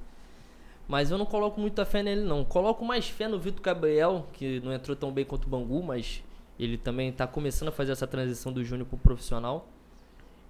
Mas 0.89 1.11
eu 1.11 1.19
não 1.19 1.27
coloco 1.27 1.61
muita 1.61 1.85
fé 1.85 2.03
nele, 2.03 2.23
não. 2.23 2.45
Coloco 2.45 2.83
mais 2.83 3.07
fé 3.09 3.29
no 3.29 3.39
Vitor 3.39 3.63
Gabriel, 3.63 4.27
que 4.33 4.59
não 4.61 4.73
entrou 4.73 4.97
tão 4.97 5.13
bem 5.13 5.25
quanto 5.25 5.45
o 5.45 5.49
Bangu, 5.49 5.83
mas 5.83 6.25
ele 6.59 6.79
também 6.79 7.13
tá 7.13 7.27
começando 7.27 7.69
a 7.69 7.73
fazer 7.73 7.93
essa 7.93 8.07
transição 8.07 8.51
do 8.51 8.65
júnior 8.65 8.89
profissional. 9.03 9.69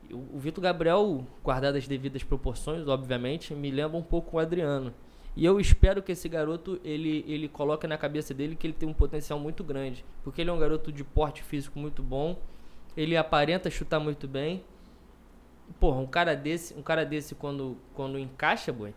E 0.09 0.15
O 0.15 0.19
o 0.33 0.39
Vitor 0.39 0.63
Gabriel, 0.63 1.27
guardado 1.43 1.75
as 1.75 1.89
devidas 1.89 2.23
proporções, 2.23 2.87
obviamente, 2.87 3.53
me 3.53 3.71
lembra 3.71 3.99
um 3.99 4.03
pouco 4.03 4.37
o 4.37 4.41
Adriano. 4.41 4.95
E 5.37 5.45
eu 5.45 5.61
espero 5.61 6.03
que 6.03 6.13
esse 6.13 6.29
garoto, 6.29 6.81
ele, 6.85 7.25
ele 7.29 7.49
coloque 7.49 7.87
na 7.87 7.99
cabeça 7.99 8.33
dele 8.33 8.57
que 8.57 8.67
ele 8.67 8.75
tem 8.75 8.89
um 8.89 8.95
potencial 8.95 9.39
muito 9.39 9.63
grande. 9.65 10.05
Porque 10.23 10.41
ele 10.41 10.51
é 10.51 10.53
um 10.53 10.59
garoto 10.59 10.91
de 10.93 11.03
porte 11.05 11.43
físico 11.43 11.79
muito 11.79 12.03
bom. 12.03 12.39
Ele 12.97 13.17
aparenta 13.17 13.71
chutar 13.71 14.01
muito 14.01 14.27
bem. 14.27 14.65
Porra, 15.79 15.99
um 16.01 16.07
cara 16.07 16.35
desse, 16.35 16.75
um 16.75 16.83
cara 16.83 17.05
desse 17.05 17.35
quando, 17.35 17.77
quando 17.95 18.19
encaixa, 18.19 18.73
boi, 18.73 18.95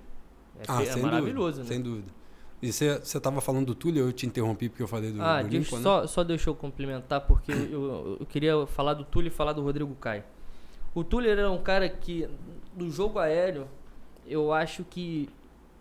é, 0.60 0.64
Ah, 0.68 0.84
é 0.84 0.96
maravilhoso, 0.98 1.58
dúvida, 1.58 1.64
né? 1.64 1.68
Sem 1.68 1.82
dúvida. 1.82 2.08
E 2.62 2.72
você 2.72 3.00
você 3.00 3.20
tava 3.20 3.42
falando 3.42 3.68
do 3.68 3.76
Túlio, 3.76 4.06
eu 4.06 4.14
te 4.14 4.26
interrompi 4.28 4.70
porque 4.70 4.84
eu 4.84 4.88
falei 4.88 5.12
do, 5.12 5.22
Ah, 5.22 5.42
do 5.42 5.48
Lincoln, 5.48 5.78
né? 5.78 5.84
só, 5.84 6.06
só 6.06 6.24
deixa 6.24 6.50
eu 6.50 6.56
complementar, 6.56 7.22
porque 7.22 7.52
eu, 7.52 8.18
eu, 8.20 8.26
queria 8.28 8.68
falar 8.68 8.94
do 8.94 9.04
Túlio 9.04 9.30
e 9.30 9.32
falar 9.32 9.54
do 9.54 9.64
Rodrigo 9.64 9.94
Caio. 9.96 10.24
O 10.94 11.04
Túlio 11.04 11.32
era 11.32 11.50
um 11.50 11.62
cara 11.62 11.90
que, 11.90 12.28
do 12.76 12.92
jogo 12.92 13.18
aéreo, 13.18 13.68
eu 14.28 14.54
acho 14.54 14.84
que 14.84 15.28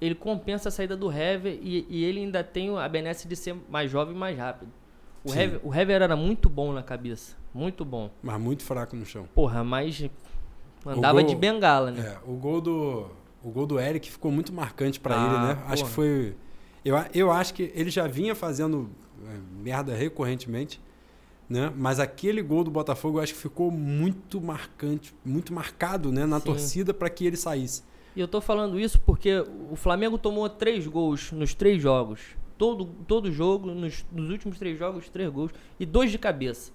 ele 0.01 0.15
compensa 0.15 0.71
a 0.71 0.73
saída 0.73 0.97
do 0.97 1.13
Hever 1.13 1.59
e, 1.61 1.87
e 1.91 2.05
ele 2.05 2.21
ainda 2.21 2.43
tem 2.43 2.75
a 2.79 2.89
benesse 2.89 3.29
de 3.29 3.37
ser 3.37 3.55
mais 3.69 3.91
jovem 3.91 4.15
e 4.15 4.19
mais 4.19 4.39
rápido. 4.39 4.73
O. 5.23 5.35
Hever, 5.35 5.61
o 5.63 5.75
Hever 5.75 6.01
era 6.01 6.17
muito 6.17 6.49
bom 6.49 6.73
na 6.73 6.83
cabeça, 6.83 7.37
muito 7.53 7.85
bom. 7.85 8.11
Mas 8.23 8.41
muito 8.41 8.63
fraco 8.63 8.97
no 8.97 9.05
chão. 9.05 9.29
Porra, 9.35 9.63
mas 9.63 10.09
andava 10.87 11.21
gol- 11.21 11.29
de 11.29 11.37
bengala, 11.37 11.91
né? 11.91 12.17
É, 12.17 12.19
o 12.31 12.37
gol 12.37 12.63
do 12.63 13.20
o 13.42 13.50
gol 13.50 13.66
do 13.66 13.79
Eric 13.79 14.11
ficou 14.11 14.31
muito 14.31 14.53
marcante 14.53 14.98
pra 15.00 15.14
Ah, 15.16 15.26
ele, 15.26 15.38
né? 15.46 15.62
Acho 15.66 15.83
porra. 15.83 15.88
que 15.88 15.94
foi 15.94 16.35
eu, 16.85 16.96
eu 17.14 17.31
acho 17.31 17.53
que 17.55 17.70
ele 17.74 17.90
já 17.90 18.07
vinha 18.07 18.35
fazendo 18.35 18.90
é, 19.26 19.38
merda 19.62 19.94
recorrentemente, 19.94 20.81
né? 21.48 21.72
Mas 21.76 22.00
aquele 22.00 22.40
gol 22.42 22.64
do 22.64 22.70
Botafogo 22.70 23.18
eu 23.18 23.22
acho 23.22 23.35
que 23.35 23.40
ficou 23.40 23.70
muito 23.70 24.40
marcante, 24.40 25.14
muito 25.24 25.53
marcado, 25.53 26.11
né, 26.11 26.24
na 26.24 26.38
Sim. 26.38 26.46
torcida 26.46 26.94
pra 26.94 27.11
que 27.11 27.26
ele 27.26 27.37
saísse. 27.37 27.83
E 28.16 28.20
eu 28.20 28.26
tô 28.26 28.40
falando 28.40 28.79
isso 28.81 28.98
porque 29.00 29.44
o 29.70 29.76
Flamengo 29.76 30.16
tomou 30.18 30.48
três 30.48 30.87
gols 30.87 31.31
nos 31.33 31.55
três 31.55 31.81
jogos. 31.81 32.20
Todo, 32.59 32.85
todo 33.07 33.31
jogo, 33.33 33.68
nos, 33.74 34.05
nos 34.12 34.29
últimos 34.31 34.59
três 34.59 34.79
jogos, 34.79 35.09
três 35.09 35.31
gols. 35.31 35.50
E 35.79 35.87
dois 35.87 36.11
de 36.11 36.18
cabeça. 36.18 36.72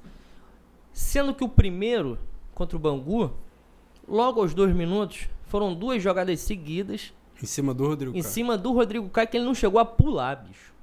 Sendo 0.93 1.33
que 1.33 1.43
o 1.43 1.49
primeiro, 1.49 2.17
contra 2.53 2.75
o 2.77 2.79
Bangu, 2.79 3.31
logo 4.07 4.39
aos 4.41 4.53
dois 4.53 4.73
minutos, 4.73 5.27
foram 5.47 5.73
duas 5.73 6.01
jogadas 6.01 6.39
seguidas 6.39 7.13
Em 7.41 7.45
cima 7.45 7.73
do 7.73 7.85
Rodrigo 7.87 8.17
em 8.17 8.21
Caio. 8.21 8.33
cima 8.33 8.57
do 8.57 8.71
Rodrigo 8.73 9.09
Caio, 9.09 9.27
que 9.27 9.37
ele 9.37 9.45
não 9.45 9.55
chegou 9.55 9.79
a 9.79 9.85
pular, 9.85 10.35
bicho. 10.35 10.73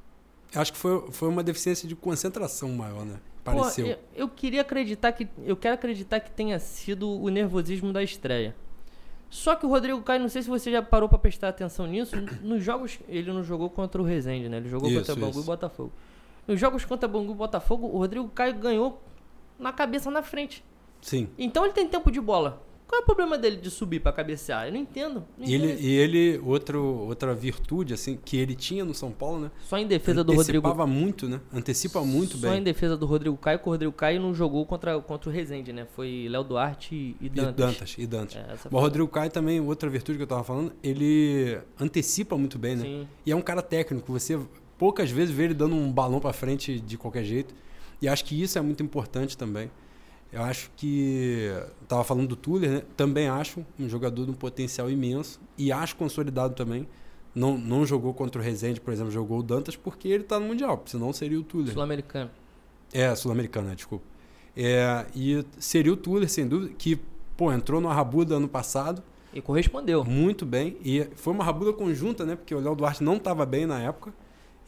Acho 0.54 0.72
que 0.72 0.78
foi, 0.78 1.10
foi 1.10 1.28
uma 1.28 1.42
deficiência 1.42 1.88
de 1.88 1.96
concentração 1.96 2.68
maior, 2.70 3.04
né? 3.04 3.18
Pô, 3.42 3.52
Pareceu. 3.52 3.86
eu, 3.86 3.98
eu 4.14 4.28
queria 4.28 4.60
acreditar 4.60 5.10
que. 5.12 5.26
Eu 5.44 5.56
quero 5.56 5.74
acreditar 5.74 6.20
que 6.20 6.30
tenha 6.30 6.58
sido 6.58 7.10
o 7.10 7.28
nervosismo 7.28 7.92
da 7.92 8.02
estreia. 8.02 8.54
Só 9.30 9.56
que 9.56 9.64
o 9.64 9.68
Rodrigo 9.68 10.00
Caio, 10.02 10.20
não 10.20 10.28
sei 10.28 10.42
se 10.42 10.48
você 10.48 10.70
já 10.70 10.82
parou 10.82 11.08
pra 11.08 11.16
prestar 11.18 11.48
atenção 11.48 11.86
nisso, 11.86 12.14
nos 12.42 12.62
jogos. 12.62 12.98
Ele 13.08 13.32
não 13.32 13.42
jogou 13.42 13.70
contra 13.70 14.00
o 14.00 14.04
Rezende, 14.04 14.46
né? 14.48 14.58
Ele 14.58 14.68
jogou 14.68 14.88
Isso, 14.90 14.98
contra 14.98 15.14
o 15.14 15.16
Bangu 15.16 15.40
e 15.40 15.44
Botafogo. 15.44 15.92
Nos 16.46 16.60
jogos 16.60 16.84
contra 16.84 17.08
Bangu 17.08 17.32
e 17.32 17.34
Botafogo, 17.34 17.86
o 17.86 17.96
Rodrigo 17.98 18.28
Caio 18.28 18.54
ganhou 18.54 19.02
na 19.58 19.72
cabeça 19.72 20.10
na 20.10 20.22
frente. 20.22 20.62
Sim. 21.00 21.28
Então 21.38 21.64
ele 21.64 21.72
tem 21.72 21.88
tempo 21.88 22.10
de 22.12 22.20
bola. 22.20 22.62
Qual 22.92 23.00
é 23.00 23.02
o 23.04 23.06
problema 23.06 23.38
dele 23.38 23.56
de 23.56 23.70
subir 23.70 24.00
para 24.00 24.12
cabecear? 24.12 24.66
Eu 24.66 24.72
não 24.72 24.78
entendo. 24.78 25.24
Não 25.38 25.48
e, 25.48 25.54
ele, 25.54 25.64
entendo. 25.64 25.80
e 25.80 25.90
ele, 25.92 26.40
outro, 26.44 26.84
outra 26.84 27.34
virtude, 27.34 27.94
assim, 27.94 28.18
que 28.22 28.36
ele 28.36 28.54
tinha 28.54 28.84
no 28.84 28.92
São 28.92 29.10
Paulo, 29.10 29.40
né? 29.40 29.50
Só 29.62 29.78
em 29.78 29.86
defesa 29.86 30.22
do 30.22 30.34
Rodrigo. 30.34 30.68
Antecipava 30.68 30.86
muito, 30.86 31.26
né? 31.26 31.40
Antecipa 31.50 32.02
muito 32.02 32.36
Só 32.36 32.50
bem. 32.50 32.60
em 32.60 32.62
defesa 32.62 32.94
do 32.94 33.06
Rodrigo 33.06 33.34
Caio, 33.38 33.60
que 33.60 33.66
o 33.66 33.70
Rodrigo 33.70 33.92
Caio 33.94 34.20
não 34.20 34.34
jogou 34.34 34.66
contra, 34.66 35.00
contra 35.00 35.30
o 35.30 35.32
Rezende, 35.32 35.72
né? 35.72 35.86
Foi 35.96 36.26
Léo 36.28 36.44
Duarte 36.44 36.94
e, 36.94 37.16
e 37.18 37.28
Dantas. 37.30 37.48
E 37.48 37.56
Dantas, 37.56 37.94
e 37.96 38.06
Dantas. 38.06 38.36
É, 38.36 38.68
o 38.70 38.78
Rodrigo 38.78 39.08
Caio 39.08 39.30
também, 39.30 39.58
outra 39.58 39.88
virtude 39.88 40.18
que 40.18 40.24
eu 40.24 40.28
tava 40.28 40.44
falando, 40.44 40.70
ele 40.82 41.58
antecipa 41.80 42.36
muito 42.36 42.58
bem, 42.58 42.76
né? 42.76 42.82
Sim. 42.82 43.08
E 43.24 43.32
é 43.32 43.34
um 43.34 43.40
cara 43.40 43.62
técnico. 43.62 44.12
Você 44.12 44.38
poucas 44.76 45.10
vezes 45.10 45.34
vê 45.34 45.44
ele 45.44 45.54
dando 45.54 45.74
um 45.74 45.90
balão 45.90 46.20
para 46.20 46.34
frente 46.34 46.78
de 46.78 46.98
qualquer 46.98 47.24
jeito. 47.24 47.54
E 48.02 48.08
acho 48.08 48.22
que 48.22 48.38
isso 48.38 48.58
é 48.58 48.60
muito 48.60 48.82
importante 48.82 49.34
também. 49.38 49.70
Eu 50.32 50.42
acho 50.42 50.70
que. 50.76 51.50
Tava 51.86 52.02
falando 52.04 52.28
do 52.28 52.36
Tuller, 52.36 52.70
né? 52.70 52.82
Também 52.96 53.28
acho 53.28 53.64
um 53.78 53.88
jogador 53.88 54.24
de 54.24 54.30
um 54.30 54.34
potencial 54.34 54.90
imenso. 54.90 55.40
E 55.58 55.70
acho 55.70 55.94
consolidado 55.96 56.54
também. 56.54 56.88
Não, 57.34 57.56
não 57.58 57.84
jogou 57.86 58.12
contra 58.14 58.40
o 58.40 58.44
Rezende, 58.44 58.80
por 58.80 58.92
exemplo, 58.92 59.10
jogou 59.10 59.38
o 59.38 59.42
Dantas 59.42 59.76
porque 59.76 60.08
ele 60.08 60.24
tá 60.24 60.38
no 60.40 60.46
Mundial. 60.46 60.82
Senão 60.86 61.12
seria 61.12 61.38
o 61.38 61.42
Tuller. 61.42 61.72
Sul-Americano. 61.72 62.30
É, 62.92 63.14
Sul-Americana, 63.14 63.74
desculpa. 63.74 64.04
É, 64.56 65.06
e 65.14 65.42
seria 65.58 65.92
o 65.92 65.96
Tuller, 65.96 66.28
sem 66.28 66.46
dúvida, 66.46 66.74
que 66.76 66.98
pô, 67.36 67.50
entrou 67.52 67.80
no 67.80 67.88
Arrabuda 67.88 68.34
ano 68.36 68.48
passado, 68.48 69.02
E 69.32 69.40
correspondeu. 69.40 70.04
muito 70.04 70.44
bem. 70.44 70.76
E 70.84 71.06
foi 71.16 71.32
uma 71.32 71.42
Arrabuda 71.42 71.72
conjunta, 71.72 72.24
né? 72.26 72.36
Porque 72.36 72.54
o 72.54 72.60
Léo 72.60 72.74
Duarte 72.74 73.02
não 73.02 73.16
estava 73.16 73.46
bem 73.46 73.64
na 73.64 73.80
época. 73.80 74.12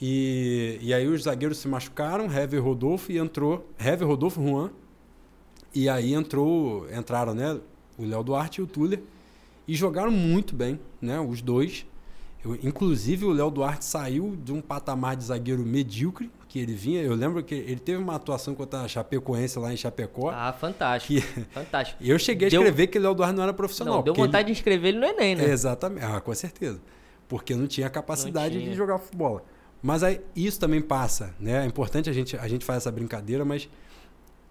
E, 0.00 0.78
e 0.80 0.92
aí 0.92 1.06
os 1.06 1.22
zagueiros 1.24 1.58
se 1.58 1.68
machucaram, 1.68 2.24
Hever 2.26 2.58
e 2.58 2.62
Rodolfo, 2.62 3.12
e 3.12 3.18
entrou 3.18 3.66
Hever, 3.78 4.06
Rodolfo 4.08 4.42
Juan. 4.42 4.70
E 5.74 5.88
aí 5.88 6.14
entrou, 6.14 6.86
entraram, 6.92 7.34
né? 7.34 7.58
O 7.98 8.04
Léo 8.04 8.22
Duarte 8.22 8.60
e 8.60 8.64
o 8.64 8.66
Tuller. 8.66 9.00
E 9.66 9.74
jogaram 9.74 10.10
muito 10.10 10.54
bem, 10.54 10.78
né? 11.00 11.18
Os 11.20 11.40
dois. 11.42 11.86
Eu- 12.44 12.54
inclusive 12.62 13.24
o 13.24 13.32
Léo 13.32 13.50
Duarte 13.50 13.84
saiu 13.84 14.36
de 14.36 14.52
um 14.52 14.60
patamar 14.60 15.16
de 15.16 15.24
zagueiro 15.24 15.62
medíocre 15.64 16.30
que 16.48 16.58
ele 16.58 16.74
vinha. 16.74 17.02
Eu 17.02 17.14
lembro 17.14 17.42
que 17.42 17.54
ele 17.54 17.80
teve 17.80 17.98
uma 17.98 18.14
atuação 18.16 18.54
contra 18.54 18.80
a 18.82 18.88
Chapecoense 18.88 19.58
lá 19.58 19.72
em 19.72 19.76
Chapecó. 19.76 20.30
Ah, 20.30 20.52
fantástico. 20.52 21.26
Fantástico. 21.52 22.02
E 22.02 22.10
eu 22.10 22.18
cheguei 22.18 22.48
a 22.48 22.50
Deu- 22.50 22.60
escrever 22.60 22.86
que 22.88 22.98
o 22.98 23.02
Léo 23.02 23.14
Duarte 23.14 23.34
não 23.34 23.42
era 23.42 23.52
profissional. 23.54 23.96
Não, 23.96 24.02
deu 24.02 24.12
porque 24.12 24.20
ele- 24.20 24.28
vontade 24.28 24.46
de 24.46 24.52
inscrever 24.52 24.90
ele 24.90 24.98
no 25.00 25.06
Enem, 25.06 25.34
né? 25.36 25.44
Exatamente. 25.50 26.04
Ah, 26.04 26.20
com 26.20 26.34
certeza. 26.34 26.80
Porque 27.26 27.54
não 27.54 27.66
tinha 27.66 27.88
capacidade 27.88 28.54
Não 28.54 28.60
tinha. 28.60 28.70
de 28.72 28.76
jogar 28.76 28.98
futebol. 28.98 29.44
Mas 29.82 30.02
aí, 30.02 30.20
isso 30.36 30.60
também 30.60 30.80
passa, 30.82 31.34
né? 31.40 31.64
É 31.64 31.66
importante 31.66 32.08
a 32.10 32.12
gente, 32.12 32.36
a 32.36 32.46
gente 32.46 32.64
fazer 32.64 32.76
essa 32.78 32.92
brincadeira, 32.92 33.44
mas 33.44 33.68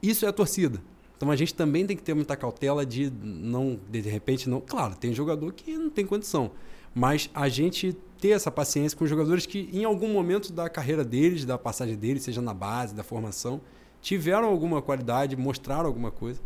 isso 0.02 0.26
é 0.26 0.30
a 0.30 0.34
torcida. 0.34 0.82
Então 1.24 1.32
a 1.32 1.38
gente 1.38 1.56
também 1.56 1.88
tem 1.88 1.96
que 1.96 2.04
ter 2.04 2.14
muita 2.14 2.36
cautela 2.36 2.86
de 2.86 3.10
não, 3.10 3.80
de 3.90 4.02
repente, 4.02 4.50
não. 4.50 4.60
Claro, 4.60 4.94
tem 4.94 5.14
jogador 5.14 5.54
que 5.54 5.78
não 5.78 5.90
tem 5.90 6.06
condição. 6.06 6.52
Mas 6.94 7.30
a 7.34 7.48
gente 7.48 7.96
ter 8.20 8.32
essa 8.32 8.52
paciência 8.52 8.98
com 8.98 9.08
jogadores 9.08 9.46
que, 9.46 9.70
em 9.72 9.86
algum 9.86 10.12
momento 10.12 10.52
da 10.52 10.68
carreira 10.70 11.02
deles, 11.02 11.46
da 11.46 11.58
passagem 11.58 11.96
deles, 11.96 12.24
seja 12.24 12.42
na 12.42 12.54
base, 12.54 12.94
da 12.94 13.06
formação, 13.06 13.62
tiveram 14.02 14.50
alguma 14.50 14.82
qualidade, 14.82 15.38
mostraram 15.38 15.86
alguma 15.86 16.12
coisa. 16.12 16.42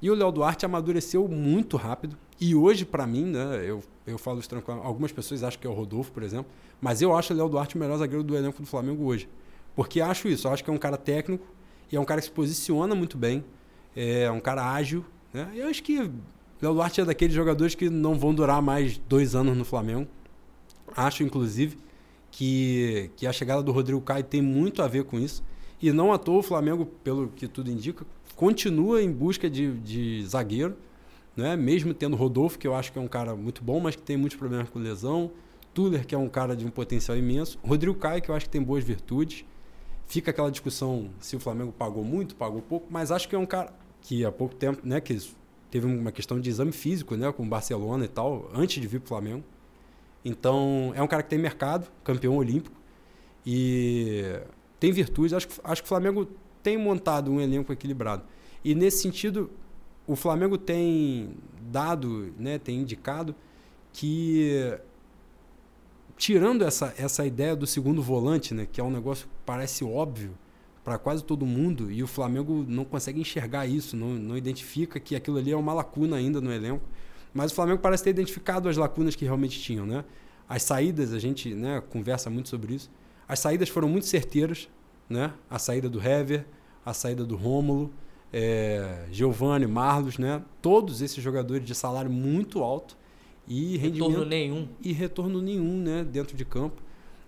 E 0.00 0.10
o 0.10 0.14
Léo 0.14 0.32
Duarte 0.32 0.64
amadureceu 0.64 1.28
muito 1.28 1.76
rápido. 1.76 2.16
E 2.40 2.54
hoje, 2.54 2.86
para 2.86 3.06
mim, 3.06 3.26
né, 3.26 3.62
eu, 3.62 3.82
eu 4.06 4.16
falo 4.16 4.40
isso 4.40 4.48
tranquilo. 4.48 4.80
Algumas 4.82 5.12
pessoas 5.12 5.42
acham 5.44 5.60
que 5.60 5.66
é 5.66 5.70
o 5.70 5.74
Rodolfo, 5.74 6.10
por 6.12 6.22
exemplo. 6.22 6.50
Mas 6.80 7.02
eu 7.02 7.14
acho 7.14 7.34
o 7.34 7.36
Léo 7.36 7.50
Duarte 7.50 7.76
o 7.76 7.78
melhor 7.78 7.98
zagueiro 7.98 8.24
do 8.24 8.34
elenco 8.34 8.62
do 8.62 8.66
Flamengo 8.66 9.04
hoje. 9.04 9.28
Porque 9.76 10.00
acho 10.00 10.28
isso. 10.28 10.48
Acho 10.48 10.64
que 10.64 10.70
é 10.70 10.72
um 10.72 10.78
cara 10.78 10.96
técnico 10.96 11.46
e 11.92 11.96
é 11.96 12.00
um 12.00 12.06
cara 12.06 12.22
que 12.22 12.26
se 12.26 12.32
posiciona 12.32 12.94
muito 12.94 13.18
bem. 13.18 13.44
É 13.96 14.30
um 14.30 14.40
cara 14.40 14.72
ágil. 14.72 15.04
Né? 15.32 15.50
Eu 15.54 15.68
acho 15.68 15.82
que 15.82 16.10
Léo 16.60 16.74
Duarte 16.74 17.00
é 17.00 17.04
daqueles 17.04 17.34
jogadores 17.34 17.74
que 17.74 17.90
não 17.90 18.14
vão 18.14 18.34
durar 18.34 18.62
mais 18.62 18.98
dois 19.08 19.34
anos 19.34 19.56
no 19.56 19.64
Flamengo. 19.64 20.08
Acho, 20.96 21.22
inclusive, 21.22 21.76
que, 22.30 23.10
que 23.16 23.26
a 23.26 23.32
chegada 23.32 23.62
do 23.62 23.72
Rodrigo 23.72 24.00
Caio 24.00 24.24
tem 24.24 24.40
muito 24.40 24.82
a 24.82 24.88
ver 24.88 25.04
com 25.04 25.18
isso. 25.18 25.42
E 25.80 25.92
não 25.92 26.12
à 26.12 26.18
toa 26.18 26.38
o 26.38 26.42
Flamengo, 26.42 26.86
pelo 26.86 27.28
que 27.28 27.46
tudo 27.46 27.70
indica, 27.70 28.06
continua 28.34 29.02
em 29.02 29.12
busca 29.12 29.50
de, 29.50 29.72
de 29.78 30.24
zagueiro, 30.26 30.76
né? 31.36 31.56
mesmo 31.56 31.92
tendo 31.92 32.16
Rodolfo, 32.16 32.58
que 32.58 32.66
eu 32.66 32.74
acho 32.74 32.92
que 32.92 32.98
é 32.98 33.02
um 33.02 33.08
cara 33.08 33.36
muito 33.36 33.62
bom, 33.62 33.80
mas 33.80 33.94
que 33.94 34.02
tem 34.02 34.16
muitos 34.16 34.38
problemas 34.38 34.68
com 34.70 34.78
lesão. 34.78 35.30
Tuller, 35.74 36.06
que 36.06 36.14
é 36.14 36.18
um 36.18 36.28
cara 36.28 36.56
de 36.56 36.64
um 36.64 36.70
potencial 36.70 37.18
imenso. 37.18 37.58
Rodrigo 37.62 37.96
Caio, 37.98 38.22
que 38.22 38.30
eu 38.30 38.34
acho 38.34 38.46
que 38.46 38.52
tem 38.52 38.62
boas 38.62 38.84
virtudes. 38.84 39.44
Fica 40.06 40.30
aquela 40.30 40.50
discussão 40.50 41.10
se 41.18 41.34
o 41.34 41.40
Flamengo 41.40 41.72
pagou 41.72 42.04
muito, 42.04 42.36
pagou 42.36 42.62
pouco, 42.62 42.86
mas 42.90 43.10
acho 43.10 43.28
que 43.28 43.34
é 43.34 43.38
um 43.38 43.46
cara 43.46 43.72
que 44.04 44.24
há 44.24 44.30
pouco 44.30 44.54
tempo, 44.54 44.80
né, 44.86 45.00
que 45.00 45.18
teve 45.70 45.86
uma 45.86 46.12
questão 46.12 46.38
de 46.38 46.48
exame 46.48 46.70
físico, 46.70 47.16
né, 47.16 47.32
com 47.32 47.42
o 47.42 47.46
Barcelona 47.48 48.04
e 48.04 48.08
tal, 48.08 48.48
antes 48.54 48.80
de 48.80 48.86
vir 48.86 49.00
para 49.00 49.06
o 49.06 49.08
Flamengo. 49.08 49.44
Então, 50.24 50.92
é 50.94 51.02
um 51.02 51.06
cara 51.08 51.22
que 51.22 51.30
tem 51.30 51.38
mercado, 51.38 51.90
campeão 52.04 52.36
olímpico, 52.36 52.76
e 53.44 54.40
tem 54.78 54.92
virtudes. 54.92 55.32
Acho, 55.32 55.48
que- 55.48 55.60
acho 55.64 55.82
que 55.82 55.86
o 55.86 55.88
Flamengo 55.88 56.28
tem 56.62 56.76
montado 56.78 57.32
um 57.32 57.40
elenco 57.40 57.72
equilibrado. 57.72 58.22
E 58.62 58.74
nesse 58.74 59.02
sentido, 59.02 59.50
o 60.06 60.14
Flamengo 60.14 60.56
tem 60.56 61.34
dado, 61.72 62.32
né, 62.38 62.58
tem 62.58 62.78
indicado 62.80 63.34
que 63.92 64.78
tirando 66.16 66.62
essa, 66.62 66.94
essa 66.96 67.26
ideia 67.26 67.56
do 67.56 67.66
segundo 67.66 68.02
volante, 68.02 68.54
né, 68.54 68.66
que 68.70 68.80
é 68.80 68.84
um 68.84 68.90
negócio 68.90 69.26
que 69.26 69.32
parece 69.44 69.82
óbvio 69.84 70.36
para 70.84 70.98
quase 70.98 71.24
todo 71.24 71.46
mundo 71.46 71.90
e 71.90 72.02
o 72.02 72.06
Flamengo 72.06 72.64
não 72.68 72.84
consegue 72.84 73.18
enxergar 73.18 73.66
isso, 73.66 73.96
não, 73.96 74.10
não 74.10 74.36
identifica 74.36 75.00
que 75.00 75.16
aquilo 75.16 75.38
ali 75.38 75.50
é 75.50 75.56
uma 75.56 75.72
lacuna 75.72 76.16
ainda 76.16 76.40
no 76.40 76.52
elenco. 76.52 76.84
Mas 77.32 77.50
o 77.50 77.54
Flamengo 77.54 77.80
parece 77.80 78.04
ter 78.04 78.10
identificado 78.10 78.68
as 78.68 78.76
lacunas 78.76 79.16
que 79.16 79.24
realmente 79.24 79.58
tinham, 79.58 79.86
né? 79.86 80.04
As 80.48 80.62
saídas, 80.62 81.12
a 81.12 81.18
gente 81.18 81.54
né, 81.54 81.82
conversa 81.90 82.28
muito 82.28 82.48
sobre 82.48 82.74
isso. 82.74 82.90
As 83.26 83.40
saídas 83.40 83.68
foram 83.68 83.88
muito 83.88 84.06
certeiras, 84.06 84.68
né? 85.08 85.32
A 85.50 85.58
saída 85.58 85.88
do 85.88 85.98
Hever, 85.98 86.46
a 86.84 86.92
saída 86.92 87.24
do 87.24 87.34
Rômulo, 87.34 87.90
é, 88.32 89.06
Giovanni, 89.10 89.66
Marlos, 89.66 90.18
né? 90.18 90.42
Todos 90.60 91.00
esses 91.00 91.22
jogadores 91.22 91.66
de 91.66 91.74
salário 91.74 92.10
muito 92.10 92.62
alto 92.62 92.96
e 93.48 93.76
rendimento 93.78 94.10
Retorno 94.10 94.26
nenhum. 94.26 94.68
e 94.82 94.92
retorno 94.92 95.42
nenhum 95.42 95.78
né, 95.78 96.04
dentro 96.04 96.36
de 96.36 96.44
campo. 96.44 96.82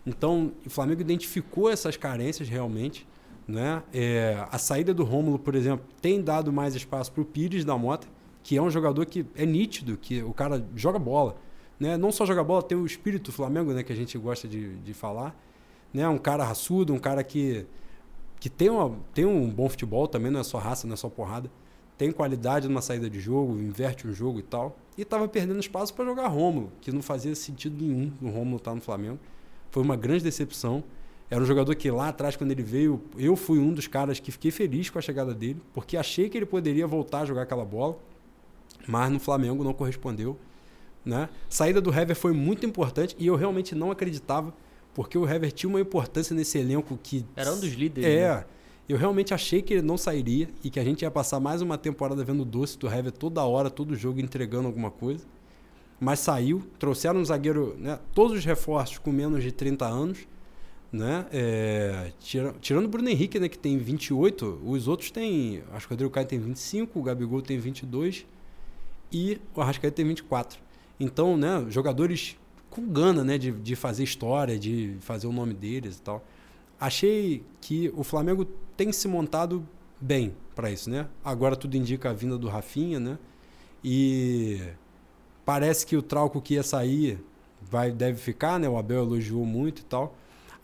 Então, 0.06 0.52
o 0.64 0.70
Flamengo 0.70 1.00
identificou 1.00 1.70
essas 1.70 1.96
carências 1.96 2.48
realmente. 2.48 3.06
Né? 3.46 3.82
É, 3.92 4.44
a 4.50 4.58
saída 4.58 4.92
do 4.92 5.04
Rômulo, 5.04 5.38
por 5.38 5.54
exemplo, 5.54 5.86
tem 6.00 6.20
dado 6.20 6.52
mais 6.52 6.74
espaço 6.74 7.12
para 7.12 7.22
o 7.22 7.24
Pires 7.24 7.64
da 7.64 7.78
Mota, 7.78 8.08
que 8.42 8.56
é 8.56 8.62
um 8.62 8.70
jogador 8.70 9.06
que 9.06 9.24
é 9.34 9.46
nítido, 9.46 9.96
que 9.96 10.22
o 10.22 10.32
cara 10.32 10.64
joga 10.74 10.98
bola. 10.98 11.36
Né? 11.78 11.96
Não 11.96 12.10
só 12.10 12.24
joga 12.26 12.42
bola, 12.42 12.62
tem 12.62 12.76
o 12.76 12.86
espírito 12.86 13.30
do 13.30 13.32
Flamengo, 13.32 13.72
né, 13.72 13.82
que 13.82 13.92
a 13.92 13.96
gente 13.96 14.16
gosta 14.18 14.48
de, 14.48 14.76
de 14.76 14.94
falar. 14.94 15.36
Né? 15.92 16.08
Um 16.08 16.18
cara 16.18 16.44
raçudo, 16.44 16.92
um 16.92 16.98
cara 16.98 17.22
que, 17.22 17.66
que 18.40 18.48
tem, 18.48 18.68
uma, 18.68 18.96
tem 19.14 19.24
um 19.24 19.48
bom 19.48 19.68
futebol 19.68 20.08
também, 20.08 20.30
não 20.30 20.40
é 20.40 20.44
só 20.44 20.58
raça, 20.58 20.86
não 20.86 20.94
é 20.94 20.96
só 20.96 21.08
porrada. 21.08 21.50
Tem 21.96 22.12
qualidade 22.12 22.68
numa 22.68 22.82
saída 22.82 23.08
de 23.08 23.18
jogo, 23.20 23.58
inverte 23.58 24.06
um 24.06 24.12
jogo 24.12 24.38
e 24.38 24.42
tal. 24.42 24.76
E 24.98 25.02
estava 25.02 25.26
perdendo 25.26 25.58
espaço 25.60 25.94
para 25.94 26.04
jogar 26.04 26.26
Rômulo, 26.28 26.70
que 26.80 26.92
não 26.92 27.02
fazia 27.02 27.34
sentido 27.34 27.82
nenhum 27.82 28.12
o 28.20 28.28
Rômulo 28.28 28.56
estar 28.56 28.74
no 28.74 28.80
Flamengo. 28.80 29.18
Foi 29.70 29.82
uma 29.82 29.96
grande 29.96 30.24
decepção. 30.24 30.84
Era 31.28 31.42
um 31.42 31.46
jogador 31.46 31.74
que 31.74 31.90
lá 31.90 32.08
atrás, 32.08 32.36
quando 32.36 32.52
ele 32.52 32.62
veio, 32.62 33.02
eu 33.18 33.34
fui 33.34 33.58
um 33.58 33.72
dos 33.72 33.86
caras 33.86 34.20
que 34.20 34.30
fiquei 34.30 34.50
feliz 34.50 34.88
com 34.90 34.98
a 34.98 35.02
chegada 35.02 35.34
dele, 35.34 35.60
porque 35.74 35.96
achei 35.96 36.28
que 36.28 36.38
ele 36.38 36.46
poderia 36.46 36.86
voltar 36.86 37.20
a 37.20 37.24
jogar 37.24 37.42
aquela 37.42 37.64
bola, 37.64 37.98
mas 38.86 39.10
no 39.10 39.18
Flamengo 39.18 39.64
não 39.64 39.74
correspondeu. 39.74 40.36
Né? 41.04 41.28
Saída 41.48 41.80
do 41.80 41.92
Hever 41.92 42.16
foi 42.16 42.32
muito 42.32 42.66
importante 42.66 43.16
e 43.18 43.26
eu 43.26 43.36
realmente 43.36 43.74
não 43.74 43.90
acreditava, 43.90 44.54
porque 44.94 45.18
o 45.18 45.28
Hever 45.28 45.52
tinha 45.52 45.68
uma 45.68 45.80
importância 45.80 46.34
nesse 46.34 46.58
elenco 46.58 46.98
que. 47.02 47.24
Era 47.34 47.52
um 47.52 47.60
dos 47.60 47.72
líderes. 47.72 48.08
É. 48.08 48.34
né? 48.36 48.44
Eu 48.88 48.96
realmente 48.96 49.34
achei 49.34 49.62
que 49.62 49.74
ele 49.74 49.82
não 49.82 49.96
sairia 49.96 50.48
e 50.62 50.70
que 50.70 50.78
a 50.78 50.84
gente 50.84 51.02
ia 51.02 51.10
passar 51.10 51.40
mais 51.40 51.60
uma 51.60 51.76
temporada 51.76 52.22
vendo 52.22 52.42
o 52.42 52.44
doce 52.44 52.78
do 52.78 52.86
Hever 52.86 53.10
toda 53.10 53.42
hora, 53.42 53.68
todo 53.68 53.96
jogo 53.96 54.20
entregando 54.20 54.68
alguma 54.68 54.92
coisa. 54.92 55.24
Mas 55.98 56.20
saiu, 56.20 56.62
trouxeram 56.78 57.20
um 57.20 57.24
zagueiro, 57.24 57.74
né, 57.78 57.98
todos 58.14 58.38
os 58.38 58.44
reforços 58.44 58.98
com 58.98 59.10
menos 59.10 59.42
de 59.42 59.50
30 59.50 59.86
anos. 59.86 60.28
Né? 60.92 61.26
É, 61.32 62.12
tira, 62.20 62.54
tirando 62.60 62.86
o 62.86 62.88
Bruno 62.88 63.08
Henrique, 63.08 63.38
né, 63.38 63.48
que 63.48 63.58
tem 63.58 63.76
28, 63.76 64.62
os 64.64 64.88
outros 64.88 65.10
têm. 65.10 65.62
Acho 65.72 65.86
que 65.86 65.92
o 65.92 65.94
Rodrigo 65.94 66.10
Caio 66.10 66.26
tem 66.26 66.38
25, 66.38 66.98
o 66.98 67.02
Gabigol 67.02 67.42
tem 67.42 67.58
22 67.58 68.24
e 69.12 69.40
o 69.54 69.60
Arrascaeta 69.60 69.96
tem 69.96 70.06
24. 70.06 70.58
Então, 70.98 71.36
né, 71.36 71.66
jogadores 71.68 72.36
com 72.70 72.86
gana 72.86 73.24
né, 73.24 73.38
de, 73.38 73.50
de 73.52 73.74
fazer 73.74 74.04
história, 74.04 74.58
de 74.58 74.96
fazer 75.00 75.26
o 75.26 75.32
nome 75.32 75.54
deles 75.54 75.96
e 75.96 76.02
tal. 76.02 76.24
Achei 76.78 77.42
que 77.60 77.92
o 77.96 78.04
Flamengo 78.04 78.44
tem 78.76 78.92
se 78.92 79.08
montado 79.08 79.66
bem 80.00 80.34
para 80.54 80.70
isso, 80.70 80.90
né? 80.90 81.08
Agora 81.24 81.56
tudo 81.56 81.76
indica 81.76 82.10
a 82.10 82.12
vinda 82.12 82.36
do 82.36 82.48
Rafinha, 82.48 83.00
né? 83.00 83.18
E 83.82 84.60
parece 85.44 85.86
que 85.86 85.96
o 85.96 86.02
Trauco 86.02 86.40
que 86.40 86.54
ia 86.54 86.62
sair 86.62 87.18
vai 87.62 87.90
deve 87.90 88.18
ficar, 88.18 88.60
né? 88.60 88.68
O 88.68 88.76
Abel 88.76 89.04
elogiou 89.04 89.44
muito 89.46 89.80
e 89.80 89.84
tal. 89.84 90.14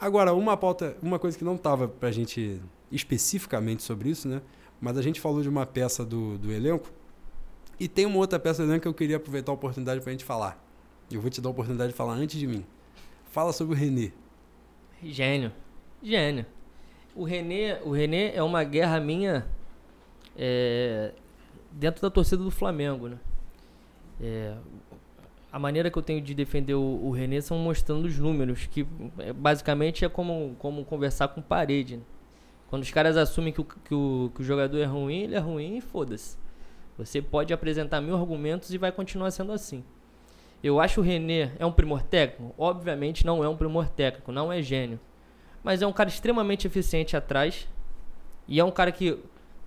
Agora, 0.02 0.34
uma 0.34 0.56
pauta, 0.56 0.96
uma 1.00 1.16
coisa 1.16 1.38
que 1.38 1.44
não 1.44 1.54
estava 1.54 1.86
para 1.86 2.08
a 2.08 2.12
gente 2.12 2.60
especificamente 2.90 3.84
sobre 3.84 4.08
isso, 4.08 4.26
né? 4.26 4.42
Mas 4.80 4.98
a 4.98 5.02
gente 5.02 5.20
falou 5.20 5.40
de 5.40 5.48
uma 5.48 5.64
peça 5.64 6.04
do, 6.04 6.36
do 6.38 6.50
elenco 6.50 6.90
E 7.78 7.86
tem 7.86 8.04
uma 8.04 8.16
outra 8.16 8.36
peça 8.36 8.80
que 8.80 8.88
eu 8.88 8.92
queria 8.92 9.18
aproveitar 9.18 9.52
a 9.52 9.54
oportunidade 9.54 10.00
para 10.00 10.10
a 10.10 10.12
gente 10.12 10.24
falar. 10.24 10.60
Eu 11.08 11.20
vou 11.20 11.30
te 11.30 11.40
dar 11.40 11.50
a 11.50 11.52
oportunidade 11.52 11.92
de 11.92 11.96
falar 11.96 12.14
antes 12.14 12.36
de 12.36 12.48
mim. 12.48 12.66
Fala 13.30 13.52
sobre 13.52 13.76
o 13.76 13.78
René. 13.78 14.10
Gênio. 15.00 15.52
Gênio. 16.02 16.46
O 17.14 17.22
René, 17.22 17.80
o 17.84 17.92
René 17.92 18.34
é 18.34 18.42
uma 18.42 18.64
guerra 18.64 18.98
minha 18.98 19.46
é, 20.36 21.12
dentro 21.70 22.02
da 22.02 22.10
torcida 22.10 22.42
do 22.42 22.50
Flamengo, 22.50 23.06
né? 23.06 23.18
É, 24.20 24.56
a 25.52 25.58
maneira 25.58 25.90
que 25.90 25.98
eu 25.98 26.02
tenho 26.02 26.20
de 26.22 26.34
defender 26.34 26.74
o, 26.74 26.80
o 26.80 27.10
René 27.10 27.40
são 27.42 27.58
mostrando 27.58 28.06
os 28.06 28.18
números, 28.18 28.66
que 28.66 28.86
é, 29.18 29.34
basicamente 29.34 30.02
é 30.02 30.08
como, 30.08 30.56
como 30.58 30.82
conversar 30.84 31.28
com 31.28 31.42
parede. 31.42 31.98
Né? 31.98 32.02
Quando 32.70 32.82
os 32.82 32.90
caras 32.90 33.18
assumem 33.18 33.52
que 33.52 33.60
o, 33.60 33.64
que, 33.64 33.94
o, 33.94 34.32
que 34.34 34.40
o 34.40 34.44
jogador 34.44 34.78
é 34.78 34.86
ruim, 34.86 35.24
ele 35.24 35.34
é 35.34 35.38
ruim 35.38 35.76
e 35.76 35.80
foda-se. 35.82 36.38
Você 36.96 37.20
pode 37.20 37.52
apresentar 37.52 38.00
mil 38.00 38.16
argumentos 38.16 38.72
e 38.72 38.78
vai 38.78 38.90
continuar 38.90 39.30
sendo 39.30 39.52
assim. 39.52 39.84
Eu 40.64 40.80
acho 40.80 41.00
o 41.00 41.04
René 41.04 41.52
é 41.58 41.66
um 41.66 41.72
primor 41.72 42.02
técnico? 42.02 42.54
Obviamente 42.56 43.26
não 43.26 43.44
é 43.44 43.48
um 43.48 43.56
primor 43.56 43.88
técnico, 43.88 44.32
não 44.32 44.50
é 44.50 44.62
gênio. 44.62 44.98
Mas 45.62 45.82
é 45.82 45.86
um 45.86 45.92
cara 45.92 46.08
extremamente 46.08 46.66
eficiente 46.66 47.14
atrás. 47.14 47.68
E 48.48 48.58
é 48.58 48.64
um 48.64 48.70
cara 48.70 48.90
que 48.90 49.18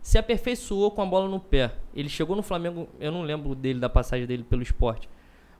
se 0.01 0.17
aperfeiçoou 0.17 0.89
com 0.89 1.01
a 1.03 1.05
bola 1.05 1.29
no 1.29 1.39
pé. 1.39 1.73
Ele 1.93 2.09
chegou 2.09 2.35
no 2.35 2.41
Flamengo, 2.41 2.87
eu 2.99 3.11
não 3.11 3.21
lembro 3.21 3.53
dele, 3.53 3.79
da 3.79 3.89
passagem 3.89 4.25
dele 4.25 4.43
pelo 4.43 4.63
esporte. 4.63 5.07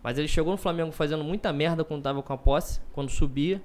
Mas 0.05 0.19
ele 0.19 0.27
chegou 0.27 0.51
no 0.51 0.57
Flamengo 0.57 0.91
fazendo 0.91 1.23
muita 1.23 1.51
merda 1.51 1.83
quando 1.83 2.03
tava 2.03 2.21
com 2.21 2.31
a 2.31 2.37
posse, 2.37 2.79
quando 2.93 3.09
subia. 3.09 3.59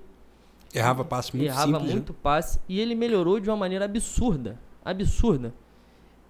Errava 0.74 1.05
passe 1.05 1.36
muito 1.36 1.47
Errava 1.51 1.66
simples, 1.66 1.84
né? 1.88 1.93
muito 1.93 2.14
passe. 2.14 2.59
E 2.66 2.80
ele 2.80 2.95
melhorou 2.95 3.38
de 3.38 3.51
uma 3.51 3.59
maneira 3.59 3.84
absurda. 3.84 4.59
Absurda. 4.82 5.53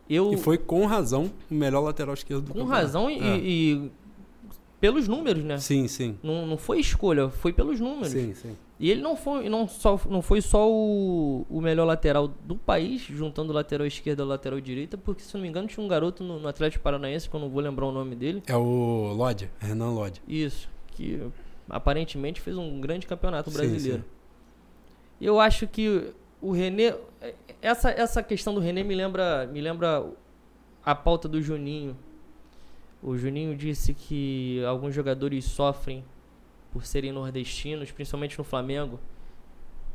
Eu, 0.09 0.33
E 0.33 0.37
foi 0.37 0.59
com 0.59 0.85
razão 0.85 1.31
o 1.49 1.55
melhor 1.55 1.83
lateral 1.83 2.15
esquerdo 2.15 2.41
do 2.43 2.47
com 2.49 2.59
campeonato. 2.59 2.83
razão 2.83 3.09
e, 3.09 3.19
É. 3.21 3.37
e 3.39 3.91
pelos 4.81 5.07
números, 5.07 5.45
né? 5.45 5.59
Sim, 5.59 5.87
sim. 5.87 6.19
Não, 6.25 6.45
não 6.45 6.59
foi 6.59 6.81
escolha, 6.81 7.29
foi 7.29 7.53
pelos 7.53 7.79
números. 7.79 8.09
Sim, 8.09 8.35
sim. 8.35 8.57
E 8.81 8.91
ele 8.91 9.03
não 9.03 9.15
foi, 9.15 9.47
não 9.51 9.69
só, 9.69 10.01
não 10.09 10.23
foi 10.23 10.41
só 10.41 10.67
o, 10.67 11.45
o 11.51 11.61
melhor 11.61 11.85
lateral 11.85 12.27
do 12.27 12.57
país, 12.57 13.03
juntando 13.03 13.53
o 13.53 13.55
lateral 13.55 13.87
esquerdo 13.87 14.21
e 14.21 14.23
o 14.23 14.27
lateral 14.27 14.59
direita, 14.59 14.97
porque 14.97 15.23
se 15.23 15.35
não 15.35 15.43
me 15.43 15.49
engano 15.49 15.69
tinha 15.69 15.85
um 15.85 15.89
garoto 15.89 16.25
no, 16.25 16.39
no 16.41 16.49
Atlético 16.49 16.83
Paranaense, 16.83 17.29
que 17.29 17.37
eu 17.37 17.41
não 17.41 17.51
vou 17.51 17.61
lembrar 17.61 17.85
o 17.85 17.93
nome 17.93 18.17
dele. 18.17 18.43
É 18.47 18.57
o 18.57 19.13
Lodge, 19.13 19.51
Renan 19.59 19.91
Lodge. 19.91 20.23
Isso, 20.27 20.67
que 20.93 21.21
aparentemente 21.69 22.41
fez 22.41 22.57
um 22.57 22.81
grande 22.81 23.07
campeonato 23.07 23.51
Sim, 23.51 23.57
brasileiro. 23.59 23.99
sim. 23.99 24.09
E 25.21 25.27
eu 25.27 25.39
acho 25.39 25.67
que 25.67 26.15
o 26.41 26.51
René, 26.51 26.97
essa, 27.61 27.91
essa 27.91 28.23
questão 28.23 28.55
do 28.55 28.61
René 28.61 28.83
me 28.83 28.95
lembra, 28.95 29.47
me 29.47 29.61
lembra 29.61 30.07
a 30.83 30.95
pauta 30.95 31.29
do 31.29 31.43
Juninho. 31.43 31.95
O 33.03 33.15
Juninho 33.15 33.55
disse 33.55 33.93
que 33.93 34.65
alguns 34.65 34.95
jogadores 34.95 35.45
sofrem 35.45 36.03
por 36.73 36.85
serem 36.85 37.13
nordestinos, 37.13 37.91
principalmente 37.91 38.39
no 38.39 38.45
Flamengo. 38.45 38.99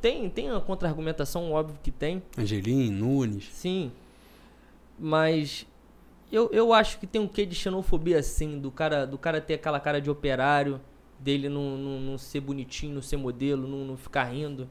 Tem, 0.01 0.29
tem 0.29 0.49
a 0.51 0.59
contra-argumentação, 0.59 1.51
óbvio 1.51 1.79
que 1.81 1.91
tem. 1.91 2.21
Angelim, 2.37 2.91
Nunes. 2.91 3.49
Sim. 3.51 3.91
Mas 4.99 5.65
eu, 6.31 6.49
eu 6.51 6.73
acho 6.73 6.99
que 6.99 7.07
tem 7.07 7.21
um 7.21 7.27
quê 7.27 7.45
de 7.45 7.55
xenofobia 7.55 8.19
assim, 8.19 8.59
do 8.59 8.71
cara, 8.71 9.05
do 9.05 9.17
cara 9.17 9.39
ter 9.41 9.55
aquela 9.55 9.79
cara 9.79 10.01
de 10.01 10.09
operário, 10.09 10.79
dele 11.19 11.49
não, 11.49 11.77
não, 11.77 11.99
não 11.99 12.17
ser 12.17 12.41
bonitinho, 12.41 12.95
não 12.95 13.01
ser 13.01 13.17
modelo, 13.17 13.67
não, 13.67 13.85
não 13.85 13.97
ficar 13.97 14.25
rindo. 14.25 14.69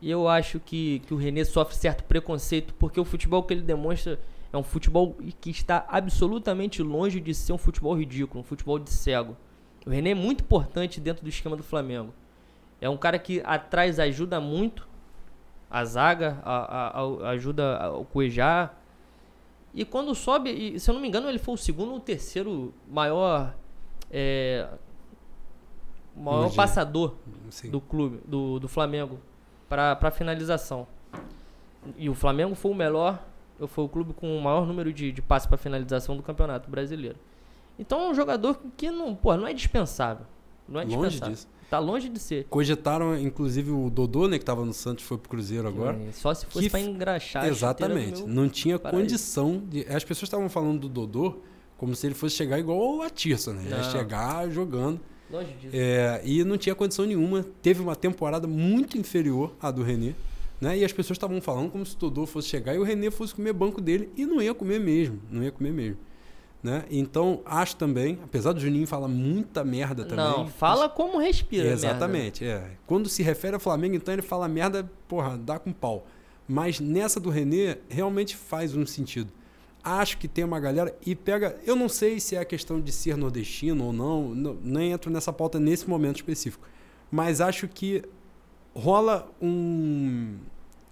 E 0.00 0.10
eu 0.10 0.28
acho 0.28 0.60
que, 0.60 1.00
que 1.00 1.14
o 1.14 1.16
René 1.16 1.44
sofre 1.44 1.74
certo 1.76 2.04
preconceito, 2.04 2.74
porque 2.74 3.00
o 3.00 3.04
futebol 3.04 3.42
que 3.42 3.54
ele 3.54 3.62
demonstra 3.62 4.20
é 4.52 4.56
um 4.56 4.62
futebol 4.62 5.16
que 5.40 5.50
está 5.50 5.86
absolutamente 5.88 6.82
longe 6.82 7.20
de 7.20 7.34
ser 7.34 7.52
um 7.52 7.58
futebol 7.58 7.94
ridículo, 7.94 8.40
um 8.40 8.44
futebol 8.44 8.78
de 8.78 8.90
cego. 8.90 9.36
O 9.86 9.90
René 9.90 10.10
é 10.10 10.14
muito 10.14 10.42
importante 10.42 11.00
dentro 11.00 11.22
do 11.22 11.28
esquema 11.28 11.56
do 11.56 11.62
Flamengo. 11.62 12.12
É 12.80 12.90
um 12.90 12.96
cara 12.96 13.18
que 13.18 13.40
atrás 13.44 13.98
ajuda 14.00 14.40
muito 14.40 14.86
a 15.70 15.84
zaga, 15.84 16.38
a, 16.44 16.56
a- 16.56 17.00
a- 17.00 17.30
ajuda 17.30 17.92
o 17.92 18.04
Cuejá. 18.04 18.70
E 19.72 19.84
quando 19.84 20.14
sobe, 20.14 20.50
e, 20.50 20.80
se 20.80 20.90
eu 20.90 20.94
não 20.94 21.00
me 21.00 21.08
engano, 21.08 21.28
ele 21.28 21.38
foi 21.38 21.54
o 21.54 21.56
segundo 21.56 21.90
ou 21.92 21.96
o 21.98 22.00
terceiro 22.00 22.74
maior, 22.88 23.54
é, 24.10 24.66
maior 26.16 26.38
Imagina. 26.40 26.56
passador 26.62 27.14
Sim. 27.50 27.70
do 27.70 27.80
clube, 27.80 28.20
do, 28.26 28.58
do 28.58 28.68
Flamengo, 28.68 29.18
para 29.68 30.10
finalização. 30.10 30.86
E 31.96 32.08
o 32.08 32.14
Flamengo 32.14 32.54
foi 32.54 32.70
o 32.70 32.74
melhor, 32.74 33.22
foi 33.68 33.84
o 33.84 33.88
clube 33.88 34.12
com 34.12 34.36
o 34.36 34.42
maior 34.42 34.66
número 34.66 34.92
de, 34.92 35.12
de 35.12 35.22
passes 35.22 35.46
para 35.46 35.56
finalização 35.56 36.16
do 36.16 36.22
Campeonato 36.22 36.68
Brasileiro. 36.70 37.16
Então 37.78 38.00
é 38.00 38.10
um 38.10 38.14
jogador 38.14 38.58
que 38.76 38.90
não, 38.90 39.14
pô, 39.14 39.36
não 39.36 39.46
é 39.46 39.52
dispensável. 39.52 40.26
Não 40.68 40.80
é 40.80 40.84
Longe 40.84 40.96
dispensável. 40.96 41.34
disso. 41.34 41.48
Tá 41.68 41.78
longe 41.80 42.08
de 42.08 42.20
ser. 42.20 42.44
Cogitaram, 42.48 43.18
inclusive, 43.18 43.72
o 43.72 43.90
Dodô, 43.90 44.28
né, 44.28 44.38
que 44.38 44.44
tava 44.44 44.64
no 44.64 44.72
Santos, 44.72 45.04
foi 45.04 45.18
pro 45.18 45.28
Cruzeiro 45.28 45.66
agora. 45.66 45.98
É, 46.08 46.12
Só 46.12 46.32
se 46.32 46.46
fosse 46.46 46.66
Que 46.66 46.70
para 46.70 46.78
f- 46.80 46.88
engraxar. 46.88 47.44
Exatamente. 47.46 48.22
Não 48.24 48.48
tinha 48.48 48.78
paraíso. 48.78 49.02
condição 49.02 49.62
de. 49.68 49.80
As 49.88 50.04
pessoas 50.04 50.22
estavam 50.28 50.48
falando 50.48 50.78
do 50.82 50.88
Dodô 50.88 51.38
como 51.76 51.94
se 51.96 52.06
ele 52.06 52.14
fosse 52.14 52.36
chegar 52.36 52.58
igual 52.60 53.02
a 53.02 53.10
Tirsa, 53.10 53.52
né? 53.52 53.68
Ia 53.68 53.82
chegar 53.82 54.48
jogando. 54.48 55.00
Longe 55.28 55.52
disso. 55.54 55.74
É, 55.76 56.22
e 56.24 56.44
não 56.44 56.56
tinha 56.56 56.72
condição 56.72 57.04
nenhuma. 57.04 57.44
Teve 57.60 57.82
uma 57.82 57.96
temporada 57.96 58.46
muito 58.46 58.96
inferior 58.96 59.52
à 59.60 59.72
do 59.72 59.82
René. 59.82 60.14
Né? 60.60 60.78
E 60.78 60.84
as 60.84 60.92
pessoas 60.92 61.16
estavam 61.16 61.40
falando 61.40 61.68
como 61.70 61.84
se 61.84 61.96
o 61.96 61.98
Dodô 61.98 62.26
fosse 62.26 62.48
chegar 62.48 62.74
e 62.76 62.78
o 62.78 62.84
René 62.84 63.10
fosse 63.10 63.34
comer 63.34 63.52
banco 63.52 63.80
dele. 63.80 64.08
E 64.16 64.24
não 64.24 64.40
ia 64.40 64.54
comer 64.54 64.78
mesmo. 64.78 65.20
Não 65.28 65.42
ia 65.42 65.50
comer 65.50 65.72
mesmo. 65.72 65.98
Né? 66.62 66.84
Então, 66.90 67.42
acho 67.44 67.76
também, 67.76 68.18
apesar 68.24 68.52
do 68.52 68.58
Juninho 68.58 68.86
falar 68.86 69.08
muita 69.08 69.62
merda 69.62 70.04
também. 70.04 70.24
Não, 70.24 70.48
fala 70.48 70.88
como 70.88 71.18
respira. 71.18 71.68
Exatamente, 71.68 72.44
é. 72.44 72.72
Quando 72.86 73.08
se 73.08 73.22
refere 73.22 73.54
ao 73.54 73.60
Flamengo, 73.60 73.94
então 73.94 74.12
ele 74.12 74.22
fala 74.22 74.48
merda, 74.48 74.90
porra, 75.06 75.36
dá 75.38 75.58
com 75.58 75.72
pau. 75.72 76.06
Mas 76.48 76.80
nessa 76.80 77.20
do 77.20 77.30
René, 77.30 77.78
realmente 77.88 78.36
faz 78.36 78.74
um 78.74 78.86
sentido. 78.86 79.32
Acho 79.82 80.18
que 80.18 80.26
tem 80.26 80.44
uma 80.44 80.58
galera 80.58 80.96
e 81.04 81.14
pega. 81.14 81.56
Eu 81.64 81.76
não 81.76 81.88
sei 81.88 82.18
se 82.18 82.34
é 82.34 82.40
a 82.40 82.44
questão 82.44 82.80
de 82.80 82.90
ser 82.90 83.16
nordestino 83.16 83.84
ou 83.84 83.92
não, 83.92 84.34
não 84.34 84.58
nem 84.60 84.90
entro 84.90 85.10
nessa 85.10 85.32
pauta 85.32 85.60
nesse 85.60 85.88
momento 85.88 86.16
específico. 86.16 86.66
Mas 87.10 87.40
acho 87.40 87.68
que 87.68 88.02
rola 88.74 89.30
um. 89.40 90.36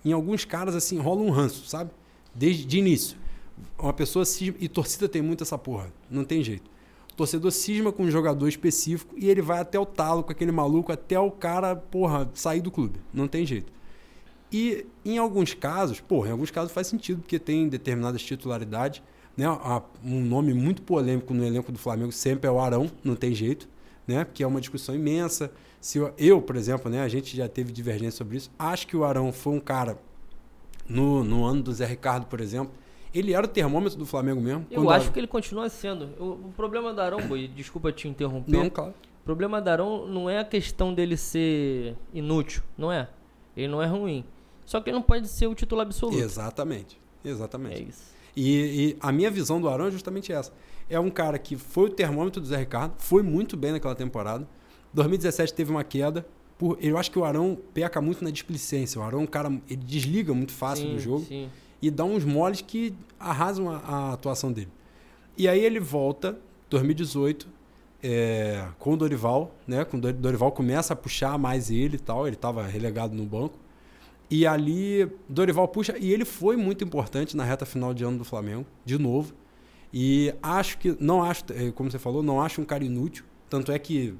Em 0.04 0.12
alguns 0.12 0.44
caras, 0.44 0.76
assim, 0.76 0.98
rola 0.98 1.22
um 1.22 1.30
ranço, 1.30 1.66
sabe? 1.66 1.90
Desde 2.32 2.64
de 2.64 2.78
início. 2.78 3.16
Uma 3.78 3.92
pessoa 3.92 4.24
cisma. 4.24 4.56
E 4.58 4.68
torcida 4.68 5.08
tem 5.08 5.22
muito 5.22 5.42
essa 5.42 5.58
porra. 5.58 5.92
Não 6.10 6.24
tem 6.24 6.42
jeito. 6.42 6.70
O 7.12 7.16
torcedor 7.16 7.52
cisma 7.52 7.92
com 7.92 8.02
um 8.02 8.10
jogador 8.10 8.48
específico 8.48 9.14
e 9.16 9.30
ele 9.30 9.40
vai 9.40 9.60
até 9.60 9.78
o 9.78 9.86
talo 9.86 10.24
com 10.24 10.32
aquele 10.32 10.50
maluco, 10.50 10.90
até 10.90 11.18
o 11.18 11.30
cara, 11.30 11.76
porra, 11.76 12.28
sair 12.34 12.60
do 12.60 12.72
clube. 12.72 12.98
Não 13.12 13.28
tem 13.28 13.46
jeito. 13.46 13.72
E 14.50 14.86
em 15.04 15.18
alguns 15.18 15.54
casos, 15.54 16.00
porra, 16.00 16.28
em 16.28 16.32
alguns 16.32 16.50
casos 16.50 16.72
faz 16.72 16.86
sentido, 16.86 17.20
porque 17.20 17.38
tem 17.38 17.68
determinadas 17.68 18.22
titularidades. 18.22 19.02
Né? 19.36 19.46
Um 20.04 20.20
nome 20.20 20.52
muito 20.54 20.82
polêmico 20.82 21.32
no 21.34 21.44
elenco 21.44 21.70
do 21.70 21.78
Flamengo 21.78 22.12
sempre 22.12 22.48
é 22.48 22.50
o 22.50 22.60
Arão, 22.60 22.90
não 23.02 23.16
tem 23.16 23.34
jeito, 23.34 23.68
né? 24.06 24.24
Porque 24.24 24.42
é 24.42 24.46
uma 24.46 24.60
discussão 24.60 24.94
imensa. 24.94 25.52
Se 25.80 25.98
eu, 25.98 26.12
eu, 26.16 26.40
por 26.40 26.56
exemplo, 26.56 26.90
né, 26.90 27.00
a 27.00 27.08
gente 27.08 27.36
já 27.36 27.48
teve 27.48 27.72
divergência 27.72 28.18
sobre 28.18 28.36
isso. 28.36 28.50
Acho 28.58 28.86
que 28.86 28.96
o 28.96 29.04
Arão 29.04 29.32
foi 29.32 29.52
um 29.52 29.60
cara 29.60 29.98
no, 30.88 31.22
no 31.24 31.44
ano 31.44 31.62
do 31.62 31.72
Zé 31.72 31.86
Ricardo, 31.86 32.26
por 32.26 32.40
exemplo, 32.40 32.72
ele 33.14 33.32
era 33.32 33.46
o 33.46 33.48
termômetro 33.48 33.98
do 33.98 34.04
Flamengo 34.04 34.40
mesmo. 34.40 34.66
Eu 34.70 34.90
acho 34.90 35.04
Arão- 35.04 35.12
que 35.12 35.20
ele 35.20 35.26
continua 35.26 35.68
sendo. 35.68 36.10
O, 36.18 36.48
o 36.48 36.52
problema 36.56 36.92
da 36.92 37.04
Arão, 37.04 37.20
Boi, 37.26 37.48
desculpa 37.48 37.92
te 37.92 38.08
interromper. 38.08 38.50
Não, 38.50 38.68
claro. 38.68 38.92
O 39.22 39.24
problema 39.24 39.60
da 39.62 39.72
Arão 39.72 40.06
não 40.06 40.28
é 40.28 40.40
a 40.40 40.44
questão 40.44 40.92
dele 40.92 41.16
ser 41.16 41.96
inútil, 42.12 42.62
não 42.76 42.92
é. 42.92 43.08
Ele 43.56 43.68
não 43.68 43.82
é 43.82 43.86
ruim. 43.86 44.24
Só 44.66 44.80
que 44.80 44.90
ele 44.90 44.96
não 44.96 45.02
pode 45.02 45.28
ser 45.28 45.46
o 45.46 45.54
titular 45.54 45.86
absoluto. 45.86 46.18
Exatamente. 46.18 47.00
Exatamente. 47.24 47.82
É 47.82 47.86
isso. 47.86 48.02
E, 48.36 48.50
e 48.90 48.96
a 49.00 49.12
minha 49.12 49.30
visão 49.30 49.60
do 49.60 49.68
Arão 49.68 49.86
é 49.86 49.90
justamente 49.90 50.32
essa. 50.32 50.52
É 50.90 50.98
um 50.98 51.10
cara 51.10 51.38
que 51.38 51.56
foi 51.56 51.88
o 51.88 51.90
termômetro 51.90 52.40
do 52.40 52.46
Zé 52.46 52.58
Ricardo, 52.58 52.94
foi 52.98 53.22
muito 53.22 53.56
bem 53.56 53.72
naquela 53.72 53.94
temporada. 53.94 54.46
2017 54.92 55.54
teve 55.54 55.70
uma 55.70 55.84
queda. 55.84 56.26
Por, 56.58 56.78
eu 56.80 56.98
acho 56.98 57.10
que 57.10 57.18
o 57.18 57.24
Arão 57.24 57.58
peca 57.72 58.00
muito 58.00 58.22
na 58.22 58.30
displicência. 58.30 59.00
O 59.00 59.04
Arão 59.04 59.20
é 59.20 59.22
um 59.22 59.26
cara, 59.26 59.48
ele 59.68 59.82
desliga 59.82 60.32
muito 60.34 60.52
fácil 60.52 60.86
sim, 60.86 60.94
do 60.94 61.00
jogo 61.00 61.24
Sim. 61.24 61.48
E 61.86 61.90
dá 61.90 62.04
uns 62.04 62.24
moles 62.24 62.60
que 62.60 62.94
arrasam 63.18 63.70
a, 63.70 63.76
a 63.78 64.12
atuação 64.12 64.52
dele. 64.52 64.68
E 65.36 65.48
aí 65.48 65.64
ele 65.64 65.80
volta, 65.80 66.38
2018, 66.70 67.48
é, 68.02 68.66
com 68.78 68.92
o 68.92 68.96
Dorival, 68.96 69.54
né? 69.66 69.84
Com 69.84 69.96
o 69.96 70.00
Dor- 70.00 70.12
Dorival 70.12 70.52
começa 70.52 70.92
a 70.92 70.96
puxar 70.96 71.38
mais 71.38 71.70
ele 71.70 71.96
e 71.96 71.98
tal. 71.98 72.26
Ele 72.26 72.36
estava 72.36 72.62
relegado 72.66 73.14
no 73.16 73.24
banco. 73.24 73.58
E 74.30 74.46
ali, 74.46 75.08
Dorival 75.28 75.68
puxa, 75.68 75.96
e 75.98 76.12
ele 76.12 76.24
foi 76.24 76.56
muito 76.56 76.82
importante 76.84 77.36
na 77.36 77.44
reta 77.44 77.64
final 77.66 77.92
de 77.94 78.04
ano 78.04 78.18
do 78.18 78.24
Flamengo, 78.24 78.66
de 78.84 78.98
novo. 78.98 79.32
E 79.92 80.34
acho 80.42 80.78
que, 80.78 80.96
não 80.98 81.22
acho, 81.22 81.44
eh, 81.50 81.70
como 81.72 81.90
você 81.90 81.98
falou, 81.98 82.22
não 82.22 82.40
acho 82.40 82.60
um 82.60 82.64
cara 82.64 82.84
inútil. 82.84 83.24
Tanto 83.48 83.70
é 83.70 83.78
que 83.78 84.14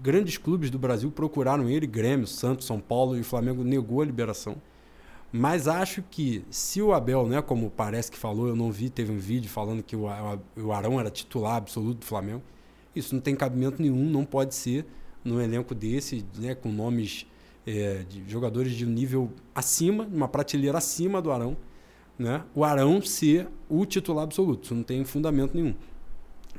grandes 0.00 0.38
clubes 0.38 0.70
do 0.70 0.78
Brasil 0.78 1.10
procuraram 1.10 1.68
ele, 1.68 1.86
Grêmio, 1.86 2.26
Santos, 2.26 2.66
São 2.66 2.78
Paulo, 2.78 3.16
e 3.16 3.20
o 3.20 3.24
Flamengo 3.24 3.64
negou 3.64 4.00
a 4.00 4.04
liberação. 4.04 4.56
Mas 5.30 5.68
acho 5.68 6.02
que 6.02 6.42
se 6.50 6.80
o 6.80 6.92
Abel, 6.92 7.26
né, 7.26 7.42
como 7.42 7.70
parece 7.70 8.10
que 8.10 8.16
falou, 8.16 8.48
eu 8.48 8.56
não 8.56 8.72
vi, 8.72 8.88
teve 8.88 9.12
um 9.12 9.18
vídeo 9.18 9.50
falando 9.50 9.82
que 9.82 9.94
o, 9.94 10.08
Arão 10.72 10.98
era 10.98 11.10
titular 11.10 11.56
absoluto 11.56 11.98
do 11.98 12.06
Flamengo. 12.06 12.42
Isso 12.96 13.14
não 13.14 13.20
tem 13.20 13.36
cabimento 13.36 13.80
nenhum, 13.80 14.04
não 14.04 14.24
pode 14.24 14.54
ser 14.54 14.86
num 15.22 15.40
elenco 15.40 15.74
desse, 15.74 16.24
né, 16.38 16.54
com 16.54 16.72
nomes 16.72 17.26
é, 17.66 18.04
de 18.08 18.24
jogadores 18.26 18.72
de 18.72 18.86
um 18.86 18.88
nível 18.88 19.30
acima, 19.54 20.04
uma 20.04 20.26
prateleira 20.26 20.78
acima 20.78 21.20
do 21.20 21.30
Arão, 21.30 21.56
né, 22.18 22.42
o 22.54 22.64
Arão 22.64 23.02
ser 23.02 23.48
o 23.68 23.84
titular 23.84 24.24
absoluto. 24.24 24.64
Isso 24.64 24.74
não 24.74 24.82
tem 24.82 25.04
fundamento 25.04 25.54
nenhum. 25.54 25.74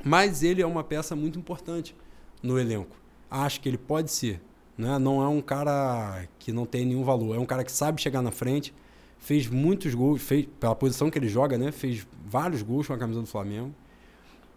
Mas 0.04 0.44
ele 0.44 0.62
é 0.62 0.66
uma 0.66 0.84
peça 0.84 1.16
muito 1.16 1.40
importante 1.40 1.96
no 2.42 2.60
elenco. 2.60 2.96
Acho 3.30 3.60
que 3.60 3.68
ele 3.68 3.78
pode 3.78 4.12
ser. 4.12 4.42
Né? 4.80 4.98
Não 4.98 5.22
é 5.22 5.28
um 5.28 5.42
cara 5.42 6.24
que 6.40 6.54
não 6.54 6.66
tem 6.66 6.86
nenhum 6.86 7.04
valor. 7.04 7.36
É 7.36 7.40
um 7.40 7.46
cara 7.46 7.66
que 7.66 7.72
sabe 7.72 8.02
chegar 8.02 8.22
na 8.22 8.32
frente, 8.32 8.74
fez 9.18 9.46
muitos 9.46 9.94
gols, 9.94 10.22
fez, 10.22 10.48
pela 10.58 10.74
posição 10.74 11.12
que 11.12 11.20
ele 11.20 11.28
joga, 11.28 11.58
né? 11.58 11.70
fez 11.70 12.08
vários 12.26 12.62
gols 12.62 12.88
com 12.88 12.94
a 12.94 12.98
camisa 12.98 13.20
do 13.20 13.28
Flamengo. 13.28 13.76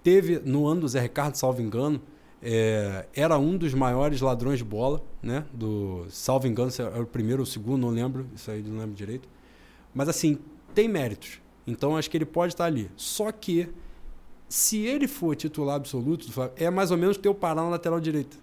Teve, 0.01 0.39
no 0.39 0.69
ano 0.69 0.83
do 0.83 0.89
Zé 0.89 1.01
Ricardo, 1.01 1.35
salvo 1.35 1.61
engano, 1.61 2.01
é, 2.41 3.05
era 3.13 3.37
um 3.37 3.57
dos 3.57 3.75
maiores 3.75 4.21
ladrões 4.21 4.59
de 4.59 4.65
bola, 4.65 5.03
né? 5.21 5.45
Do, 5.53 6.07
salvo 6.09 6.47
engano, 6.47 6.71
se 6.71 6.83
era 6.83 7.03
o 7.03 7.07
primeiro 7.07 7.43
ou 7.43 7.45
o 7.45 7.47
segundo, 7.47 7.81
não 7.81 7.91
lembro, 7.91 8.27
isso 8.33 8.49
aí 8.49 8.63
não 8.63 8.79
lembro 8.79 8.95
direito. 8.95 9.29
Mas 9.93 10.09
assim, 10.09 10.39
tem 10.73 10.89
méritos. 10.89 11.41
Então 11.67 11.97
acho 11.97 12.09
que 12.09 12.17
ele 12.17 12.25
pode 12.25 12.53
estar 12.53 12.67
ali. 12.67 12.89
Só 12.97 13.31
que, 13.33 13.69
se 14.49 14.79
ele 14.79 15.09
for 15.09 15.35
titular 15.35 15.77
absoluto, 15.77 16.29
é 16.57 16.71
mais 16.71 16.93
ou 16.93 16.97
menos 16.97 17.17
ter 17.17 17.29
o 17.29 17.35
Pará 17.35 17.63
na 17.63 17.71
lateral 17.71 18.01
direita 18.01 18.37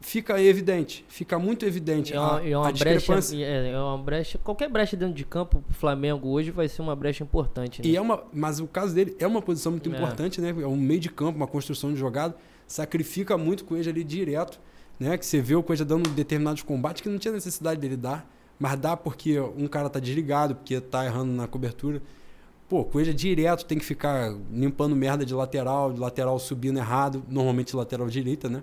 fica 0.00 0.40
evidente, 0.40 1.04
fica 1.08 1.38
muito 1.38 1.64
evidente 1.64 2.14
é 2.14 2.20
uma, 2.20 2.38
a, 2.38 2.48
é 2.48 2.56
uma 2.56 2.68
a 2.68 2.72
brecha, 2.72 3.14
é, 3.34 3.70
é, 3.72 3.78
uma 3.78 3.98
brecha, 3.98 4.38
qualquer 4.38 4.68
brecha 4.68 4.96
dentro 4.96 5.14
de 5.14 5.24
campo 5.24 5.60
pro 5.60 5.74
Flamengo 5.74 6.28
hoje 6.28 6.50
vai 6.50 6.68
ser 6.68 6.82
uma 6.82 6.94
brecha 6.94 7.24
importante. 7.24 7.82
Né? 7.82 7.88
E 7.88 7.96
é 7.96 8.00
uma, 8.00 8.22
mas 8.32 8.60
o 8.60 8.66
caso 8.66 8.94
dele 8.94 9.16
é 9.18 9.26
uma 9.26 9.42
posição 9.42 9.72
muito 9.72 9.90
é. 9.90 9.94
importante, 9.94 10.40
né? 10.40 10.50
É 10.50 10.66
um 10.66 10.76
meio 10.76 11.00
de 11.00 11.08
campo, 11.08 11.36
uma 11.36 11.46
construção 11.46 11.92
de 11.92 11.98
jogada, 11.98 12.36
sacrifica 12.66 13.36
muito 13.36 13.64
com 13.64 13.76
ele 13.76 13.88
ali 13.88 14.04
direto, 14.04 14.60
né? 14.98 15.18
Que 15.18 15.26
você 15.26 15.40
vê 15.40 15.54
o 15.54 15.62
Coisa 15.62 15.84
dando 15.84 16.08
determinados 16.10 16.62
combates 16.62 17.02
que 17.02 17.08
não 17.08 17.18
tinha 17.18 17.32
necessidade 17.32 17.80
dele 17.80 17.96
dar, 17.96 18.28
mas 18.58 18.78
dá 18.78 18.96
porque 18.96 19.38
um 19.40 19.66
cara 19.66 19.88
tá 19.88 19.98
desligado, 19.98 20.54
porque 20.54 20.80
tá 20.80 21.04
errando 21.04 21.32
na 21.32 21.46
cobertura. 21.46 22.00
Pô, 22.68 22.84
Coelho 22.84 23.14
direto 23.14 23.64
tem 23.64 23.78
que 23.78 23.84
ficar 23.84 24.34
limpando 24.52 24.94
merda 24.94 25.24
de 25.24 25.32
lateral, 25.32 25.92
de 25.92 25.98
lateral 25.98 26.38
subindo 26.38 26.78
errado, 26.78 27.22
normalmente 27.28 27.74
lateral 27.74 28.08
direita, 28.08 28.48
né? 28.48 28.62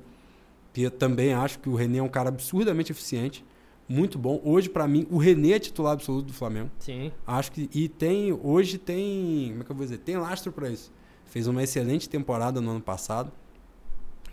Porque 0.76 0.90
também 0.90 1.32
acho 1.32 1.60
que 1.60 1.70
o 1.70 1.74
René 1.74 2.00
é 2.00 2.04
um 2.04 2.10
cara 2.10 2.28
absurdamente 2.28 2.92
eficiente, 2.92 3.46
muito 3.88 4.20
bom. 4.20 4.42
Hoje, 4.44 4.68
para 4.68 4.86
mim, 4.86 5.08
o 5.10 5.18
René 5.18 5.52
é 5.52 5.60
titular 5.60 5.94
absoluto 5.94 6.26
do 6.26 6.34
Flamengo. 6.34 6.70
Sim. 6.80 7.14
Acho 7.26 7.54
que. 7.54 7.70
E 7.74 7.88
tem. 7.88 8.38
Hoje 8.44 8.78
tem. 8.78 9.52
Como 9.52 9.62
é 9.62 9.64
que 9.64 9.72
eu 9.72 9.76
vou 9.76 9.86
dizer? 9.86 10.00
Tem 10.00 10.18
lastro 10.18 10.52
para 10.52 10.70
isso. 10.70 10.92
Fez 11.24 11.48
uma 11.48 11.64
excelente 11.64 12.10
temporada 12.10 12.60
no 12.60 12.72
ano 12.72 12.82
passado. 12.82 13.32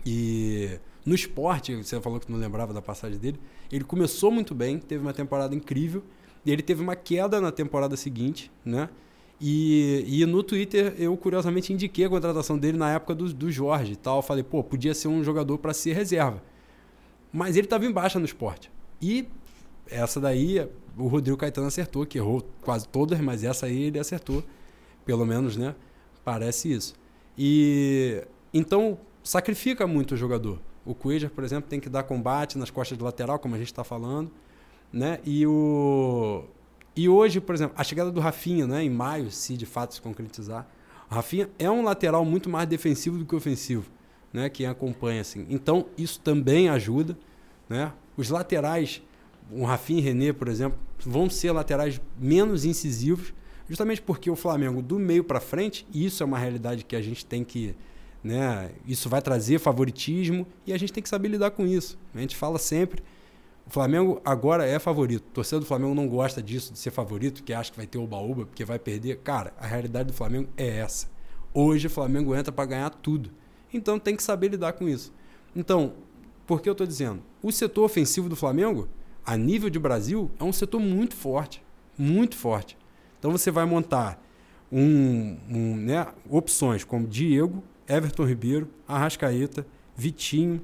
E 0.05 0.77
no 1.05 1.15
esporte, 1.15 1.77
você 1.77 2.01
falou 2.01 2.19
que 2.19 2.29
não 2.29 2.37
lembrava 2.37 2.73
da 2.73 2.81
passagem 2.81 3.17
dele. 3.17 3.39
Ele 3.71 3.85
começou 3.85 4.29
muito 4.29 4.53
bem, 4.53 4.79
teve 4.79 5.01
uma 5.01 5.13
temporada 5.13 5.55
incrível. 5.55 6.03
E 6.45 6.51
ele 6.51 6.61
teve 6.61 6.83
uma 6.83 6.97
queda 6.97 7.39
na 7.39 7.53
temporada 7.53 7.95
seguinte, 7.95 8.51
né? 8.65 8.89
E, 9.45 10.05
e 10.07 10.25
no 10.25 10.41
Twitter 10.41 10.95
eu 10.97 11.17
curiosamente 11.17 11.73
indiquei 11.73 12.05
a 12.05 12.09
contratação 12.09 12.57
dele 12.57 12.77
na 12.77 12.93
época 12.93 13.13
do, 13.13 13.33
do 13.33 13.51
Jorge 13.51 13.91
e 13.91 13.95
tal. 13.97 14.21
Falei, 14.21 14.41
pô, 14.41 14.63
podia 14.63 14.93
ser 14.93 15.09
um 15.09 15.21
jogador 15.21 15.57
para 15.57 15.73
ser 15.73 15.91
reserva. 15.91 16.41
Mas 17.29 17.57
ele 17.57 17.65
estava 17.65 17.85
em 17.85 17.91
baixa 17.91 18.17
no 18.17 18.23
esporte. 18.23 18.71
E 19.01 19.27
essa 19.85 20.21
daí 20.21 20.65
o 20.97 21.07
Rodrigo 21.07 21.35
Caetano 21.35 21.67
acertou, 21.67 22.05
que 22.05 22.17
errou 22.17 22.41
quase 22.61 22.87
todas, 22.87 23.19
mas 23.19 23.43
essa 23.43 23.65
aí 23.65 23.83
ele 23.83 23.99
acertou. 23.99 24.41
Pelo 25.03 25.25
menos, 25.25 25.57
né? 25.57 25.75
Parece 26.23 26.71
isso. 26.71 26.95
E 27.37 28.23
então 28.53 28.97
sacrifica 29.21 29.85
muito 29.85 30.13
o 30.13 30.17
jogador. 30.17 30.57
O 30.85 30.95
Cueja, 30.95 31.29
por 31.29 31.43
exemplo, 31.43 31.69
tem 31.69 31.81
que 31.81 31.89
dar 31.89 32.03
combate 32.03 32.57
nas 32.57 32.69
costas 32.69 32.97
de 32.97 33.03
lateral, 33.03 33.37
como 33.39 33.55
a 33.55 33.57
gente 33.57 33.67
está 33.67 33.83
falando. 33.83 34.31
Né? 34.91 35.19
E 35.25 35.45
o, 35.45 36.45
e 36.95 37.09
hoje, 37.09 37.41
por 37.41 37.55
exemplo, 37.55 37.75
a 37.77 37.83
chegada 37.83 38.11
do 38.11 38.19
Rafinha, 38.19 38.67
né, 38.67 38.83
em 38.83 38.89
maio, 38.89 39.31
se 39.31 39.57
de 39.57 39.65
fato 39.65 39.93
se 39.95 40.01
concretizar, 40.01 40.67
o 41.09 41.15
Rafinha 41.15 41.49
é 41.57 41.69
um 41.69 41.83
lateral 41.83 42.23
muito 42.23 42.49
mais 42.49 42.67
defensivo 42.67 43.17
do 43.17 43.25
que 43.25 43.35
ofensivo, 43.35 43.85
né, 44.31 44.49
quem 44.49 44.65
acompanha 44.65 45.21
assim. 45.21 45.45
Então, 45.49 45.85
isso 45.97 46.19
também 46.19 46.69
ajuda, 46.69 47.17
né? 47.67 47.91
Os 48.15 48.29
laterais, 48.29 49.01
o 49.51 49.63
Rafinha 49.63 49.99
e 49.99 50.03
René, 50.03 50.33
por 50.33 50.47
exemplo, 50.47 50.77
vão 50.99 51.29
ser 51.29 51.51
laterais 51.51 51.99
menos 52.19 52.65
incisivos, 52.65 53.33
justamente 53.67 54.01
porque 54.01 54.29
o 54.29 54.35
Flamengo 54.35 54.81
do 54.81 54.99
meio 54.99 55.23
para 55.23 55.39
frente, 55.39 55.87
e 55.91 56.05
isso 56.05 56.21
é 56.21 56.25
uma 56.25 56.37
realidade 56.37 56.83
que 56.83 56.95
a 56.95 57.01
gente 57.01 57.25
tem 57.25 57.43
que, 57.43 57.75
né, 58.23 58.71
isso 58.87 59.09
vai 59.09 59.21
trazer 59.21 59.59
favoritismo 59.59 60.45
e 60.65 60.73
a 60.73 60.77
gente 60.77 60.93
tem 60.93 61.01
que 61.01 61.09
saber 61.09 61.27
lidar 61.29 61.51
com 61.51 61.65
isso. 61.65 61.97
A 62.13 62.19
gente 62.19 62.35
fala 62.35 62.59
sempre 62.59 63.03
o 63.65 63.69
Flamengo 63.69 64.21
agora 64.25 64.65
é 64.65 64.77
favorito. 64.77 65.25
O 65.27 65.31
torcedor 65.31 65.61
do 65.61 65.65
Flamengo 65.65 65.95
não 65.95 66.07
gosta 66.07 66.41
disso, 66.41 66.73
de 66.73 66.79
ser 66.79 66.91
favorito, 66.91 67.43
que 67.43 67.53
acha 67.53 67.71
que 67.71 67.77
vai 67.77 67.87
ter 67.87 67.97
o 67.97 68.05
baúba 68.05 68.45
porque 68.45 68.65
vai 68.65 68.77
perder. 68.77 69.17
Cara, 69.19 69.53
a 69.57 69.65
realidade 69.65 70.07
do 70.07 70.13
Flamengo 70.13 70.49
é 70.57 70.79
essa. 70.79 71.07
Hoje 71.53 71.87
o 71.87 71.89
Flamengo 71.89 72.35
entra 72.35 72.51
para 72.51 72.65
ganhar 72.65 72.89
tudo. 72.89 73.31
Então 73.73 73.97
tem 73.97 74.15
que 74.15 74.23
saber 74.23 74.49
lidar 74.49 74.73
com 74.73 74.87
isso. 74.87 75.13
Então, 75.55 75.93
por 76.45 76.61
que 76.61 76.67
eu 76.67 76.73
estou 76.73 76.85
dizendo? 76.85 77.21
O 77.41 77.51
setor 77.51 77.85
ofensivo 77.85 78.27
do 78.27 78.35
Flamengo, 78.35 78.87
a 79.25 79.37
nível 79.37 79.69
de 79.69 79.79
Brasil, 79.79 80.29
é 80.39 80.43
um 80.43 80.53
setor 80.53 80.79
muito 80.79 81.15
forte. 81.15 81.63
Muito 81.97 82.35
forte. 82.35 82.77
Então 83.17 83.31
você 83.31 83.49
vai 83.49 83.65
montar 83.65 84.21
um, 84.71 85.37
um 85.49 85.75
né, 85.77 86.07
opções 86.29 86.83
como 86.83 87.07
Diego, 87.07 87.63
Everton 87.87 88.25
Ribeiro, 88.25 88.67
Arrascaeta, 88.87 89.65
Vitinho, 89.95 90.61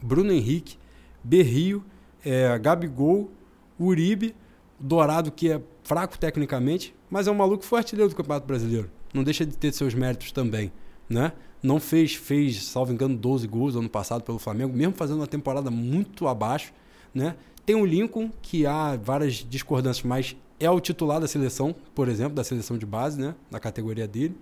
Bruno 0.00 0.30
Henrique, 0.30 0.78
Berrio 1.22 1.82
é, 2.24 2.58
Gabigol, 2.58 3.30
Uribe, 3.78 4.34
Dourado, 4.78 5.30
que 5.30 5.50
é 5.50 5.60
fraco 5.82 6.18
tecnicamente, 6.18 6.94
mas 7.10 7.26
é 7.26 7.30
um 7.30 7.34
maluco 7.34 7.64
foi 7.64 7.78
artilheiro 7.78 8.08
do 8.08 8.16
Campeonato 8.16 8.46
Brasileiro. 8.46 8.90
Não 9.12 9.22
deixa 9.22 9.46
de 9.46 9.56
ter 9.56 9.72
seus 9.72 9.94
méritos 9.94 10.32
também, 10.32 10.72
né? 11.08 11.32
Não 11.62 11.80
fez, 11.80 12.14
fez, 12.14 12.64
salvo 12.64 12.92
engano, 12.92 13.16
12 13.16 13.46
gols 13.46 13.76
ano 13.76 13.88
passado 13.88 14.22
pelo 14.22 14.38
Flamengo, 14.38 14.76
mesmo 14.76 14.94
fazendo 14.94 15.20
uma 15.20 15.26
temporada 15.26 15.70
muito 15.70 16.26
abaixo, 16.26 16.72
né? 17.14 17.36
Tem 17.64 17.74
o 17.76 17.86
Lincoln, 17.86 18.30
que 18.42 18.66
há 18.66 18.96
várias 18.96 19.36
discordâncias, 19.36 20.04
mas 20.04 20.36
é 20.60 20.70
o 20.70 20.80
titular 20.80 21.20
da 21.20 21.26
seleção, 21.26 21.74
por 21.94 22.08
exemplo, 22.08 22.34
da 22.34 22.44
seleção 22.44 22.76
de 22.76 22.84
base, 22.84 23.18
né? 23.20 23.34
Na 23.50 23.58
categoria 23.58 24.06
dele. 24.06 24.36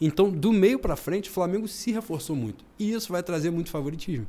Então, 0.00 0.30
do 0.30 0.52
meio 0.52 0.78
para 0.78 0.96
frente, 0.96 1.28
o 1.28 1.32
Flamengo 1.32 1.68
se 1.68 1.92
reforçou 1.92 2.34
muito. 2.34 2.64
E 2.78 2.92
isso 2.92 3.12
vai 3.12 3.22
trazer 3.22 3.50
muito 3.50 3.70
favoritismo. 3.70 4.26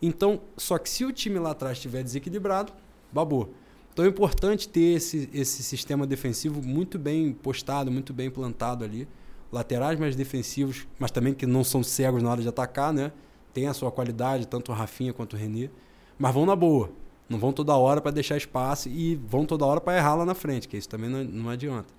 Então, 0.00 0.40
só 0.56 0.78
que 0.78 0.88
se 0.88 1.04
o 1.04 1.12
time 1.12 1.38
lá 1.38 1.50
atrás 1.50 1.78
estiver 1.78 2.02
desequilibrado, 2.02 2.72
babou. 3.12 3.54
Então 3.92 4.04
é 4.04 4.08
importante 4.08 4.68
ter 4.68 4.96
esse, 4.96 5.30
esse 5.32 5.62
sistema 5.62 6.06
defensivo 6.06 6.60
muito 6.62 6.98
bem 6.98 7.32
postado, 7.32 7.90
muito 7.90 8.12
bem 8.12 8.30
plantado 8.30 8.84
ali. 8.84 9.08
Laterais 9.50 9.98
mais 9.98 10.14
defensivos, 10.14 10.86
mas 10.98 11.10
também 11.10 11.32
que 11.32 11.46
não 11.46 11.64
são 11.64 11.82
cegos 11.82 12.22
na 12.22 12.30
hora 12.30 12.42
de 12.42 12.48
atacar, 12.48 12.92
né? 12.92 13.10
Tem 13.54 13.68
a 13.68 13.72
sua 13.72 13.90
qualidade, 13.90 14.46
tanto 14.46 14.70
o 14.70 14.74
Rafinha 14.74 15.14
quanto 15.14 15.32
o 15.32 15.36
Renê. 15.38 15.70
Mas 16.18 16.34
vão 16.34 16.44
na 16.44 16.54
boa. 16.54 16.90
Não 17.26 17.38
vão 17.38 17.54
toda 17.54 17.74
hora 17.74 18.02
para 18.02 18.10
deixar 18.10 18.36
espaço 18.36 18.90
e 18.90 19.16
vão 19.16 19.46
toda 19.46 19.64
hora 19.64 19.80
para 19.80 19.96
errar 19.96 20.14
lá 20.16 20.26
na 20.26 20.34
frente, 20.34 20.68
que 20.68 20.76
isso 20.76 20.90
também 20.90 21.08
não, 21.08 21.24
não 21.24 21.48
adianta. 21.48 21.92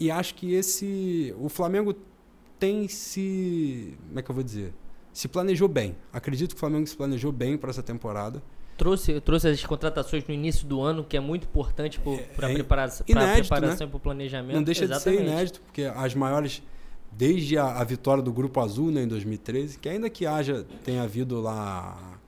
E 0.00 0.10
acho 0.10 0.34
que 0.34 0.52
esse. 0.54 1.32
O 1.38 1.48
Flamengo 1.48 1.94
tem 2.58 2.88
se. 2.88 3.96
Como 4.08 4.18
é 4.18 4.22
que 4.22 4.30
eu 4.30 4.34
vou 4.34 4.42
dizer? 4.42 4.74
Se 5.12 5.28
planejou 5.28 5.68
bem. 5.68 5.94
Acredito 6.12 6.50
que 6.50 6.56
o 6.56 6.58
Flamengo 6.58 6.86
se 6.86 6.96
planejou 6.96 7.30
bem 7.30 7.56
para 7.56 7.70
essa 7.70 7.82
temporada. 7.82 8.42
Trouxe, 8.76 9.20
trouxe 9.20 9.48
as 9.48 9.64
contratações 9.64 10.26
no 10.26 10.32
início 10.32 10.66
do 10.66 10.80
ano, 10.80 11.04
que 11.04 11.16
é 11.16 11.20
muito 11.20 11.44
importante 11.44 12.00
para 12.34 12.48
é, 12.48 12.50
é 12.50 12.54
preparação, 12.54 13.04
inédito, 13.08 13.48
preparação 13.48 13.86
né? 13.86 13.90
para 13.90 13.96
o 13.96 14.00
planejamento. 14.00 14.56
Não 14.56 14.62
deixa 14.62 14.84
Exatamente. 14.84 15.20
de 15.20 15.26
ser 15.26 15.30
inédito, 15.30 15.60
porque 15.60 15.82
as 15.84 16.14
maiores, 16.14 16.62
desde 17.12 17.58
a, 17.58 17.66
a, 17.66 17.84
vitória 17.84 18.22
do 18.22 18.32
Grupo 18.32 18.58
Azul 18.60 18.90
né, 18.90 19.02
em 19.02 19.08
2013, 19.08 19.78
que 19.78 19.88
ainda 19.88 20.08
que 20.08 20.26
haja, 20.26 20.66
tenha 20.84 21.02
havido 21.02 21.40
lá 21.40 22.18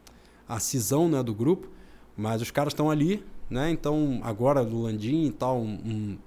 a, 0.46 0.60
cisão 0.60 1.08
né, 1.08 1.22
do 1.22 1.34
grupo, 1.34 1.68
mas 2.16 2.42
os 2.42 2.50
caras 2.50 2.72
estão 2.72 2.90
ali, 2.90 3.24
né? 3.50 3.70
Então, 3.70 4.20
agora 4.22 4.64
do 4.64 4.82
Landim 4.82 5.24
e 5.24 5.32
tal, 5.32 5.58
um, 5.58 5.72
um, 5.84 6.18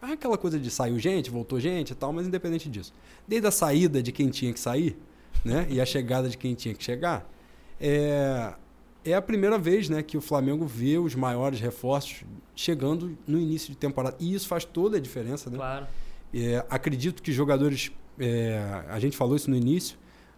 aquela 0.00 0.36
coisa 0.36 0.58
de 0.58 0.70
saiu 0.70 0.98
gente, 0.98 1.30
voltou 1.30 1.60
gente 1.60 1.90
e 1.90 1.94
tal, 1.94 2.12
mas 2.12 2.26
independente 2.26 2.68
disso. 2.68 2.92
Desde 3.28 3.46
a 3.46 3.50
saída 3.50 4.02
de 4.02 4.10
quem 4.10 4.30
tinha 4.30 4.52
que 4.52 4.58
sair, 4.58 4.98
né? 5.44 5.66
e 5.70 5.80
a 5.80 5.86
chegada 5.86 6.28
de 6.28 6.36
quem 6.36 6.54
tinha 6.54 6.74
que 6.74 6.82
chegar, 6.82 7.28
é, 7.80 8.52
é 9.04 9.14
a 9.14 9.22
primeira 9.22 9.58
vez 9.58 9.88
né, 9.88 10.02
que 10.02 10.16
o 10.16 10.20
Flamengo 10.20 10.66
vê 10.66 10.98
os 10.98 11.14
maiores 11.14 11.60
reforços 11.60 12.24
chegando 12.54 13.16
no 13.26 13.38
início 13.38 13.70
de 13.70 13.76
temporada. 13.76 14.16
E 14.20 14.34
isso 14.34 14.46
faz 14.46 14.64
toda 14.64 14.98
a 14.98 15.00
diferença. 15.00 15.48
Né? 15.48 15.56
Claro. 15.56 15.86
É, 16.34 16.64
acredito 16.68 17.22
que 17.22 17.32
jogadores. 17.32 17.90
É, 18.18 18.84
a 18.88 19.00
gente 19.00 19.16
falou 19.16 19.34
isso 19.34 19.48
no 19.48 19.56
início 19.56 19.96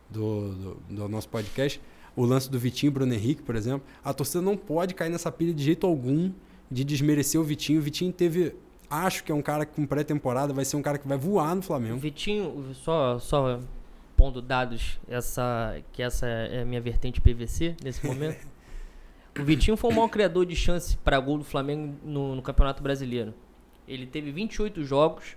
do, 0.08 0.54
do, 0.54 0.82
do, 0.88 1.08
nosso 1.08 1.28
podcast. 1.28 1.80
O 2.14 2.24
lance 2.24 2.48
do 2.48 2.58
Vitinho 2.58 2.90
e 2.90 2.92
Bruno 2.92 3.12
Henrique, 3.12 3.42
por 3.42 3.56
exemplo. 3.56 3.82
A 4.04 4.12
torcida 4.12 4.40
não 4.40 4.56
pode 4.56 4.94
cair 4.94 5.10
nessa 5.10 5.32
pilha 5.32 5.52
de 5.52 5.64
jeito 5.64 5.86
algum 5.86 6.30
de 6.70 6.84
desmerecer 6.84 7.40
o 7.40 7.44
Vitinho. 7.44 7.80
O 7.80 7.82
Vitinho 7.82 8.12
teve. 8.12 8.54
Acho 8.88 9.24
que 9.24 9.32
é 9.32 9.34
um 9.34 9.42
cara 9.42 9.64
com 9.64 9.86
pré-temporada, 9.86 10.52
vai 10.52 10.66
ser 10.66 10.76
um 10.76 10.82
cara 10.82 10.98
que 10.98 11.08
vai 11.08 11.16
voar 11.16 11.54
no 11.54 11.60
O 11.60 11.64
Flamengo. 11.64 11.98
Vitinho, 11.98 12.74
só, 12.74 13.18
só 13.18 13.58
pondo 14.22 14.40
dados, 14.40 15.00
essa, 15.08 15.82
que 15.92 16.00
essa 16.00 16.28
é 16.28 16.62
a 16.62 16.64
minha 16.64 16.80
vertente 16.80 17.20
PVC 17.20 17.74
nesse 17.82 18.06
momento. 18.06 18.46
o 19.36 19.42
Vitinho 19.42 19.76
foi 19.76 19.90
o 19.90 19.92
maior 19.96 20.06
criador 20.06 20.46
de 20.46 20.54
chance 20.54 20.96
para 20.98 21.18
gol 21.18 21.38
do 21.38 21.42
Flamengo 21.42 21.96
no, 22.04 22.36
no 22.36 22.40
Campeonato 22.40 22.80
Brasileiro. 22.84 23.34
Ele 23.88 24.06
teve 24.06 24.30
28 24.30 24.84
jogos, 24.84 25.36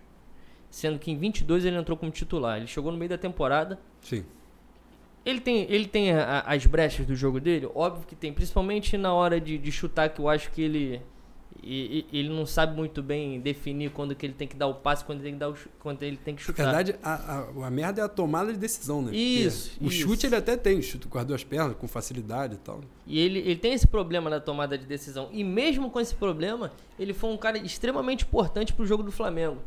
sendo 0.69 0.99
que 0.99 1.09
em 1.09 1.17
22 1.17 1.65
ele 1.65 1.75
entrou 1.75 1.97
como 1.97 2.11
titular. 2.11 2.57
Ele 2.57 2.67
chegou 2.67 2.91
no 2.91 2.97
meio 2.99 3.09
da 3.09 3.17
temporada. 3.17 3.79
Sim. 4.01 4.23
Ele 5.25 5.41
tem, 5.41 5.65
ele 5.67 5.87
tem 5.87 6.11
a- 6.11 6.41
as 6.41 6.63
brechas 6.67 7.07
do 7.07 7.15
jogo 7.15 7.39
dele? 7.39 7.67
Óbvio 7.73 8.05
que 8.05 8.15
tem, 8.15 8.31
principalmente 8.31 8.95
na 8.99 9.11
hora 9.15 9.41
de, 9.41 9.57
de 9.57 9.71
chutar, 9.71 10.09
que 10.09 10.21
eu 10.21 10.29
acho 10.29 10.51
que 10.51 10.61
ele, 10.61 11.01
e- 11.63 12.05
e- 12.11 12.19
ele 12.19 12.29
não 12.29 12.45
sabe 12.45 12.75
muito 12.75 13.01
bem 13.01 13.39
definir 13.39 13.89
quando 13.91 14.13
que 14.15 14.25
ele 14.25 14.33
tem 14.33 14.47
que 14.47 14.55
dar 14.55 14.67
o 14.67 14.75
passe, 14.75 15.03
quando 15.03 15.19
ele 15.19 15.23
tem 15.29 15.33
que, 15.33 15.39
dar 15.39 15.49
o, 15.49 15.55
quando 15.79 16.03
ele 16.03 16.17
tem 16.17 16.35
que 16.35 16.41
Na 16.41 16.45
chutar. 16.45 16.63
verdade, 16.65 16.95
a, 17.01 17.13
a, 17.63 17.67
a 17.67 17.71
merda 17.71 18.01
é 18.01 18.05
a 18.05 18.09
tomada 18.09 18.51
de 18.53 18.59
decisão, 18.59 18.99
né? 19.01 19.07
Porque 19.07 19.17
Isso, 19.17 19.77
O 19.81 19.87
isso. 19.87 19.97
chute 20.07 20.27
ele 20.27 20.35
até 20.35 20.55
tem, 20.57 20.81
chute 20.81 21.07
com 21.07 21.17
as 21.17 21.25
duas 21.25 21.43
pernas, 21.43 21.75
com 21.77 21.87
facilidade 21.87 22.55
e 22.55 22.57
tal. 22.57 22.81
E 23.07 23.19
ele, 23.19 23.39
ele 23.39 23.55
tem 23.55 23.73
esse 23.73 23.87
problema 23.87 24.29
na 24.29 24.39
tomada 24.39 24.77
de 24.77 24.85
decisão. 24.85 25.29
E 25.31 25.43
mesmo 25.43 25.89
com 25.89 25.99
esse 25.99 26.13
problema, 26.13 26.71
ele 26.99 27.13
foi 27.13 27.29
um 27.31 27.37
cara 27.37 27.57
extremamente 27.57 28.23
importante 28.25 28.73
pro 28.73 28.85
jogo 28.85 29.01
do 29.03 29.11
Flamengo. 29.11 29.57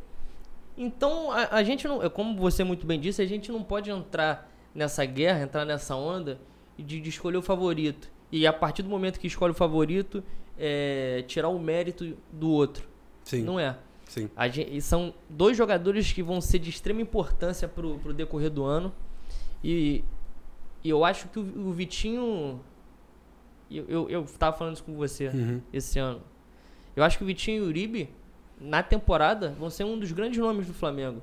Então, 0.77 1.33
a, 1.33 1.57
a 1.57 1.63
gente 1.65 1.89
não. 1.89 2.03
é 2.03 2.09
Como 2.09 2.37
você 2.39 2.63
muito 2.63 2.87
bem 2.87 3.01
disse, 3.01 3.21
a 3.21 3.27
gente 3.27 3.51
não 3.51 3.63
pode 3.63 3.91
entrar 3.91 4.49
nessa 4.75 5.05
guerra, 5.05 5.43
entrar 5.43 5.65
nessa 5.65 5.97
onda 5.97 6.39
de, 6.79 7.01
de 7.01 7.09
escolher 7.09 7.37
o 7.37 7.43
favorito. 7.43 8.09
E 8.31 8.47
a 8.47 8.53
partir 8.53 8.83
do 8.83 8.89
momento 8.89 9.19
que 9.19 9.27
escolhe 9.27 9.51
o 9.51 9.55
favorito, 9.55 10.23
é, 10.59 11.23
tirar 11.27 11.49
o 11.49 11.59
mérito 11.59 12.17
do 12.33 12.51
outro. 12.51 12.87
Sim, 13.25 13.43
Não 13.43 13.59
é. 13.61 13.77
sim. 14.07 14.29
A 14.37 14.49
gen- 14.49 14.69
e 14.71 14.81
são 14.81 15.13
dois 15.29 15.57
jogadores 15.57 16.13
que 16.13 16.23
vão 16.23 16.41
ser 16.41 16.59
de 16.59 16.71
extrema 16.71 17.01
importância 17.01 17.69
pro, 17.69 17.99
pro 17.99 18.13
decorrer 18.15 18.51
do 18.51 18.65
ano. 18.65 18.93
E, 19.63 20.03
e 20.83 20.89
eu 20.91 21.05
acho 21.05 21.29
que 21.29 21.39
o, 21.39 21.69
o 21.69 21.73
Vitinho. 21.73 22.61
Eu, 23.71 23.85
eu, 23.89 24.09
eu 24.11 24.25
tava 24.39 24.57
falando 24.57 24.75
isso 24.75 24.85
com 24.85 24.95
você 24.97 25.29
Uhum. 25.29 25.61
esse 25.73 25.99
ano. 25.99 26.23
Eu 26.97 27.05
acho 27.05 27.19
que 27.19 27.25
o 27.25 27.27
Vitinho 27.27 27.59
e 27.63 27.67
o 27.67 27.69
Uribe, 27.69 28.09
na 28.61 28.83
temporada, 28.83 29.55
vão 29.59 29.69
ser 29.71 29.85
um 29.85 29.99
dos 29.99 30.11
grandes 30.11 30.39
nomes 30.39 30.67
do 30.67 30.73
Flamengo. 30.73 31.23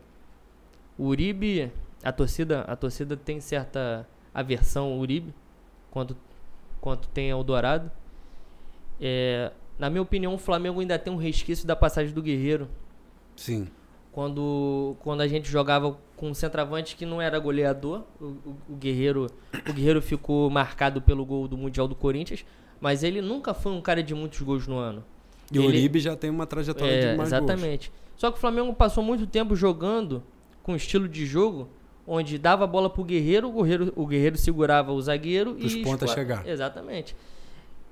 O 0.98 1.06
Uribe, 1.08 1.72
a 2.04 2.12
torcida, 2.12 2.62
a 2.62 2.76
torcida 2.76 3.18
tem 3.18 3.42
certa 3.42 4.08
aversão 4.34 4.86
ao 4.94 5.00
Uribe, 5.00 5.34
quanto, 5.92 6.16
quanto 6.80 7.08
tem 7.10 7.32
ao 7.32 7.44
Dourado. 7.44 7.92
É, 9.00 9.52
na 9.78 9.90
minha 9.90 10.02
opinião, 10.02 10.34
o 10.34 10.38
Flamengo 10.38 10.80
ainda 10.80 10.98
tem 10.98 11.12
um 11.12 11.18
resquício 11.18 11.66
da 11.68 11.76
passagem 11.76 12.14
do 12.14 12.22
Guerreiro. 12.22 12.68
Sim. 13.36 13.68
Quando, 14.12 14.96
quando 15.00 15.20
a 15.22 15.28
gente 15.28 15.50
jogava 15.50 15.98
com 16.16 16.30
um 16.30 16.34
centroavante 16.34 16.96
que 16.96 17.06
não 17.06 17.22
era 17.22 17.38
goleador, 17.38 18.04
o, 18.22 18.26
o- 18.26 18.56
o 18.70 18.76
Guerreiro 18.78 19.28
o 19.70 19.74
Guerreiro 19.74 20.02
ficou 20.02 20.50
marcado 20.50 21.02
pelo 21.02 21.26
gol 21.26 21.48
do 21.50 21.58
Mundial 21.58 21.86
do 21.86 21.96
Corinthians, 21.96 22.46
mas 22.80 23.04
ele 23.04 23.22
nunca 23.22 23.54
foi 23.54 23.74
um 23.74 23.82
cara 23.82 24.02
de 24.02 24.16
muitos 24.16 24.40
gols 24.42 24.66
no 24.68 24.78
ano. 24.78 25.04
E 25.52 25.60
o 25.60 25.64
Ele- 25.64 25.80
Uribe 25.80 26.00
já 26.00 26.16
tem 26.16 26.30
uma 26.30 26.48
trajetória 26.48 26.94
É, 26.94 27.00
de 27.12 27.18
mais 27.18 27.30
gols. 27.30 27.44
exatamente. 27.44 27.92
Só 28.16 28.32
que 28.32 28.38
o 28.38 28.40
Flamengo 28.40 28.74
passou 28.74 29.04
muito 29.04 29.28
tempo 29.28 29.54
jogando 29.54 30.24
com 30.64 30.72
um 30.72 30.76
estilo 30.78 31.10
de 31.10 31.26
jogo 31.26 31.68
onde 32.08 32.38
dava 32.38 32.64
a 32.64 32.68
bola 32.68 32.90
pro 32.90 33.04
Guerreiro, 33.04 33.50
o 33.50 33.62
Guerreiro, 33.64 33.92
o 33.98 34.06
Guerreiro 34.08 34.38
segurava 34.38 34.94
o 34.94 35.02
zagueiro 35.02 35.58
e 35.60 35.84
pontas 35.84 36.10
escoa- 36.10 36.16
chegar. 36.24 36.48
Exatamente. 36.48 37.14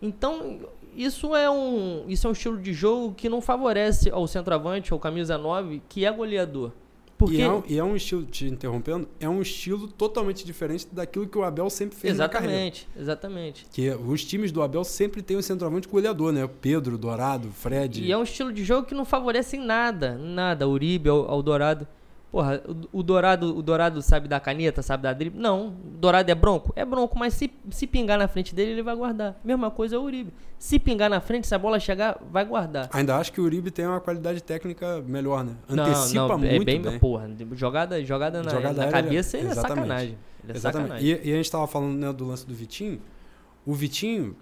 Então, 0.01 0.59
isso 0.95 1.35
é 1.35 1.49
um, 1.49 2.05
isso 2.07 2.27
é 2.27 2.29
um 2.29 2.33
estilo 2.33 2.57
de 2.59 2.73
jogo 2.73 3.13
que 3.15 3.27
não 3.29 3.41
favorece 3.41 4.09
ao 4.09 4.27
centroavante, 4.27 4.91
ao 4.93 4.99
camisa 4.99 5.37
9, 5.37 5.81
que 5.89 6.05
é 6.05 6.11
goleador. 6.11 6.71
Porque 7.15 7.37
E, 7.37 7.41
é, 7.41 7.49
um- 7.51 7.63
e 7.69 7.77
é 7.77 7.83
um 7.83 7.95
estilo, 7.95 8.23
te 8.25 8.45
interrompendo, 8.47 9.07
é 9.19 9.29
um 9.29 9.41
estilo 9.41 9.87
totalmente 9.87 10.43
diferente 10.43 10.87
daquilo 10.91 11.27
que 11.27 11.37
o 11.37 11.43
Abel 11.43 11.69
sempre 11.69 11.95
fez 11.95 12.13
exatamente, 12.15 12.87
exatamente. 12.99 13.65
Que 13.71 13.91
os 13.91 14.25
times 14.25 14.51
do 14.51 14.61
Abel 14.61 14.83
sempre 14.83 15.21
tem 15.21 15.37
um 15.37 15.41
centroavante 15.41 15.87
goleador, 15.87 16.33
né? 16.33 16.43
O 16.43 16.49
Pedro, 16.49 16.97
Dourado, 16.97 17.49
Fred. 17.51 18.03
E 18.03 18.11
é 18.11 18.17
um 18.17 18.23
estilo 18.23 18.51
de 18.51 18.63
jogo 18.65 18.87
que 18.87 18.95
não 18.95 19.05
favorece 19.05 19.55
em 19.55 19.59
nada, 19.63 20.17
nada. 20.17 20.67
Uribe, 20.67 21.07
ao, 21.07 21.29
ao 21.29 21.41
Dourado. 21.43 21.87
Porra, 22.33 22.63
o, 22.91 22.99
o 23.01 23.03
Dourado, 23.03 23.55
o 23.55 23.61
Dourado 23.61 24.01
sabe 24.01 24.27
dar 24.27 24.39
caneta, 24.39 24.81
sabe 24.81 25.03
dar 25.03 25.13
drible? 25.13 25.39
Não. 25.39 25.67
O 25.67 25.71
Dourado 25.99 26.31
é 26.31 26.33
bronco? 26.33 26.73
É 26.75 26.83
bronco, 26.83 27.15
mas 27.15 27.35
se, 27.35 27.53
se 27.69 27.85
pingar 27.85 28.17
na 28.17 28.27
frente 28.27 28.55
dele, 28.55 28.71
ele 28.71 28.81
vai 28.81 28.95
guardar. 28.95 29.39
Mesma 29.43 29.69
coisa 29.69 29.97
é 29.97 29.99
o 29.99 30.01
Uribe. 30.01 30.33
Se 30.57 30.79
pingar 30.79 31.11
na 31.11 31.21
frente, 31.21 31.45
se 31.45 31.53
a 31.53 31.59
bola 31.59 31.79
chegar, 31.79 32.19
vai 32.31 32.43
guardar. 32.43 32.89
Ainda 32.91 33.17
acho 33.17 33.31
que 33.31 33.39
o 33.39 33.43
Uribe 33.43 33.69
tem 33.69 33.85
uma 33.85 34.01
qualidade 34.01 34.41
técnica 34.41 34.99
melhor, 35.05 35.43
né? 35.43 35.53
Não, 35.69 35.83
Antecipa 35.83 36.27
não, 36.29 36.39
muito 36.39 36.55
é 36.55 36.59
bem, 36.65 36.81
bem. 36.81 36.97
porra, 36.97 37.29
jogada, 37.51 38.03
jogada 38.03 38.41
na, 38.41 38.49
Jogada 38.49 38.83
na 38.87 38.91
cabeça 38.91 39.37
ele 39.37 39.49
é 39.49 39.51
exatamente. 39.51 39.77
sacanagem. 39.77 40.17
Ele 40.43 40.53
é 40.53 40.55
Exatamente. 40.55 40.87
sacanagem. 40.89 41.21
E, 41.23 41.29
e 41.29 41.33
a 41.33 41.35
gente 41.35 41.51
tava 41.51 41.67
falando 41.67 41.93
né, 41.99 42.11
do 42.11 42.25
lance 42.25 42.47
do 42.47 42.53
Vitinho. 42.55 42.99
O 43.63 43.75
Vitinho, 43.75 44.35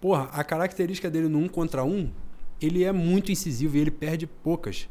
porra, 0.00 0.28
a 0.32 0.44
característica 0.44 1.10
dele 1.10 1.26
no 1.26 1.38
um 1.38 1.48
contra 1.48 1.82
um, 1.82 2.08
ele 2.60 2.84
é 2.84 2.92
muito 2.92 3.32
incisivo 3.32 3.76
e 3.76 3.80
ele 3.80 3.90
perde 3.90 4.28
poucas. 4.28 4.88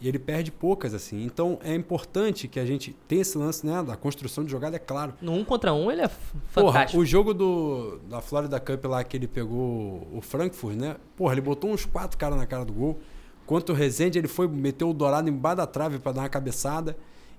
E 0.00 0.08
ele 0.08 0.18
perde 0.18 0.50
poucas, 0.52 0.92
assim. 0.92 1.24
Então 1.24 1.58
é 1.62 1.74
importante 1.74 2.46
que 2.48 2.60
a 2.60 2.66
gente 2.66 2.94
tenha 3.08 3.22
esse 3.22 3.38
lance, 3.38 3.64
né? 3.66 3.82
Da 3.82 3.96
construção 3.96 4.44
de 4.44 4.50
jogada, 4.50 4.76
é 4.76 4.78
claro. 4.78 5.14
No 5.20 5.32
um 5.32 5.44
contra 5.44 5.72
um, 5.72 5.90
ele 5.90 6.02
é 6.02 6.08
Porra, 6.08 6.72
fantástico. 6.72 7.00
o 7.02 7.06
jogo 7.06 7.32
do, 7.32 7.98
da 8.08 8.20
Florida 8.20 8.58
Cup 8.60 8.84
lá 8.84 9.02
que 9.04 9.16
ele 9.16 9.26
pegou 9.28 10.06
o 10.12 10.20
Frankfurt, 10.20 10.76
né? 10.76 10.96
Porra, 11.16 11.32
ele 11.34 11.40
botou 11.40 11.70
uns 11.70 11.84
quatro 11.86 12.18
caras 12.18 12.36
na 12.36 12.46
cara 12.46 12.64
do 12.64 12.72
gol. 12.72 12.98
Quanto 13.46 13.72
o 13.72 13.74
Rezende, 13.74 14.18
ele 14.18 14.28
foi 14.28 14.48
meteu 14.48 14.90
o 14.90 14.94
Dourado 14.94 15.28
embaixo 15.28 15.58
da 15.58 15.66
trave 15.66 15.98
para 15.98 16.12
dar 16.12 16.22
uma 16.22 16.28
cabeçada. 16.28 16.96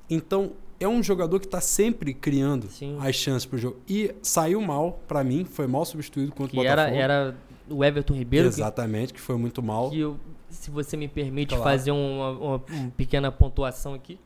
Então, 0.10 0.52
é 0.80 0.88
um 0.88 1.02
jogador 1.02 1.40
que 1.40 1.48
tá 1.48 1.60
sempre 1.62 2.14
criando 2.14 2.68
Sim. 2.70 2.98
as 3.00 3.16
chances 3.16 3.46
pro 3.46 3.58
jogo. 3.58 3.78
E 3.88 4.14
saiu 4.22 4.62
mal, 4.62 5.00
para 5.08 5.24
mim, 5.24 5.46
foi 5.46 5.66
mal 5.68 5.84
substituído 5.86 6.32
contra 6.32 6.58
o 6.58 6.62
Que 6.62 6.68
era, 6.68 6.84
Botafogo. 6.84 7.02
era 7.02 7.36
o 7.70 7.84
Everton 7.84 8.14
Ribeiro, 8.14 8.48
que 8.50 8.54
Exatamente, 8.56 9.14
que 9.14 9.20
foi 9.20 9.36
muito 9.36 9.64
mal. 9.64 9.90
que 9.90 10.00
eu, 10.00 10.18
se 10.50 10.70
você 10.72 10.96
me 10.98 11.08
permite 11.08 11.50
Claro. 11.50 11.64
fazer 11.64 11.92
uma, 11.92 12.30
uma- 12.32 12.64
uma 12.70 12.92
pequena 12.98 13.32
pontuação 13.32 13.94
aqui, 13.94 14.20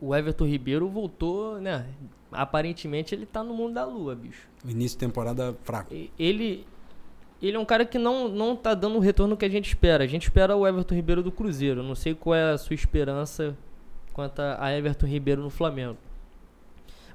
o 0.00 0.14
Everton 0.14 0.44
Ribeiro 0.46 0.88
voltou, 0.88 1.60
né? 1.60 1.86
Aparentemente 2.30 3.14
ele 3.14 3.26
tá 3.26 3.42
no 3.42 3.54
mundo 3.54 3.74
da 3.74 3.84
lua, 3.84 4.14
bicho. 4.14 4.46
Início 4.64 4.96
de 4.98 5.06
temporada 5.06 5.56
fraco. 5.64 5.92
Ele, 6.18 6.66
ele 7.42 7.56
é 7.56 7.58
um 7.58 7.64
cara 7.64 7.84
que 7.84 7.98
não, 7.98 8.28
não 8.28 8.54
tá 8.54 8.74
dando 8.74 8.96
o 8.96 9.00
retorno 9.00 9.36
que 9.36 9.44
a 9.44 9.48
gente 9.48 9.66
espera. 9.68 10.04
A 10.04 10.06
gente 10.06 10.24
espera 10.24 10.54
o 10.54 10.66
Everton 10.66 10.94
Ribeiro 10.94 11.22
do 11.22 11.32
Cruzeiro. 11.32 11.82
Não 11.82 11.94
sei 11.94 12.14
qual 12.14 12.34
é 12.34 12.52
a 12.52 12.58
sua 12.58 12.74
esperança 12.74 13.56
quanto 14.12 14.40
a 14.40 14.70
Everton 14.72 15.06
Ribeiro 15.06 15.42
no 15.42 15.50
Flamengo. 15.50 15.96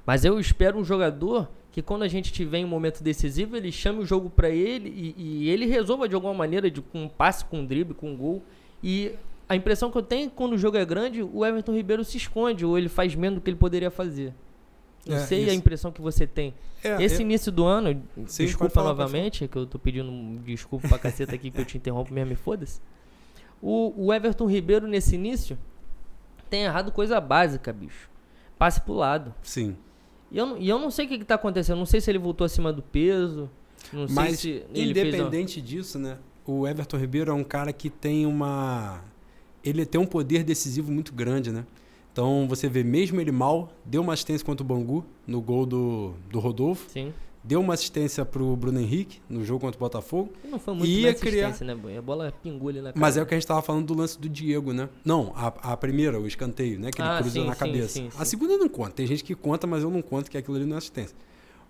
Mas 0.04 0.24
eu 0.24 0.38
espero 0.40 0.78
um 0.78 0.84
jogador 0.84 1.48
que 1.74 1.82
quando 1.82 2.04
a 2.04 2.08
gente 2.08 2.32
tiver 2.32 2.58
em 2.58 2.64
um 2.64 2.68
momento 2.68 3.02
decisivo, 3.02 3.56
ele 3.56 3.72
chame 3.72 3.98
o 3.98 4.06
jogo 4.06 4.30
pra 4.30 4.48
ele 4.48 4.88
e, 4.88 5.14
e 5.44 5.50
ele 5.50 5.66
resolva 5.66 6.08
de 6.08 6.14
alguma 6.14 6.32
maneira, 6.32 6.70
de, 6.70 6.80
com 6.80 7.02
um 7.02 7.08
passe, 7.08 7.44
com 7.44 7.58
um 7.58 7.66
drible, 7.66 7.94
com 7.94 8.12
um 8.12 8.16
gol. 8.16 8.44
E 8.80 9.10
a 9.48 9.56
impressão 9.56 9.90
que 9.90 9.98
eu 9.98 10.02
tenho 10.02 10.26
é 10.26 10.28
que 10.28 10.36
quando 10.36 10.52
o 10.52 10.56
jogo 10.58 10.76
é 10.76 10.84
grande, 10.84 11.20
o 11.20 11.44
Everton 11.44 11.72
Ribeiro 11.74 12.04
se 12.04 12.16
esconde 12.16 12.64
ou 12.64 12.78
ele 12.78 12.88
faz 12.88 13.16
menos 13.16 13.40
do 13.40 13.42
que 13.42 13.50
ele 13.50 13.56
poderia 13.56 13.90
fazer. 13.90 14.32
Não 15.04 15.16
É, 15.16 15.20
sei 15.26 15.40
a 15.42 15.46
isso. 15.48 15.56
impressão 15.56 15.90
que 15.90 16.00
você 16.00 16.28
tem. 16.28 16.54
É, 16.84 17.02
Esse 17.02 17.16
é- 17.16 17.20
início 17.22 17.50
do 17.50 17.64
ano, 17.64 18.00
Sim, 18.26 18.44
desculpa 18.44 18.80
novamente, 18.84 19.48
que 19.48 19.56
eu 19.58 19.66
tô 19.66 19.76
pedindo 19.76 20.12
desculpa 20.44 20.86
pra 20.86 20.96
caceta 20.98 21.34
aqui 21.34 21.50
que 21.50 21.60
eu 21.60 21.64
te 21.64 21.76
interrompo 21.76 22.14
mesmo 22.14 22.32
e 22.32 22.36
foda-se. 22.36 22.80
O, 23.60 23.92
o 24.06 24.14
Everton 24.14 24.46
Ribeiro 24.46 24.86
nesse 24.86 25.16
início 25.16 25.58
tem 26.48 26.62
errado 26.62 26.92
coisa 26.92 27.20
básica, 27.20 27.72
bicho. 27.72 28.08
Passe 28.56 28.80
pro 28.80 28.94
lado. 28.94 29.34
sim. 29.42 29.76
E 30.30 30.38
eu, 30.38 30.46
não- 30.46 30.58
e 30.58 30.68
eu 30.68 30.78
não 30.78 30.90
sei 30.90 31.06
o 31.06 31.08
que, 31.08 31.18
que 31.18 31.24
tá 31.24 31.34
acontecendo. 31.36 31.78
Não 31.78 31.86
sei 31.86 32.00
se 32.00 32.10
ele 32.10 32.18
voltou 32.18 32.44
acima 32.44 32.72
do 32.72 32.82
peso. 32.82 33.48
Não 33.92 34.06
sei 34.06 34.14
Mas, 34.16 34.40
se 34.40 34.48
ele 34.74 34.94
fez. 34.94 35.14
independente 35.14 35.60
disso, 35.60 35.98
né? 35.98 36.18
O 36.46 36.66
Everton 36.66 36.96
Ribeiro 36.98 37.30
é 37.30 37.34
um 37.34 37.44
cara 37.44 37.72
que 37.72 37.88
tem 37.90 38.26
uma. 38.26 39.02
Ele 39.62 39.86
tem 39.86 40.00
um 40.00 40.06
poder 40.06 40.42
decisivo 40.44 40.90
muito 40.92 41.12
grande, 41.12 41.50
né? 41.50 41.64
Então 42.12 42.46
você 42.48 42.68
vê, 42.68 42.84
mesmo 42.84 43.20
ele 43.20 43.32
mal, 43.32 43.72
deu 43.84 44.00
uma 44.02 44.12
assistência 44.12 44.44
contra 44.44 44.62
o 44.64 44.66
Bangu 44.66 45.04
no 45.26 45.40
gol 45.40 45.66
do, 45.66 46.14
do 46.30 46.38
Rodolfo, 46.38 46.88
Sim. 46.90 47.12
Deu 47.44 47.60
uma 47.60 47.74
assistência 47.74 48.24
pro 48.24 48.56
Bruno 48.56 48.80
Henrique 48.80 49.20
no 49.28 49.44
jogo 49.44 49.60
contra 49.60 49.76
o 49.76 49.80
Botafogo. 49.80 50.32
Não 50.50 50.58
foi 50.58 50.74
muito 50.74 50.88
Ia 50.90 51.12
criar- 51.14 51.48
assistência, 51.48 51.66
né, 51.66 51.80
boy? 51.80 51.96
A 51.96 52.02
bola 52.02 52.32
pingou 52.42 52.70
ali 52.70 52.78
na 52.78 52.84
cara. 52.92 53.00
Mas 53.00 53.16
é 53.18 53.22
o 53.22 53.26
que 53.26 53.34
a 53.34 53.36
gente 53.38 53.46
tava 53.46 53.60
falando 53.62 53.86
do 53.86 53.94
lance 53.94 54.18
do 54.18 54.28
Diego, 54.28 54.72
né? 54.72 54.88
Não, 55.04 55.32
a, 55.36 55.72
a 55.72 55.76
primeira, 55.76 56.18
o 56.18 56.26
escanteio, 56.26 56.80
né? 56.80 56.90
Que 56.90 57.02
ele 57.02 57.08
Ah, 57.08 57.18
cruza 57.18 57.30
sim, 57.34 57.44
na 57.46 57.52
sim, 57.52 57.58
cabeça. 57.58 57.88
sim, 57.88 58.08
A 58.18 58.24
segunda 58.24 58.56
não 58.56 58.68
conta. 58.68 58.92
Tem 58.92 59.06
gente 59.06 59.22
que 59.22 59.34
conta, 59.34 59.66
mas 59.66 59.82
eu 59.82 59.90
não 59.90 60.00
conto 60.02 60.30
que 60.30 60.38
aquilo 60.38 60.56
ali 60.56 60.64
não 60.64 60.74
é 60.76 60.78
assistência. 60.78 61.14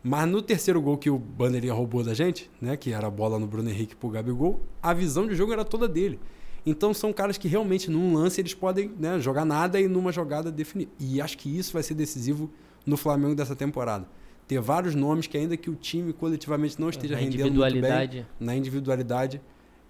Mas 0.03 0.29
no 0.29 0.41
terceiro 0.43 0.81
gol 0.81 0.97
que 0.99 1.09
o 1.11 1.19
Bandeirinha 1.19 1.73
roubou 1.73 2.05
da 2.05 2.15
gente, 2.15 2.51
né? 2.61 2.77
Que 2.77 2.93
era 2.93 3.07
a 3.07 3.11
bola 3.11 3.39
no 3.39 3.47
Bruno 3.47 3.69
Henrique 3.71 3.97
pro 3.97 4.11
Gabigol, 4.11 4.61
a 4.83 4.93
visão 4.95 5.27
de 5.27 5.35
jogo 5.35 5.53
era 5.53 5.65
toda 5.65 5.89
dele. 5.89 6.21
Então 6.67 6.95
são 6.95 7.13
caras 7.13 7.37
que 7.37 7.49
realmente 7.49 7.91
num 7.91 8.15
lance 8.15 8.41
eles 8.41 8.55
podem 8.55 8.91
né, 8.99 9.19
jogar 9.21 9.45
nada 9.45 9.81
e 9.81 9.89
numa 9.89 10.13
jogada 10.13 10.51
definir. 10.53 10.89
E 11.01 11.21
acho 11.21 11.37
que 11.37 11.49
isso 11.59 11.73
vai 11.73 11.83
ser 11.83 11.95
decisivo 11.95 12.51
no 12.87 12.97
Flamengo 12.97 13.35
dessa 13.35 13.57
temporada. 13.57 14.07
Ter 14.47 14.61
vários 14.61 14.95
nomes 14.95 15.27
que 15.27 15.37
ainda 15.37 15.57
que 15.57 15.71
o 15.71 15.75
time 15.75 16.13
coletivamente 16.13 16.79
não 16.81 16.91
esteja 16.91 17.15
Na 17.15 17.21
rendendo 17.21 17.55
muito 17.55 17.81
bem, 17.81 18.27
na 18.39 18.55
individualidade 18.55 19.41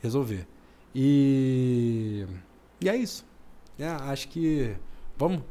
resolver. 0.01 0.47
E, 0.95 2.25
e 2.81 2.89
é 2.89 2.97
isso. 2.97 3.27
É, 3.79 3.87
acho 3.87 4.29
que. 4.29 4.77
Vamos? 5.17 5.43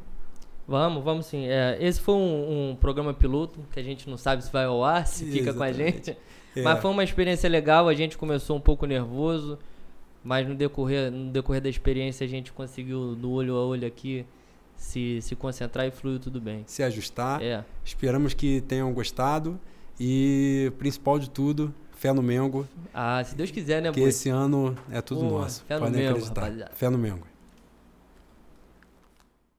Vamos, 0.66 1.04
vamos 1.04 1.26
sim. 1.26 1.46
É, 1.48 1.78
esse 1.82 2.00
foi 2.00 2.16
um, 2.16 2.72
um, 2.72 2.76
programa 2.76 3.14
piloto 3.14 3.60
que 3.72 3.80
a 3.80 3.84
gente 3.84 4.10
não 4.10 4.18
sabe 4.18 4.44
se 4.44 4.52
vai 4.52 4.64
ao 4.64 4.84
ar, 4.84 5.06
se 5.06 5.26
fica 5.26 5.50
Exatamente. 5.50 5.58
com 5.58 5.64
a 5.64 5.72
gente. 5.72 6.18
É. 6.56 6.62
Mas 6.62 6.80
foi 6.80 6.92
uma 6.92 7.04
experiência 7.04 7.50
legal. 7.50 7.90
A 7.90 7.94
gente 7.94 8.18
começou 8.18 8.56
um 8.56 8.62
pouco 8.62 8.86
nervoso, 8.86 9.60
mas 10.24 10.48
no 10.48 10.56
decorrer, 10.56 11.12
no 11.12 11.32
decorrer 11.32 11.62
da 11.62 11.70
experiência 11.70 12.24
a 12.24 12.28
gente 12.28 12.54
conseguiu, 12.54 13.18
no 13.20 13.32
olho 13.32 13.56
a 13.56 13.66
olho 13.66 13.88
aqui, 13.88 14.26
se, 14.84 15.22
se 15.22 15.36
concentrar 15.36 15.88
e 15.88 15.92
fluiu 15.92 16.20
tudo 16.20 16.42
bem. 16.42 16.64
Se 16.68 16.84
ajustar. 16.84 17.42
É. 17.42 17.64
Esperamos 17.84 18.34
que 18.34 18.62
tenham 18.62 18.94
gostado. 18.94 19.60
E 20.00 20.72
principal 20.78 21.20
de 21.20 21.30
tudo, 21.30 21.74
fé 21.92 22.12
no 22.12 22.22
Mengo. 22.22 22.68
Ah, 22.94 23.24
se 23.24 23.36
Deus 23.36 23.52
quiser, 23.52 23.82
né, 23.82 23.92
Que 23.92 24.02
esse 24.02 24.28
ano 24.30 24.76
é 24.92 25.02
tudo 25.02 25.22
Pô, 25.22 25.40
nosso. 25.40 25.64
Fé 25.66 25.80
no 25.80 25.90
Mengo, 25.90 26.20
Fé 26.74 26.90
no 26.90 26.98
Mengo. 26.98 27.33